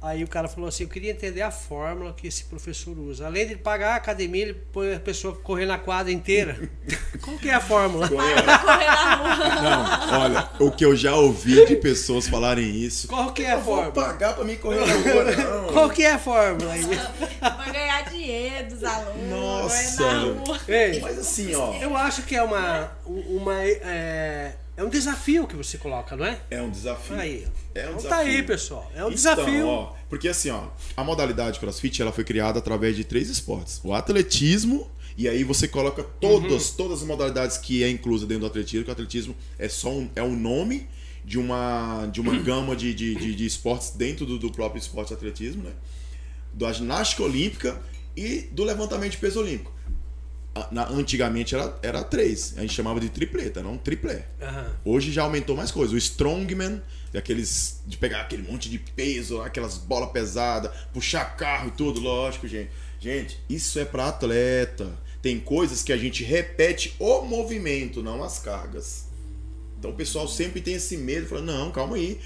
[0.00, 3.26] aí o cara falou assim, eu queria entender a fórmula que esse professor usa.
[3.26, 6.70] Além de pagar a academia, ele põe a pessoa correr na quadra inteira.
[7.22, 8.08] Qual que é a fórmula?
[8.08, 10.06] Correr na rua.
[10.10, 13.08] Não, olha, o que eu já ouvi de pessoas falarem isso.
[13.08, 13.92] Qual que é a Eu vou fórmula?
[14.06, 15.24] pagar pra mim correr na rua,
[15.62, 15.72] não.
[15.72, 16.72] Qual que é a fórmula?
[16.72, 16.82] aí?
[17.40, 19.30] Vai ganhar dinheiro dos alunos.
[19.30, 20.02] Nossa.
[20.04, 20.60] Vai na rua.
[20.68, 25.56] Ei, Mas assim, ó, eu acho que é uma, uma é, é um desafio que
[25.56, 26.40] você coloca, não é?
[26.50, 27.16] é um desafio.
[27.16, 27.46] Aí.
[27.74, 28.08] É um então desafio.
[28.10, 28.90] tá aí, pessoal.
[28.94, 29.66] É um Então, desafio.
[29.68, 33.94] ó, porque assim, ó, a modalidade CrossFit ela foi criada através de três esportes: o
[33.94, 36.76] atletismo, e aí você coloca todas, Uhum.
[36.76, 40.10] todas as modalidades que é inclusa dentro do atletismo, que o atletismo é só um,
[40.14, 40.86] é um nome
[41.24, 45.12] de uma, de uma gama de, de, de, de esportes dentro do, do próprio esporte
[45.14, 45.72] atletismo, né?
[46.52, 47.80] Da ginástica olímpica
[48.16, 49.72] e do levantamento de peso olímpico.
[50.70, 54.26] Na- antigamente era, era três, a gente chamava de tripleta, não triplé.
[54.40, 54.72] Aham.
[54.84, 55.94] Hoje já aumentou mais coisa.
[55.94, 56.80] O strongman,
[57.16, 62.46] aqueles de pegar aquele monte de peso, aquelas bolas pesadas, puxar carro e tudo, lógico,
[62.46, 62.70] gente.
[63.00, 64.90] Gente, isso é para atleta.
[65.22, 69.06] Tem coisas que a gente repete o movimento, não as cargas.
[69.78, 72.18] Então o pessoal sempre tem esse medo, fala: "Não, calma aí.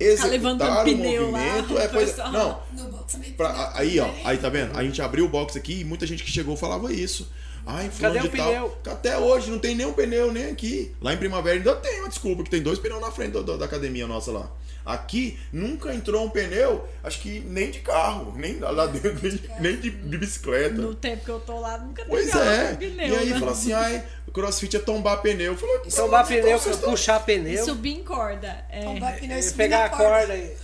[0.00, 2.12] Executar levantando o pneu lá, movimento o é coisa.
[2.12, 2.32] pessoal.
[2.32, 3.32] Não, No box também.
[3.32, 4.76] Pra- aí, ó, aí tá vendo?
[4.78, 7.28] A gente abriu o box aqui e muita gente que chegou falava isso.
[7.70, 8.46] Ai, Cadê de o tal.
[8.48, 8.78] pneu?
[8.86, 10.94] Até hoje não tem nenhum pneu nem aqui.
[11.02, 13.58] Lá em Primavera ainda tem uma desculpa, que tem dois pneus na frente do- do-
[13.58, 14.50] da academia nossa lá.
[14.86, 19.76] Aqui nunca entrou um pneu, acho que nem de carro, nem lá dentro, nem, nem
[19.76, 20.76] de, de bicicleta.
[20.80, 22.74] No tempo que eu tô lá, nunca Pois é.
[22.74, 23.38] pneu, e aí né?
[23.38, 25.52] fala assim, ai, o crossfit é tombar pneu.
[25.52, 28.64] Eu falei, Tombar "Então pneu, puxar E pneu, subir em corda.
[28.70, 28.80] É.
[28.82, 30.34] Tombar pneu e e subir pegar a corda.
[30.34, 30.56] e-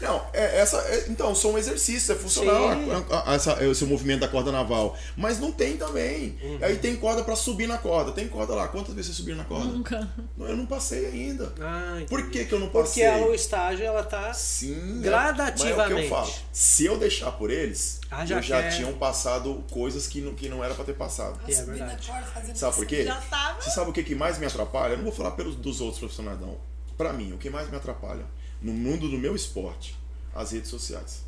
[0.00, 2.90] Não, é, essa, é- então, são exercícios, é funcional Sim.
[3.10, 4.96] a- a- essa, esse movimento da corda naval.
[5.16, 6.38] Mas não tem também.
[6.42, 6.58] Uhum.
[6.60, 8.12] Aí tem corda pra subir na corda.
[8.12, 8.68] Tem corda lá.
[8.68, 9.66] Quantas vezes você subiu na corda?
[9.66, 10.06] Nunca.
[10.36, 11.52] Não, eu não passei ainda.
[11.60, 11.98] Ah.
[12.08, 13.02] Por que, que eu não Porque passei?
[13.04, 14.32] ela, o estágio ela tá.
[14.34, 15.76] Sim, Gradativamente.
[15.76, 16.32] Mas é o que eu falo.
[16.52, 20.48] Se eu deixar por eles, Ah, já eu já tinham passado coisas que não, que
[20.48, 21.40] não era pra ter passado.
[21.48, 22.06] É Subir na verdade.
[22.06, 23.04] corda, Sabe por quê?
[23.04, 23.60] Já tava.
[23.60, 24.92] Você sabe o que, que mais me atrapalha?
[24.92, 26.56] Eu não vou falar pelos dos outros profissionais, não.
[26.98, 28.24] Pra mim, o que mais me atrapalha
[28.62, 29.96] no mundo do meu esporte,
[30.34, 31.24] as redes sociais.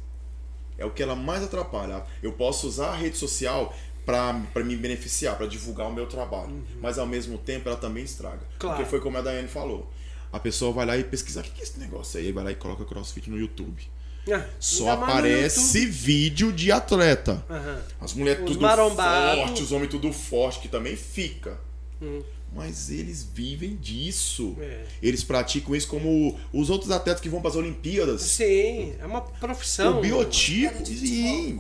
[0.79, 2.05] É o que ela mais atrapalha.
[2.23, 4.33] Eu posso usar a rede social pra
[4.65, 6.65] me beneficiar, pra divulgar o meu trabalho.
[6.81, 8.37] Mas ao mesmo tempo ela também estraga.
[8.39, 8.59] Uhum.
[8.59, 8.77] Claro.
[8.77, 9.91] Porque foi como a Daiane falou.
[10.33, 12.55] a pessoa vai lá e pesquisar o que é esse negócio aí, vai lá e
[12.55, 13.83] coloca CrossFit no YouTube.
[14.33, 17.45] Ah, Só aparece vídeo de atleta.
[17.51, 17.83] Aham.
[18.01, 19.45] As mulheres tudo marombados.
[19.45, 21.59] forte, os homens tudo forte, que também fica.
[22.01, 22.23] Hum.
[22.55, 24.55] Mas eles vivem disso.
[24.61, 24.85] É.
[25.03, 28.20] Eles praticam isso como os outros atletas que vão para as Olimpíadas.
[28.23, 29.99] Sim, é uma profissão.
[29.99, 31.59] o biotipo, sim.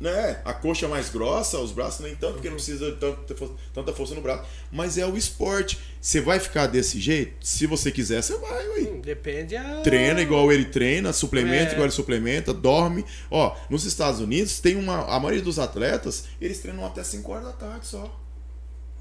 [0.00, 0.40] né?
[0.44, 3.92] A coxa mais grossa, os braços nem tanto, porque não precisa de tanta força, tanta
[3.92, 4.48] força no braço.
[4.70, 5.78] Mas é o esporte.
[6.00, 7.34] Você vai ficar desse jeito?
[7.44, 8.80] Se você quiser, você vai, ué.
[8.82, 9.80] Hum, Depende a...
[9.82, 11.72] Treina igual ele treina, suplementa É.
[11.72, 13.04] igual ele suplementa, dorme.
[13.30, 15.04] Ó, nos Estados Unidos tem uma.
[15.06, 18.16] A maioria dos atletas, eles treinam até 5 horas da tarde só.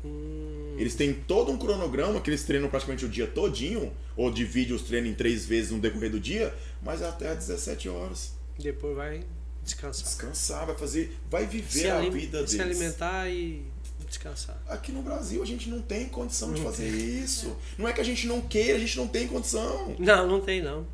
[0.04, 0.69] Hum.
[0.80, 4.82] Eles têm todo um cronograma que eles treinam praticamente o dia todinho, ou dividem os
[4.82, 8.32] treinos em três vezes no decorrer do dia, mas até às 17 horas.
[8.58, 9.22] Depois vai
[9.64, 10.06] descansar.
[10.06, 12.78] Descansar, vai fazer, vai viver Se, a vida se deles.
[12.78, 13.64] alimentar e
[14.08, 14.58] descansar.
[14.68, 17.56] Aqui no Brasil a gente não tem condição de Não fazer isso.
[17.78, 19.96] Não é que a gente não queira, a gente não tem condição.
[20.00, 20.88] Não, não tem não.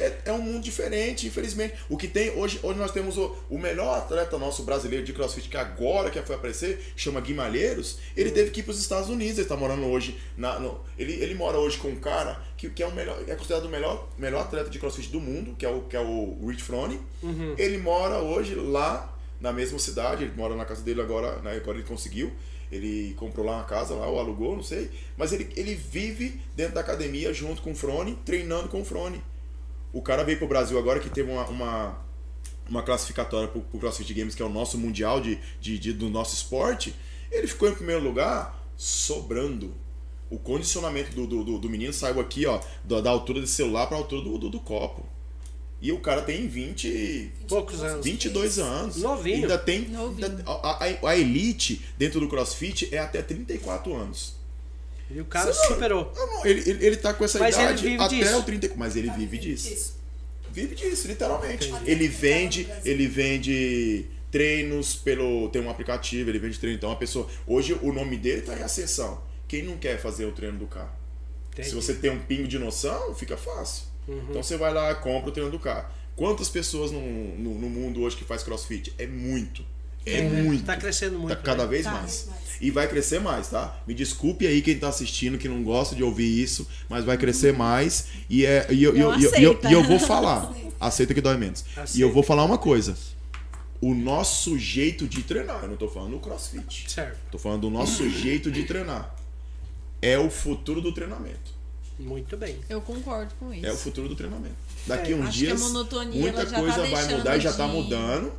[0.00, 1.74] É, é um mundo diferente, infelizmente.
[1.88, 5.48] O que tem hoje, hoje nós temos o, o melhor atleta nosso brasileiro de CrossFit
[5.48, 7.98] que agora que foi aparecer, chama Guimalheiros.
[8.16, 9.34] Ele teve que ir para os Estados Unidos.
[9.34, 12.82] Ele está morando hoje na, no- ele, ele mora hoje com um cara que, que
[12.82, 15.68] é o melhor, é considerado o melhor, melhor atleta de CrossFit do mundo, que é
[15.68, 17.00] o que é o Rich Froning.
[17.58, 20.24] Ele mora hoje lá na mesma cidade.
[20.24, 22.32] Ele mora na casa dele agora, né, agora ele conseguiu.
[22.72, 24.88] Ele comprou lá uma casa lá, ou alugou, não sei.
[25.16, 29.20] Mas ele, ele vive dentro da academia junto com o Frone, treinando com o Frone.
[29.92, 31.98] O cara veio pro Brasil agora que teve uma, uma,
[32.68, 36.08] uma classificatória pro, pro CrossFit Games, que é o nosso mundial de, de, de- do
[36.08, 36.94] nosso esporte.
[37.30, 39.74] Ele ficou em primeiro lugar sobrando.
[40.30, 43.86] O condicionamento do, do, do- do menino saiu aqui, ó, da, da altura desse celular
[43.88, 45.04] pra altura do, do, do copo.
[45.82, 48.04] E o cara tem 20, Poucos anos.
[48.04, 48.96] 22 anos.
[48.98, 49.36] Novinho.
[49.38, 49.88] Ainda tem.
[49.88, 50.26] Novinho.
[50.28, 54.34] ainda- a, a- a elite dentro do CrossFit é até 34 anos.
[55.10, 56.12] E o cara Você não- superou.
[56.16, 58.38] Ah, não, ele, ele, ele tá com essa Mas idade até disso.
[58.38, 58.72] o 30.
[58.76, 59.72] Mas ele vive disso.
[59.72, 60.00] Isso.
[60.52, 61.68] Vive disso, literalmente.
[61.68, 61.90] Entendi.
[61.90, 65.48] Ele vende, ele vende treinos pelo.
[65.48, 66.76] Tem um aplicativo, ele vende treino.
[66.76, 67.26] Então a pessoa.
[67.46, 69.20] Hoje o nome dele tá em ascensão.
[69.48, 70.92] Quem não quer fazer o treino do carro?
[71.52, 71.68] Entendi.
[71.68, 73.84] Se você tem um pingo de noção, fica fácil.
[74.06, 74.26] Uhum.
[74.30, 75.92] Então você vai lá, compra o treino do carro.
[76.14, 78.92] Quantas pessoas no, no, no mundo hoje que faz crossfit?
[78.98, 79.64] É muito.
[80.06, 80.64] É muito.
[80.64, 81.36] Tá crescendo muito.
[81.36, 81.70] Tá cada né?
[81.70, 81.92] vez Tá.
[81.92, 82.26] mais.
[82.28, 82.40] Mais.
[82.60, 83.78] E vai crescer mais, tá?
[83.86, 87.52] Me desculpe aí quem tá assistindo, que não gosta de ouvir isso, mas vai crescer
[87.54, 88.06] mais.
[88.28, 90.52] E, é, e, eu, e eu- e eu- e eu, e eu vou falar.
[90.80, 91.64] Aceita que dói menos.
[91.76, 91.98] E Aceita.
[92.00, 92.96] eu vou falar uma coisa.
[93.80, 96.90] O nosso jeito de treinar, eu não tô falando no crossfit.
[96.90, 97.16] Certo.
[97.30, 99.14] Tô falando do nosso jeito de treinar.
[100.02, 101.58] É o futuro do treinamento.
[101.98, 102.56] Muito bem.
[102.68, 103.64] Eu concordo com isso.
[103.66, 104.54] É o futuro do treinamento.
[104.86, 107.40] Daqui É, uns acho que a dias, monotonia, muita tá coisa vai deixando mudar e
[107.40, 108.32] já tá de- mudando,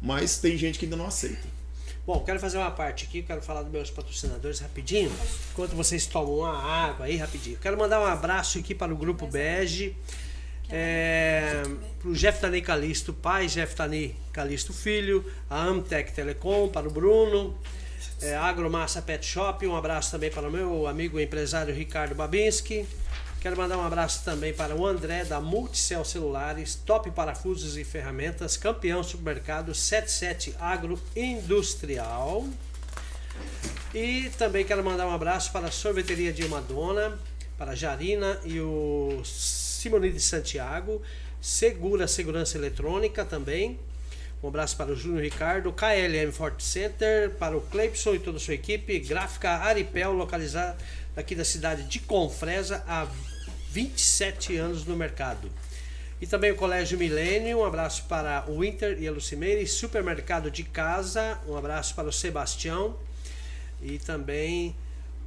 [0.00, 1.58] mas tem gente que ainda não aceita.
[2.06, 5.12] Bom, quero fazer uma parte aqui, quero falar dos meus patrocinadores rapidinho.
[5.52, 7.58] Enquanto vocês tomam uma água aí rapidinho.
[7.58, 9.94] Quero mandar um abraço aqui para o Grupo Bege.
[10.70, 11.62] É,
[11.98, 16.90] para o Jeff Tani Calisto, pai Jeff Tani Calisto Filho, a Amtec Telecom, para o
[16.90, 17.58] Bruno,
[18.20, 22.86] é, Agromassa Pet Shop, um abraço também para o meu amigo empresário Ricardo Babinski.
[23.48, 28.58] Quero mandar um abraço também para o André da Multicel Celulares, Top Parafusos e Ferramentas,
[28.58, 32.46] campeão supermercado 77 Agro Industrial.
[33.94, 37.18] E também quero mandar um abraço para a sorveteria de Madonna,
[37.56, 41.00] para a Jarina e o Simone de Santiago,
[41.40, 43.80] Segura Segurança Eletrônica também.
[44.42, 48.40] Um abraço para o Júnior Ricardo, KLM Forte Center, para o Cleibson e toda a
[48.40, 50.76] sua equipe, Gráfica Aripel, localizada
[51.16, 53.08] aqui da cidade de Confresa, há
[53.78, 55.48] 27 anos no mercado.
[56.20, 60.64] E também o Colégio Milênio, um abraço para o Winter e a Lucimeire, Supermercado de
[60.64, 62.96] Casa, um abraço para o Sebastião
[63.80, 64.74] e também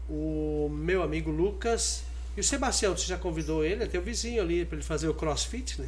[0.09, 2.03] o meu amigo Lucas.
[2.35, 3.85] E o Sebastião, você já convidou ele?
[3.85, 5.87] É teu vizinho ali para ele fazer o crossfit, né?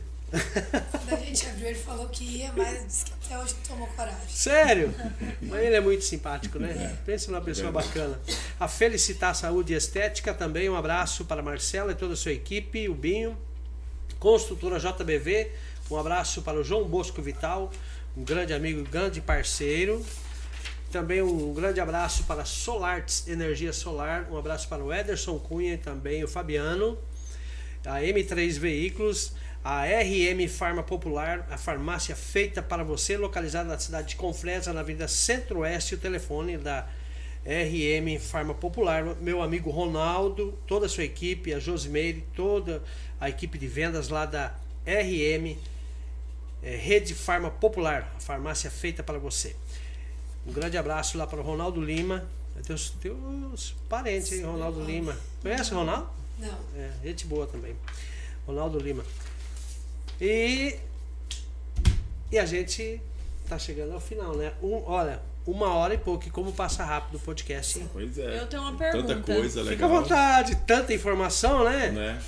[0.91, 3.87] Quando a gente abriu, ele falou que ia, mas disse que até hoje não tomou
[3.87, 4.27] coragem.
[4.27, 4.93] Sério?
[5.41, 6.97] Mas ele é muito simpático, né?
[7.05, 8.19] Pensa numa pessoa bacana.
[8.59, 12.31] A Felicitar Saúde e Estética também, um abraço para a Marcela e toda a sua
[12.31, 13.37] equipe, o Binho.
[14.19, 15.51] Construtora JBV,
[15.91, 17.71] um abraço para o João Bosco Vital,
[18.17, 20.03] um grande amigo, um grande parceiro.
[20.91, 25.73] Também um grande abraço para a Solarts Energia Solar, um abraço para o Ederson Cunha
[25.73, 26.97] e também o Fabiano.
[27.85, 34.09] A M3 Veículos, a RM Farma Popular, a farmácia feita para você, localizada na cidade
[34.09, 36.85] de Confresa, na Avenida Centro-Oeste, o telefone da
[37.45, 42.83] RM Farma Popular, meu amigo Ronaldo, toda a sua equipe, a Josimeire, toda
[43.19, 44.53] a equipe de vendas lá da
[44.85, 45.55] RM
[46.61, 49.55] é, Rede Farma Popular, a farmácia feita para você.
[50.45, 52.25] Um grande abraço lá para o Ronaldo Lima,
[52.65, 55.17] teus, teus parentes, hein, Ronaldo Lima.
[55.41, 56.09] Conhece o Ronaldo?
[56.37, 56.59] Não.
[56.75, 57.75] É, gente boa também.
[58.45, 59.05] Ronaldo Lima.
[60.23, 60.79] E.
[62.31, 63.01] E a gente
[63.49, 64.53] tá chegando ao final, né?
[64.63, 66.25] Um, olha, uma hora e pouco.
[66.25, 67.89] E como passa rápido o podcast, hein?
[67.91, 68.39] Pois é.
[68.39, 69.21] Eu tenho uma Tanta pergunta.
[69.33, 69.73] coisa legal.
[69.73, 71.89] Fica à vontade, tanta informação, né?
[71.89, 72.21] Né?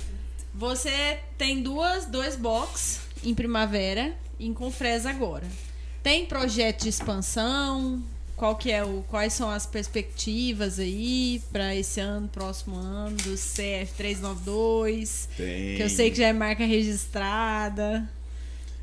[0.54, 5.46] Você tem duas, dois box em primavera e em Confresa agora.
[6.02, 8.02] Tem projeto de expansão?
[8.36, 13.30] Qual que é o, quais são as perspectivas aí para esse ano, próximo ano, do
[13.32, 15.28] CF392?
[15.36, 15.76] Tem.
[15.76, 18.08] Que eu sei que já é marca registrada.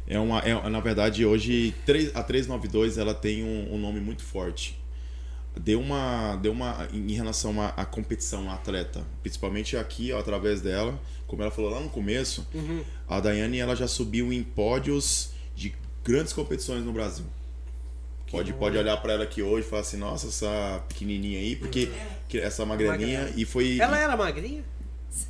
[0.07, 4.23] É uma, é, na verdade, hoje três- a 392 ela tem um, um nome muito
[4.23, 4.77] forte.
[5.55, 10.61] Deu uma, deu uma em relação à, à competição à atleta, principalmente aqui ó, através
[10.61, 12.45] dela, como ela falou lá no começo,
[13.07, 17.25] a Daiane ela já subiu em pódios de grandes competições no Brasil.
[18.34, 21.91] Pode, pode olhar para ela aqui hoje e falar assim, nossa, essa pequenininha aí, porque
[22.27, 23.39] que essa magrelinha Magrela.
[23.39, 24.64] e foi Ela era magrinha?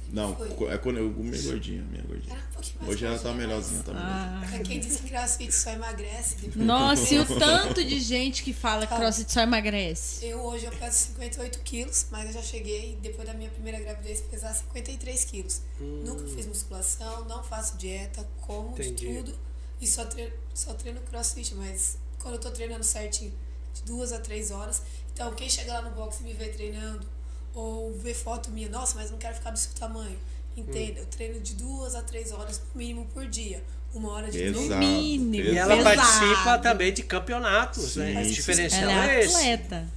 [0.09, 0.71] não, Foi.
[0.73, 2.33] é quando eu meio gordinha, meio gordinha.
[2.35, 2.43] Era
[2.85, 4.37] um Hoje ela tá melhorzinha, tá melhorzinha.
[4.39, 8.41] mas- Pra quem diz que crossfit só emagrece, depois Nossa, e o tanto de gente
[8.43, 10.25] que fala que crossfit só emagrece.
[10.25, 14.21] Eu hoje eu peso 58 quilos, mas eu já cheguei, depois da minha primeira gravidez,
[14.21, 15.61] pesar 53 quilos.
[15.79, 19.13] Nunca fiz musculação, não faço dieta, como de Entendi.
[19.17, 19.35] tudo
[19.81, 23.31] e só treino, só treino crossfit, mas quando eu tô treinando certinho,
[23.75, 24.81] de duas a três horas.
[25.13, 27.05] Então quem chega lá no box e me vê treinando,
[27.53, 30.17] ou vê foto minha, nossa, mas não quero ficar do seu tamanho.
[30.55, 33.63] Entenda, eu treino de duas a três horas no mínimo por dia.
[33.93, 34.59] Uma hora de treino.
[34.59, 34.79] Exato.
[34.79, 35.35] mínimo.
[35.49, 35.95] E ela Pesado.
[35.97, 37.99] participa também de campeonatos, Sim.
[38.13, 38.23] né?
[38.23, 39.35] O diferencial Ela é é esse.
[39.35, 39.87] atleta.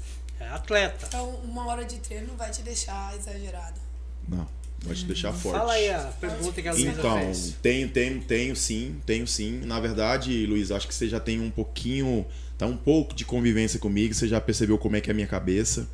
[0.40, 1.06] É atleta.
[1.06, 3.80] Então uma hora de treino não vai te deixar exagerado.
[4.28, 4.46] Não,
[4.82, 5.58] vai te deixar forte.
[5.58, 7.54] Fala aí a pergunta que a Luísa Então, fez.
[7.62, 9.60] tenho, tenho, tenho sim, tenho sim.
[9.64, 12.24] Na verdade, Luiz, acho que você já tem um pouquinho,
[12.56, 15.26] tá um pouco de convivência comigo, você já percebeu como é que é a minha
[15.26, 15.88] cabeça.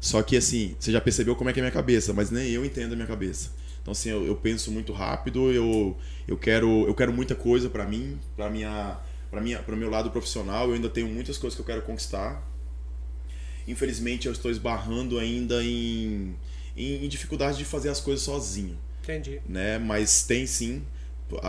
[0.00, 2.50] Só que assim, você já percebeu como é que é a minha cabeça, mas nem
[2.50, 3.52] eu entendo a minha cabeça.
[3.80, 5.96] Então assim, eu, eu penso muito rápido, eu,
[6.26, 8.98] eu quero eu quero muita coisa pra mim, para minha
[9.30, 12.42] para minha para meu lado profissional, eu ainda tenho muitas coisas que eu quero conquistar.
[13.66, 16.34] Infelizmente, eu estou esbarrando ainda em
[16.76, 19.40] em, em dificuldade de fazer as coisas sozinho Entendi.
[19.48, 19.78] né?
[19.78, 20.82] Mas tem sim.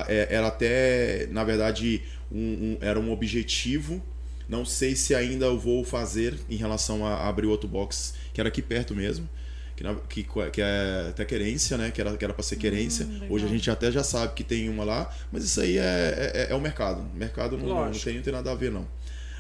[0.08, 4.02] É- Era até, na verdade, um, um- era um objetivo.
[4.48, 8.50] Não sei se ainda eu vou fazer em relação a abrir outro box, que era
[8.50, 9.28] aqui perto mesmo.
[9.76, 11.92] Que, na- que, que é até querência, né?
[11.92, 13.06] Que era, que era pra ser querência.
[13.06, 13.28] legal.
[13.30, 16.48] Hoje a gente até já sabe que tem uma lá, mas isso aí é, é,
[16.52, 17.02] é o mercado.
[17.14, 18.88] O mercado não, não, tem, não tem nada a ver, não.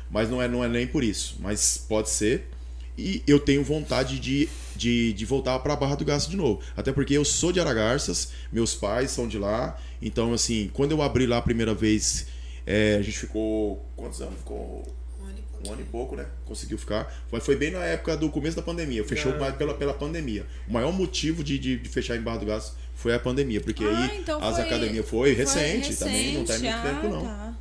[0.10, 1.38] Mas não é, não é nem por isso.
[1.40, 2.50] Mas pode ser.
[2.98, 6.62] E eu tenho vontade de, de, de voltar para a Barra do Garça de novo.
[6.78, 9.78] Até porque eu sou de Aragarças, meus pais são de lá.
[10.02, 12.28] Então, assim, quando eu abri lá a primeira vez,
[12.66, 13.86] é, a gente ficou.
[13.98, 14.38] Quantos anos?
[14.38, 14.86] Ficou
[15.22, 16.26] Um ano e um ano e pouco, né?
[16.46, 17.14] Conseguiu ficar.
[17.30, 19.04] Foi, foi bem na época do começo da pandemia.
[19.04, 19.38] Fechou Ah.
[19.40, 20.46] mais pela, pela pandemia.
[20.68, 23.60] O maior motivo de, de, de fechar em Barra do Garça foi a pandemia.
[23.60, 26.74] Porque Ah, aí então as foi- academias foi recente, também, não tem recente.
[26.74, 27.24] muito tempo, Ah, não.
[27.26, 27.58] tá.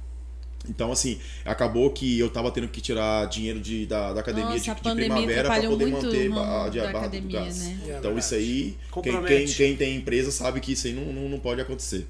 [0.68, 4.74] Então, assim, acabou que eu tava tendo que tirar dinheiro de, da, da academia Nossa,
[4.74, 7.58] de, de primavera para poder manter a, a, barra do academia, gás.
[7.58, 7.78] né?
[7.86, 11.28] É então, isso aí, quem, quem, quem tem empresa sabe que isso aí não, não,
[11.28, 12.06] não pode acontecer.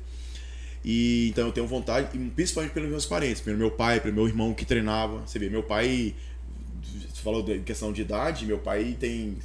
[0.85, 4.29] E então eu tenho vontade, e principalmente pelos meus parentes, pelo meu pai, pelo meu
[4.29, 5.27] irmão que treinava.
[5.27, 6.15] Você vê, meu pai,
[6.83, 9.37] você falou de questão de idade, meu pai tem,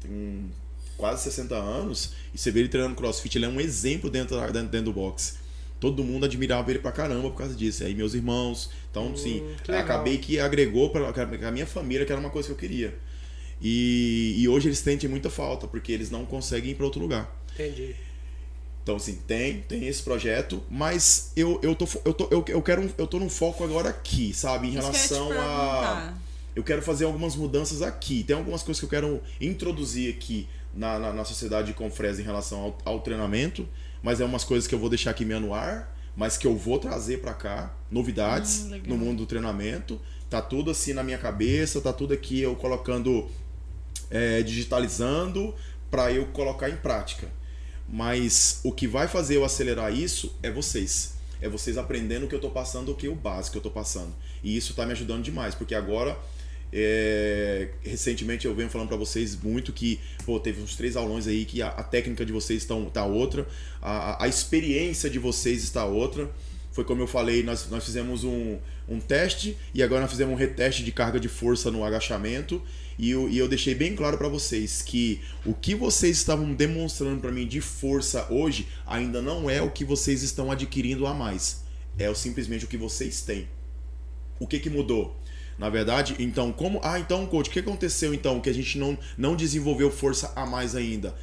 [0.00, 0.50] tem
[0.96, 4.46] quase 60 anos, e você vê ele treinando crossfit, ele é um exemplo dentro, da-
[4.50, 5.41] dentro, dentro do boxe.
[5.82, 7.82] Todo mundo admirava ele pra caramba por causa disso.
[7.82, 8.70] Aí meus irmãos.
[8.88, 9.84] Então, sim, Hum, que legal.
[9.84, 12.94] acabei que agregou pra, com a minha família, que era uma coisa que eu queria.
[13.60, 17.30] E, e hoje eles sentem muita falta, porque eles não conseguem ir para outro lugar.
[17.54, 17.94] Entendi.
[18.82, 22.82] Então, assim, tem, tem esse projeto, mas eu, eu, tô, eu, tô, eu, eu quero
[22.82, 24.68] um- eu tô num foco agora aqui, sabe?
[24.68, 26.14] Em que eu relação a.
[26.54, 28.22] Eu quero fazer algumas mudanças aqui.
[28.24, 32.24] Tem algumas coisas que eu quero introduzir aqui na, na, na sociedade de Confresa em
[32.24, 33.66] relação ao, ao treinamento,
[34.02, 36.56] mas é umas coisas que eu vou deixar aqui meio no ar, mas que eu
[36.56, 40.00] vou trazer pra cá, novidades Hum, no mundo do treinamento.
[40.28, 43.30] Tá tudo assim na minha cabeça, tá tudo aqui eu colocando,
[44.10, 45.54] é, digitalizando
[45.90, 47.28] para eu colocar em prática.
[47.88, 51.14] Mas o que vai fazer eu acelerar isso é vocês.
[51.40, 53.70] É vocês aprendendo o que eu tô passando, o que o básico que eu tô
[53.70, 54.14] passando.
[54.42, 56.16] E isso tá me ajudando demais, porque agora
[56.72, 61.44] é, recentemente eu venho falando para vocês muito que pô, teve uns três aulões aí
[61.44, 63.46] que a, a técnica de vocês estão tá outra,
[63.80, 66.30] a, a- experiência de vocês está outra.
[66.72, 68.56] Foi como eu falei, nós, nós fizemos um,
[68.88, 72.62] um teste e agora nós fizemos um reteste de carga de força no agachamento.
[72.98, 77.20] E eu, e eu deixei bem claro para vocês que o que vocês estavam demonstrando
[77.20, 81.62] para mim de força hoje ainda não é o que vocês estão adquirindo a mais.
[81.98, 83.46] É simplesmente o que vocês têm.
[84.40, 85.14] O que, que mudou?
[85.62, 86.80] Na verdade, então, como.
[86.82, 90.44] Ah, então, coach, o que aconteceu então que a gente não, não desenvolveu força a
[90.44, 91.14] mais ainda?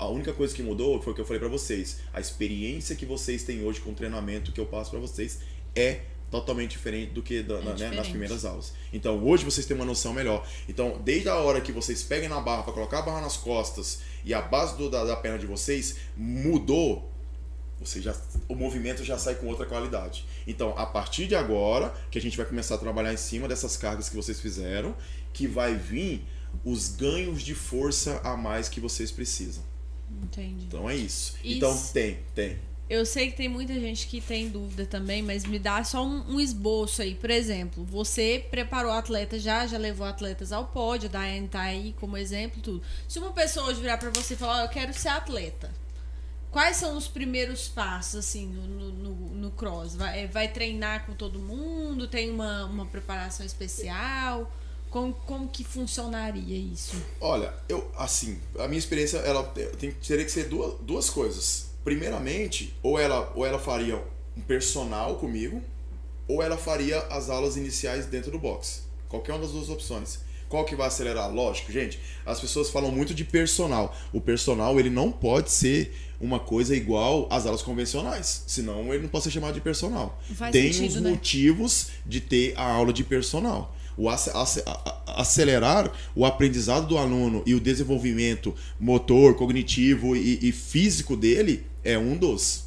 [0.00, 1.98] a única coisa que mudou foi o que eu falei para vocês.
[2.14, 5.40] A experiência que vocês têm hoje com o treinamento que eu passo para vocês
[5.74, 8.10] é totalmente diferente do que da, É na- né, nas diferente.
[8.10, 8.74] primeiras aulas.
[8.92, 10.46] Então hoje vocês têm uma noção melhor.
[10.68, 13.98] Então desde a hora que vocês peguem na barra para colocar a barra nas costas
[14.24, 17.07] e a base do- da, da perna de vocês mudou,
[17.80, 18.14] você já,
[18.48, 20.24] o movimento já sai com outra qualidade.
[20.46, 23.76] Então a partir de agora que a gente vai começar a trabalhar em cima dessas
[23.76, 24.94] cargas que vocês fizeram,
[25.32, 26.24] que vai vir
[26.64, 29.62] os ganhos de força a mais que vocês precisam.
[30.22, 30.64] Entendi.
[30.66, 31.34] Então é isso.
[31.44, 31.56] Isso.
[31.56, 32.58] Então tem, tem.
[32.88, 36.36] Eu sei que tem muita gente que tem dúvida também, mas me dá só um,
[36.36, 37.14] um esboço aí.
[37.14, 41.94] Por exemplo, você preparou atleta já, já levou atletas ao pódio, a Daiane tá aí
[42.00, 42.82] como exemplo, tudo.
[43.06, 45.70] Se uma pessoa hoje virar pra você e falar, "Ó, eu quero ser atleta,
[46.50, 49.94] quais são os primeiros passos, assim, no, no, no- cross?
[49.96, 52.06] Vai, vai treinar com todo mundo?
[52.06, 54.50] Tem uma, uma preparação especial?
[54.90, 56.96] Como, como que funcionaria isso?
[57.20, 59.42] Olha, eu assim, a minha experiência ela
[59.78, 61.68] tem, teria que ser duas, duas coisas.
[61.84, 63.96] Primeiramente, ou ela ou ela faria
[64.36, 65.62] um personal comigo,
[66.26, 68.82] ou ela faria as aulas iniciais dentro do box.
[69.08, 70.20] Qualquer uma das duas opções.
[70.48, 71.32] Qual que vai acelerar?
[71.32, 71.98] Lógico, gente.
[72.24, 73.94] As pessoas falam muito de personal.
[74.12, 79.08] O personal ele não pode ser uma coisa igual às aulas convencionais, senão ele não
[79.08, 80.20] pode ser chamado de personal.
[80.34, 81.10] Faz Tem sentido, os né?
[81.10, 83.74] motivos de ter a aula de personal.
[83.96, 84.08] O
[85.06, 91.98] acelerar o aprendizado do aluno e o desenvolvimento motor, cognitivo e, e físico dele é
[91.98, 92.64] um dos.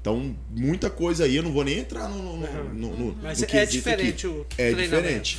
[0.00, 3.40] Então, muita coisa aí, eu não vou nem entrar no, no, no, no- no- Mas
[3.40, 4.36] no é diferente aqui.
[4.36, 5.38] o É diferente.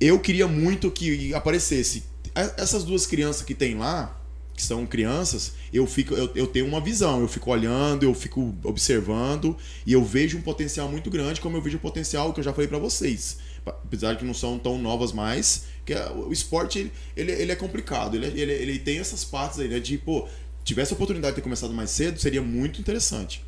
[0.00, 2.04] Eu queria muito que aparecesse.
[2.34, 4.20] Essas duas crianças que tem lá,
[4.54, 8.54] que são crianças, eu fico, eu, eu tenho uma visão, eu fico olhando, eu fico
[8.62, 9.56] observando
[9.86, 12.52] e eu vejo um potencial muito grande, como eu vejo o potencial que eu já
[12.52, 13.38] falei pra vocês.
[13.64, 17.52] Apesar de que não são tão novas mais, que é- o esporte ele, ele, ele
[17.52, 19.80] é complicado, ele, ele, ele tem essas partes aí, né?
[19.80, 20.28] De, pô,
[20.64, 23.44] tivesse a oportunidade de ter começado mais cedo, seria muito interessante.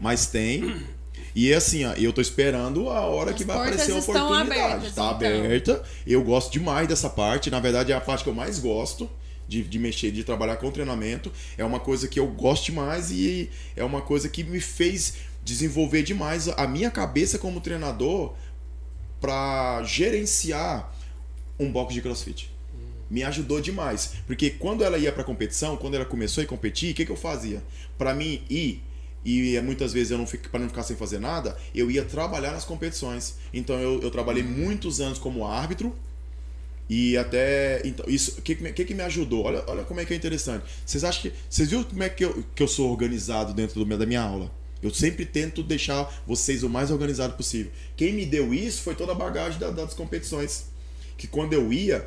[0.00, 0.82] Mas tem.
[1.34, 4.60] E é assim, ó, eu tô esperando a hora As que vai aparecer a oportunidade.
[4.60, 5.38] abertas, tá então.
[5.40, 5.82] aberta.
[6.06, 7.50] Eu gosto demais dessa parte.
[7.50, 9.08] Na verdade, é a parte que eu mais gosto
[9.48, 11.32] de, de mexer, de trabalhar com treinamento.
[11.56, 16.02] É uma coisa que eu gosto demais e é uma coisa que me fez desenvolver
[16.02, 18.34] demais a minha cabeça como treinador
[19.20, 20.92] para gerenciar
[21.58, 22.50] um box de crossfit.
[23.10, 24.14] Me ajudou demais.
[24.26, 27.16] Porque quando ela ia pra competição, quando ela começou a competir, o que, que eu
[27.16, 27.62] fazia?
[27.98, 28.82] Para mim ir
[29.24, 32.64] e muitas vezes eu não para não ficar sem fazer nada, eu ia trabalhar nas
[32.64, 33.36] competições.
[33.52, 35.94] Então eu, eu trabalhei muitos anos como árbitro
[36.88, 39.44] e até então isso que, que me- que me ajudou?
[39.44, 40.64] Olha, olha como é que é interessante.
[40.84, 43.96] Vocês acham que vocês viram como é que eu, que eu sou organizado dentro do
[43.98, 44.50] da minha aula?
[44.82, 47.70] Eu sempre tento deixar vocês o mais organizado possível.
[47.96, 50.64] Quem me deu isso foi toda a bagagem da- das competições.
[51.16, 52.04] Que quando eu ia,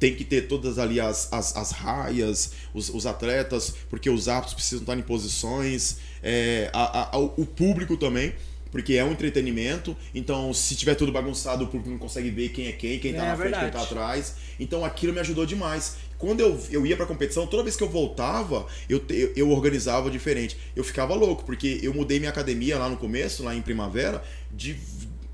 [0.00, 4.54] tem que ter todas ali as, as, as raias, os, os atletas, porque os árbitros
[4.54, 8.32] precisam estar em posições, é, a- a- o público também,
[8.72, 9.96] porque é um entretenimento.
[10.14, 13.24] Então, se tiver tudo bagunçado, o público não consegue ver quem é quem, quem tá
[13.24, 13.86] É na frente, quem verdade.
[13.88, 14.34] tá atrás.
[14.58, 15.96] Então, aquilo me ajudou demais.
[16.16, 20.10] Quando eu, eu ia pra competição, toda vez que eu voltava, eu, eu, eu organizava
[20.10, 20.56] diferente.
[20.76, 24.22] Eu ficava louco, porque eu mudei minha academia lá no começo, lá em primavera,
[24.52, 24.76] de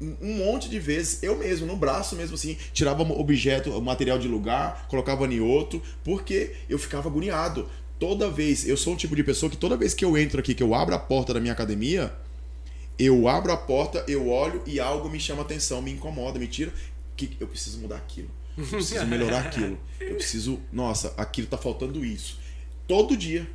[0.00, 4.86] um monte de vezes, eu mesmo, no braço mesmo assim, tirava objeto, material de lugar,
[4.88, 7.68] colocava em outro, porque eu ficava agoniado.
[7.98, 10.54] Toda vez, eu sou um tipo de pessoa que toda vez que eu entro aqui,
[10.54, 12.12] que eu abro a porta da minha academia,
[12.98, 16.72] eu abro a porta, eu olho e algo me chama atenção, me incomoda, me tira.
[17.16, 18.30] Que eu preciso mudar aquilo.
[18.56, 19.78] Eu preciso melhorar aquilo.
[20.00, 20.60] Eu preciso.
[20.72, 22.38] Nossa, aquilo tá faltando isso.
[22.86, 23.48] Todo dia.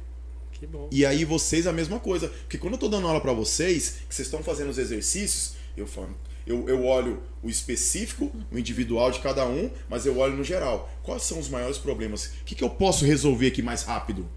[0.54, 0.88] Que bom.
[0.92, 2.28] E aí vocês a mesma coisa.
[2.28, 5.88] Porque quando eu tô dando aula pra vocês, que vocês estão fazendo os exercícios, eu
[5.88, 6.16] falo,
[6.46, 10.90] eu, eu olho o específico, o individual de cada um, mas eu olho no geral.
[11.04, 12.26] Quais são os maiores problemas?
[12.42, 14.28] O que, que eu posso resolver aqui mais rápido?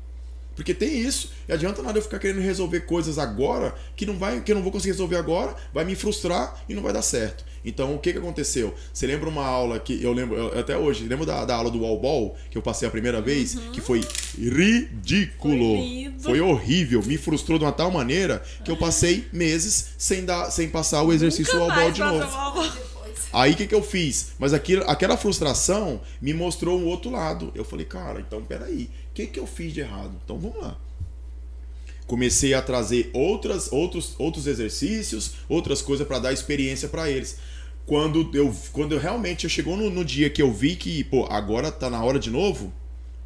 [0.57, 1.33] Porque tem isso.
[1.49, 4.63] E adianta nada eu ficar querendo resolver coisas agora que não vai, que eu não
[4.63, 7.45] vou conseguir resolver agora, vai me frustrar e não vai dar certo.
[7.67, 8.75] Então, o que, que aconteceu?
[8.93, 11.81] Você lembra uma aula que eu lembro eu- até hoje, lembra da, da aula do
[11.81, 14.03] wall ball que eu passei a primeira vez, que foi
[14.39, 15.77] ridículo.
[15.77, 16.13] Foi.
[16.21, 20.69] Foi horrível, me frustrou de uma tal maneira que eu passei meses sem dar, sem
[20.69, 22.65] passar o exercício Nunca wall ball de novo.
[23.33, 24.29] Aí o que, que eu fiz?
[24.39, 27.51] Mas aquilo, aquela frustração me mostrou um outro lado.
[27.55, 30.13] Eu falei, cara, então peraí, que, que eu fiz de errado?
[30.25, 30.77] Então vamos lá.
[32.07, 37.39] Comecei a trazer outras, outros, outros exercícios, outras coisas para dar experiência para eles.
[37.87, 41.71] Quando eu, quando eu realmente chegou no, no dia que eu vi que, pô, agora
[41.71, 42.73] tá na hora de novo,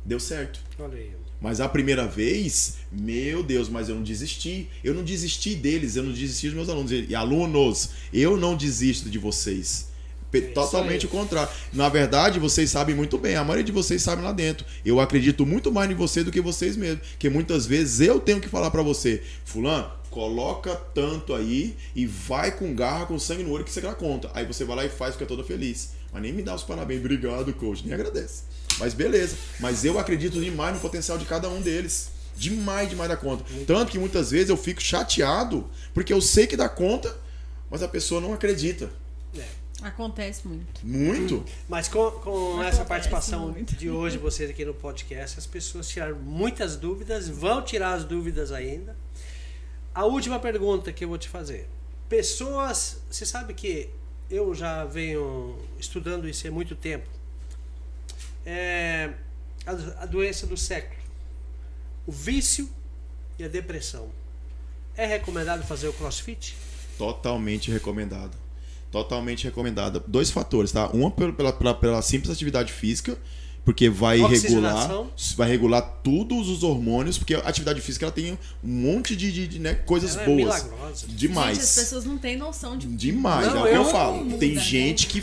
[0.05, 0.61] deu certo.
[0.93, 1.11] Aí.
[1.41, 4.69] Mas a primeira vez, meu Deus, mas eu não desisti.
[4.83, 6.93] Eu não desisti deles, eu não desisti dos meus alunos.
[6.93, 9.88] E alunos, eu não desisto de vocês.
[10.31, 11.51] Pe- Totalmente o contrário.
[11.73, 14.67] Na verdade, vocês sabem muito bem, a maioria de vocês sabe lá dentro.
[14.85, 17.07] Eu acredito muito mais em você do que vocês mesmos.
[17.09, 22.51] Porque muitas vezes eu tenho que falar pra você, fulano, coloca tanto aí e vai
[22.53, 24.31] com garra, com sangue no olho que você dá conta.
[24.35, 25.91] Aí você vai lá e faz, fica toda feliz.
[26.13, 28.43] Mas nem me dá os parabéns, obrigado, coach, nem agradece.
[28.79, 29.37] Mas beleza.
[29.61, 32.11] Mas eu acredito demais no potencial de cada um deles.
[32.37, 33.45] Demais, demais da conta.
[33.67, 37.15] Tanto que muitas vezes eu fico chateado, porque eu sei que dá conta,
[37.71, 38.89] mas a pessoa não acredita.
[39.83, 40.85] Acontece muito.
[40.85, 41.45] Muito.
[41.69, 43.77] Mas com, com essa participação muito.
[43.77, 48.51] de hoje, vocês aqui no podcast, as pessoas tiraram muitas dúvidas, vão tirar as dúvidas
[48.51, 48.97] ainda.
[49.95, 51.69] A última pergunta que eu vou te fazer.
[52.09, 53.89] Pessoas, você sabe que
[54.29, 57.09] eu já venho estudando isso há muito tempo.
[58.45, 59.13] É
[59.65, 60.99] a, a doença do século.
[62.07, 62.69] O vício
[63.39, 64.11] e a depressão.
[64.97, 66.57] É recomendado fazer o crossfit?
[66.97, 68.37] Totalmente recomendado.
[68.91, 70.03] Totalmente recomendado.
[70.07, 70.89] Dois fatores, tá?
[70.89, 73.19] Uma pela, pela, pela- simples atividade física,
[73.65, 75.05] porque vai regular,
[75.37, 78.33] vai regular todos os hormônios, porque a atividade física ela tem
[78.65, 80.39] um monte de, de- de, né, coisas Ela é boas.
[80.65, 81.07] milagrosa.
[81.09, 81.59] Demais.
[81.59, 82.87] Gente, as pessoas não têm noção de.
[82.87, 84.25] Demais, Não, é o que eu, eu- falo.
[84.25, 84.61] Muda, Tem né?
[84.63, 85.23] gente que.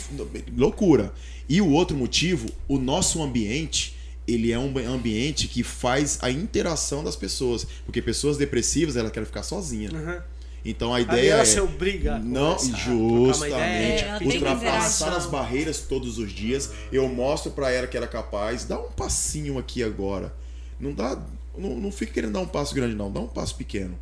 [0.56, 1.12] Loucura.
[1.50, 3.96] E o outro motivo, o nosso ambiente,
[4.28, 7.66] ele é um ambiente que faz a interação das pessoas.
[7.86, 9.90] Porque pessoas depressivas, ela quer ficar sozinha.
[9.92, 10.35] Uhum.
[10.66, 11.46] Então a ideia ela é.
[11.46, 13.54] se obriga Não, justamente.
[13.54, 16.72] É, ela ultrapassar as barreiras todos os dias.
[16.92, 18.66] Eu mostro pra ela que era capaz.
[18.66, 20.34] Dá um passinho aqui agora.
[20.80, 21.22] Não dá.
[21.56, 23.12] Não, não fica querendo dar um passo grande, não.
[23.12, 23.98] Dá um passo pequeno.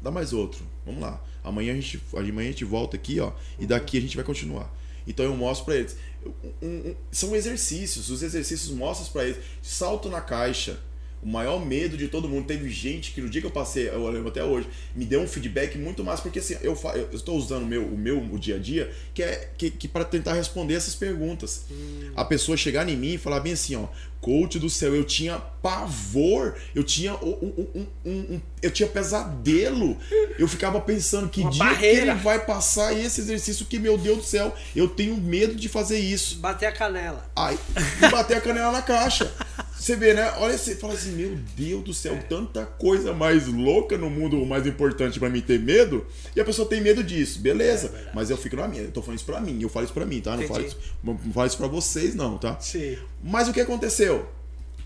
[0.00, 0.64] Dá mais outro.
[0.86, 1.22] Vamos lá.
[1.44, 3.32] Amanhã a gente, amanhã a gente volta aqui, ó.
[3.58, 4.74] E daqui a gente vai continuar.
[5.06, 5.94] Então eu mostro pra eles.
[6.62, 8.08] Um- um- são exercícios.
[8.08, 9.38] Os exercícios mostram pra eles.
[9.62, 10.78] Salto na caixa.
[11.22, 12.46] O maior medo de todo mundo.
[12.46, 14.66] Teve gente que no dia que eu passei, eu lembro até hoje,
[14.96, 17.96] me deu um feedback muito mais, porque assim, eu, eu estou usando o meu, o
[17.98, 21.64] meu o dia a dia, que é que, que para tentar responder essas perguntas.
[22.16, 23.86] A pessoa chegar em mim e falar bem assim, ó,
[24.20, 29.96] coach do céu, eu tinha pavor, eu tinha um, um- um- eu tinha pesadelo.
[30.38, 32.00] Eu ficava pensando que Uma dia barreira.
[32.06, 35.68] que ele vai passar esse exercício que, meu Deus do céu, eu tenho medo de
[35.68, 36.38] fazer isso.
[36.38, 37.30] Bater a canela.
[37.36, 37.58] Ai,
[38.10, 39.30] bater a canela na caixa.
[39.80, 40.30] Você vê, né?
[40.36, 44.44] Olha, você fala assim, meu Deus do céu, tanta coisa mais louca no mundo, o
[44.44, 47.90] mais importante pra mim ter medo, e a pessoa tem medo disso, beleza.
[47.96, 49.94] É mas eu fico na minha, eu tô falando isso pra mim, eu falo isso
[49.94, 50.36] pra mim, tá?
[50.36, 52.60] Não falo isso, não falo isso pra vocês, não, tá?
[52.60, 52.98] Sim.
[53.24, 54.28] Mas o que aconteceu?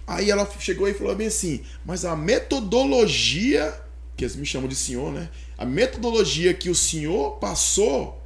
[0.07, 3.75] Aí ela chegou e falou bem assim, mas a metodologia,
[4.16, 5.29] que eles me chamam de senhor, né?
[5.59, 8.23] A metodologia que o senhor passou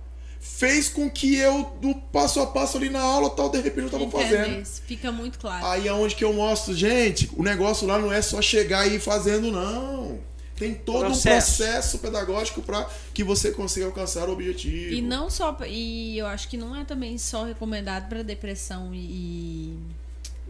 [0.56, 3.90] fez com que eu, do passo a passo ali na aula, tal, de repente eu
[3.90, 4.64] tava fazendo.
[4.86, 5.64] Fica muito claro.
[5.66, 8.96] Aí é onde que eu mostro, gente, o negócio lá não é só chegar e
[8.96, 10.18] ir fazendo, não.
[10.56, 11.28] Tem todo Processo.
[11.28, 14.92] um processo pedagógico para que você consiga alcançar o objetivo.
[14.92, 15.56] E não só.
[15.64, 19.76] E eu acho que não é também só recomendado para depressão e.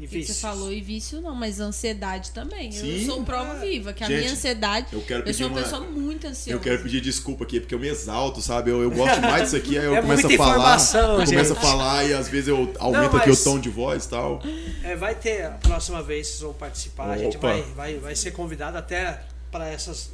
[0.01, 2.71] E que você falou, e vício não, mas ansiedade também.
[2.71, 3.01] Sim.
[3.01, 4.87] Eu sou prova viva, que a Gente, minha ansiedade.
[4.93, 6.51] eu quero eu pedir sou uma uma- pessoa muito ansiosa.
[6.57, 8.71] Eu quero pedir desculpa aqui, porque eu me exalto, sabe?
[8.71, 10.79] Eu, eu gosto mais disso aqui, aí eu É começo a falar.
[10.95, 14.05] Eu começo a falar e às vezes eu aumento Não, aqui o tom de voz
[14.05, 14.41] e tal.
[14.85, 17.49] É, vai ter, a próxima vez vocês vão participar, a gente Opa.
[17.49, 19.21] vai, vai, vai ser convidado até
[19.51, 20.11] para essas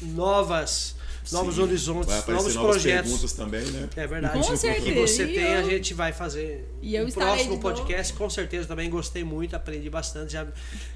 [0.00, 0.94] novas,
[1.30, 3.10] novos Sim, horizontes, Vai novos novas projetos.
[3.10, 3.88] perguntas também, né?
[3.96, 4.34] É verdade.
[4.34, 5.00] Com O que certeza.
[5.00, 6.68] você E tem, a eu- gente vai fazer.
[6.82, 10.46] E eu no estarei próximo podcast, com certeza, também gostei muito, aprendi bastante, já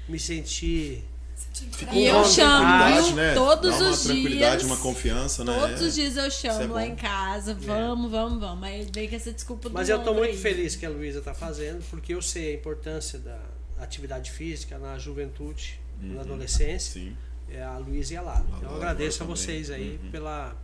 [0.09, 1.03] me senti.
[1.93, 3.15] E eu chamo, viu?
[3.15, 3.33] né?
[3.33, 4.63] Todos Dá uma os tranquilidade, dias.
[4.71, 5.53] uma confiança, né?
[5.59, 7.53] Todos os dias eu Isso é chamo lá em casa.
[7.53, 8.59] Vamos, vamos, vamos.
[8.59, 10.37] Mas vem com essa desculpa do Mas eu estou muito aí.
[10.37, 13.39] feliz que a Luísa está fazendo, porque eu sei a importância da
[13.79, 16.93] atividade física na juventude, na adolescência.
[16.93, 17.15] Sim.
[17.51, 18.45] É a Luísa e a Lara.
[18.57, 20.11] Então eu agradeço a vocês aí Uhum.
[20.11, 20.55] pela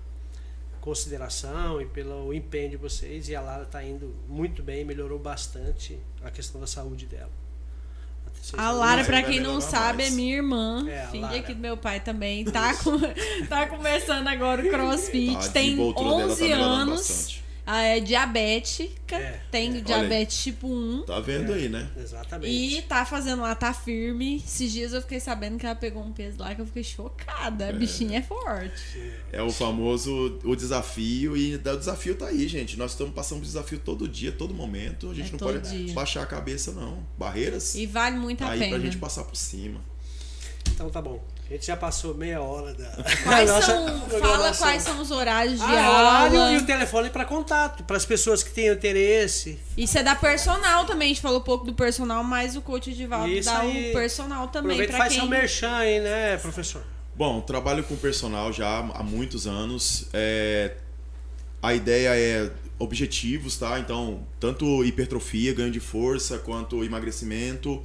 [0.81, 3.29] consideração e pelo empenho de vocês.
[3.29, 7.31] E a Lara está indo muito bem, melhorou bastante a questão da saúde dela.
[8.57, 10.11] A Lara, Vai pra quem não sabe, mais.
[10.13, 11.37] é minha irmã, É, filha Lara.
[11.37, 12.43] aqui do meu pai também.
[12.43, 12.97] Tá, com,
[13.47, 17.42] tá começando agora o crossfit, A tem desenvoltura dela tá 11 melhorando anos.
[17.65, 19.81] Ah, é diabética, É, tem é.
[19.81, 21.03] diabetes tipo 1.
[21.03, 21.89] Tá vendo aí, né?
[21.97, 22.51] Exatamente.
[22.77, 24.43] E tá fazendo lá, tá firme.
[24.45, 27.69] Esses dias eu fiquei sabendo que ela pegou um peso lá que eu fiquei chocada.
[27.69, 29.13] A bichinha é forte.
[29.31, 32.77] É o famoso o desafio e o desafio tá aí, gente.
[32.77, 35.09] Nós estamos passando por desafio todo dia, todo momento.
[35.09, 35.93] A gente É não pode dia.
[35.93, 37.01] baixar a cabeça, não.
[37.17, 38.71] Barreiras E vale muito tá a aí pena.
[38.75, 39.79] pra gente passar por cima.
[40.69, 41.23] Então tá bom.
[41.53, 42.89] A gente já passou meia hora da.
[43.23, 45.99] Quais da nossa são, fala quais são os horários de Ah, aula.
[46.39, 49.59] horário e o telefone para contato, para as pessoas que têm interesse.
[49.77, 51.05] Isso é da personal também.
[51.05, 53.91] A gente falou um pouco do personal, mas o coach Edivaldo Isso dá aí.
[53.91, 55.21] o personal também Aproveita e faz quem...
[55.21, 56.81] seu merchan aí, né, professor?
[57.15, 60.07] Bom, trabalho com personal já há muitos anos.
[60.11, 60.71] É,
[61.61, 62.49] a ideia é
[62.79, 63.79] objetivos, tá?
[63.79, 67.81] Então, tanto hipertrofia, ganho de força, quanto emagrecimento,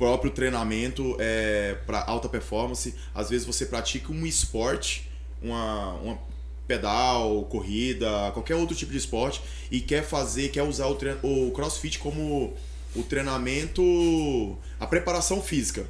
[0.00, 2.94] próprio treinamento é, para alta performance.
[3.14, 5.10] Às vezes você pratica um esporte,
[5.42, 6.18] uma, uma
[6.66, 11.50] pedal, corrida, qualquer outro tipo de esporte e quer fazer, quer usar o, treino, o
[11.50, 12.54] CrossFit como
[12.96, 15.86] o treinamento, a preparação física.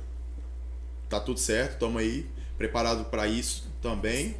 [1.09, 2.27] Tá tudo certo, estamos aí
[2.59, 4.35] preparado para isso também.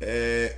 [0.00, 0.56] É,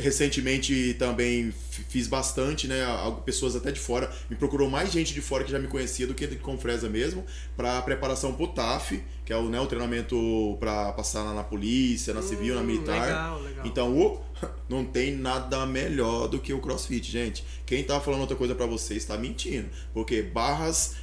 [0.00, 1.52] recentemente também
[1.88, 2.84] fiz bastante, né?
[3.24, 4.10] Pessoas até de fora.
[4.28, 7.24] Me procurou mais gente de fora que já me conhecia do que de Confresa mesmo,
[7.56, 12.12] para preparação pro TAF, que é o, né, o treinamento para passar na, na, polícia,
[12.12, 13.06] na civil, hum, na militar.
[13.06, 13.66] Legal, legal.
[13.66, 14.20] Então, o,
[14.68, 17.44] não tem nada melhor do que o CrossFit, gente.
[17.64, 20.96] Quem tá falando outra coisa para vocês está mentindo, porque barras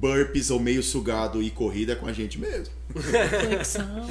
[0.00, 2.72] burpees ou meio sugado e corrida é com a gente mesmo.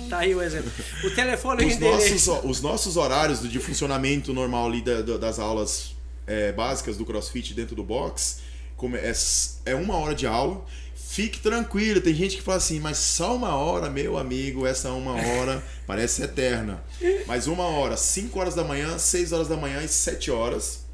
[0.10, 0.72] tá aí o exemplo.
[1.04, 5.96] O telefone os nossos, os nossos horários de funcionamento normal ali da, das aulas
[6.26, 8.48] é, básicas do CrossFit dentro do box
[8.96, 10.64] é, é uma hora de aula.
[10.94, 15.14] Fique tranquilo, tem gente que fala assim, mas só uma hora, meu amigo, essa uma
[15.14, 16.84] hora parece eterna.
[17.26, 20.86] Mas uma hora, 5 horas da manhã, 6 horas da manhã e 7 horas.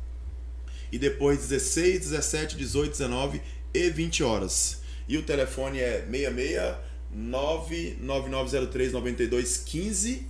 [0.92, 3.42] E depois 16, 17, 18, 19
[3.74, 4.82] e 20 horas.
[5.08, 6.76] E o telefone é 66
[7.12, 10.28] 99903 9215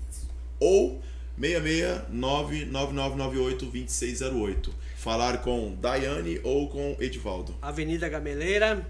[0.59, 1.01] ou
[1.39, 4.73] 66 99998 2608.
[4.97, 7.55] Falar com Daiane ou com Edivaldo.
[7.61, 8.87] Avenida Gameleira,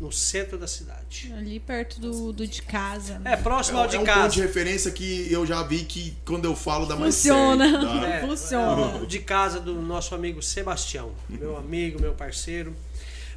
[0.00, 1.32] no centro da cidade.
[1.36, 3.18] Ali perto do, do de casa.
[3.18, 3.32] Né?
[3.32, 4.22] É, próximo é, ao de é um casa.
[4.22, 7.68] ponto de referência que eu já vi que quando eu falo da mais Funciona.
[7.68, 8.08] Certo, tá?
[8.08, 9.02] é, Funciona.
[9.02, 11.12] É, de casa do nosso amigo Sebastião.
[11.28, 12.74] Meu amigo, meu parceiro.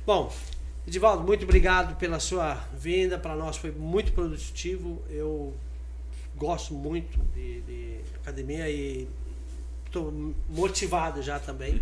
[0.03, 0.33] Bom,
[0.87, 3.19] Edivaldo, muito obrigado pela sua vinda.
[3.19, 4.99] Para nós foi muito produtivo.
[5.07, 5.53] Eu
[6.35, 9.07] gosto muito de, de academia e
[9.85, 10.11] estou
[10.49, 11.79] motivado já também.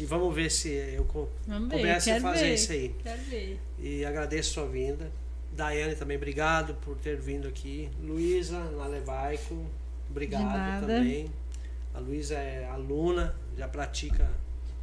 [0.00, 1.04] E vamos ver se eu
[1.46, 2.94] vamos começo a fazer ver, isso aí.
[3.04, 3.60] Quero ver.
[3.78, 5.12] E agradeço a sua vinda.
[5.52, 7.88] Daiane também, obrigado por ter vindo aqui.
[8.02, 9.64] Luísa, na Levaico,
[10.10, 11.30] obrigado também.
[11.94, 14.28] A Luísa é aluna, já pratica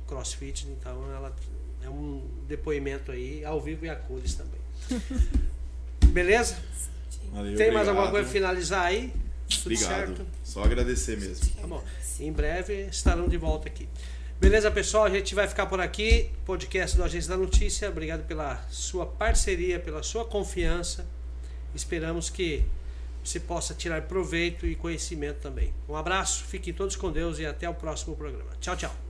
[0.08, 1.36] crossfit, então ela
[1.90, 4.60] é um depoimento aí, ao vivo e a cores também.
[6.08, 6.58] Beleza?
[7.32, 7.90] Valeu, Tem mais obrigado.
[7.90, 9.14] alguma coisa para finalizar aí?
[9.50, 10.08] Tudo obrigado.
[10.18, 10.26] Certo?
[10.44, 11.50] Só agradecer mesmo.
[11.62, 11.84] Tá bom.
[12.20, 13.88] Em breve estarão de volta aqui.
[14.40, 15.06] Beleza, pessoal?
[15.06, 16.30] A gente vai ficar por aqui.
[16.46, 17.90] Podcast do Agência da Notícia.
[17.90, 21.06] Obrigado pela sua parceria, pela sua confiança.
[21.76, 22.64] Esperamos que
[23.24, 25.74] você possa tirar proveito e conhecimento também.
[25.88, 28.52] Um abraço, fiquem todos com Deus e até o próximo programa.
[28.60, 29.09] Tchau, tchau.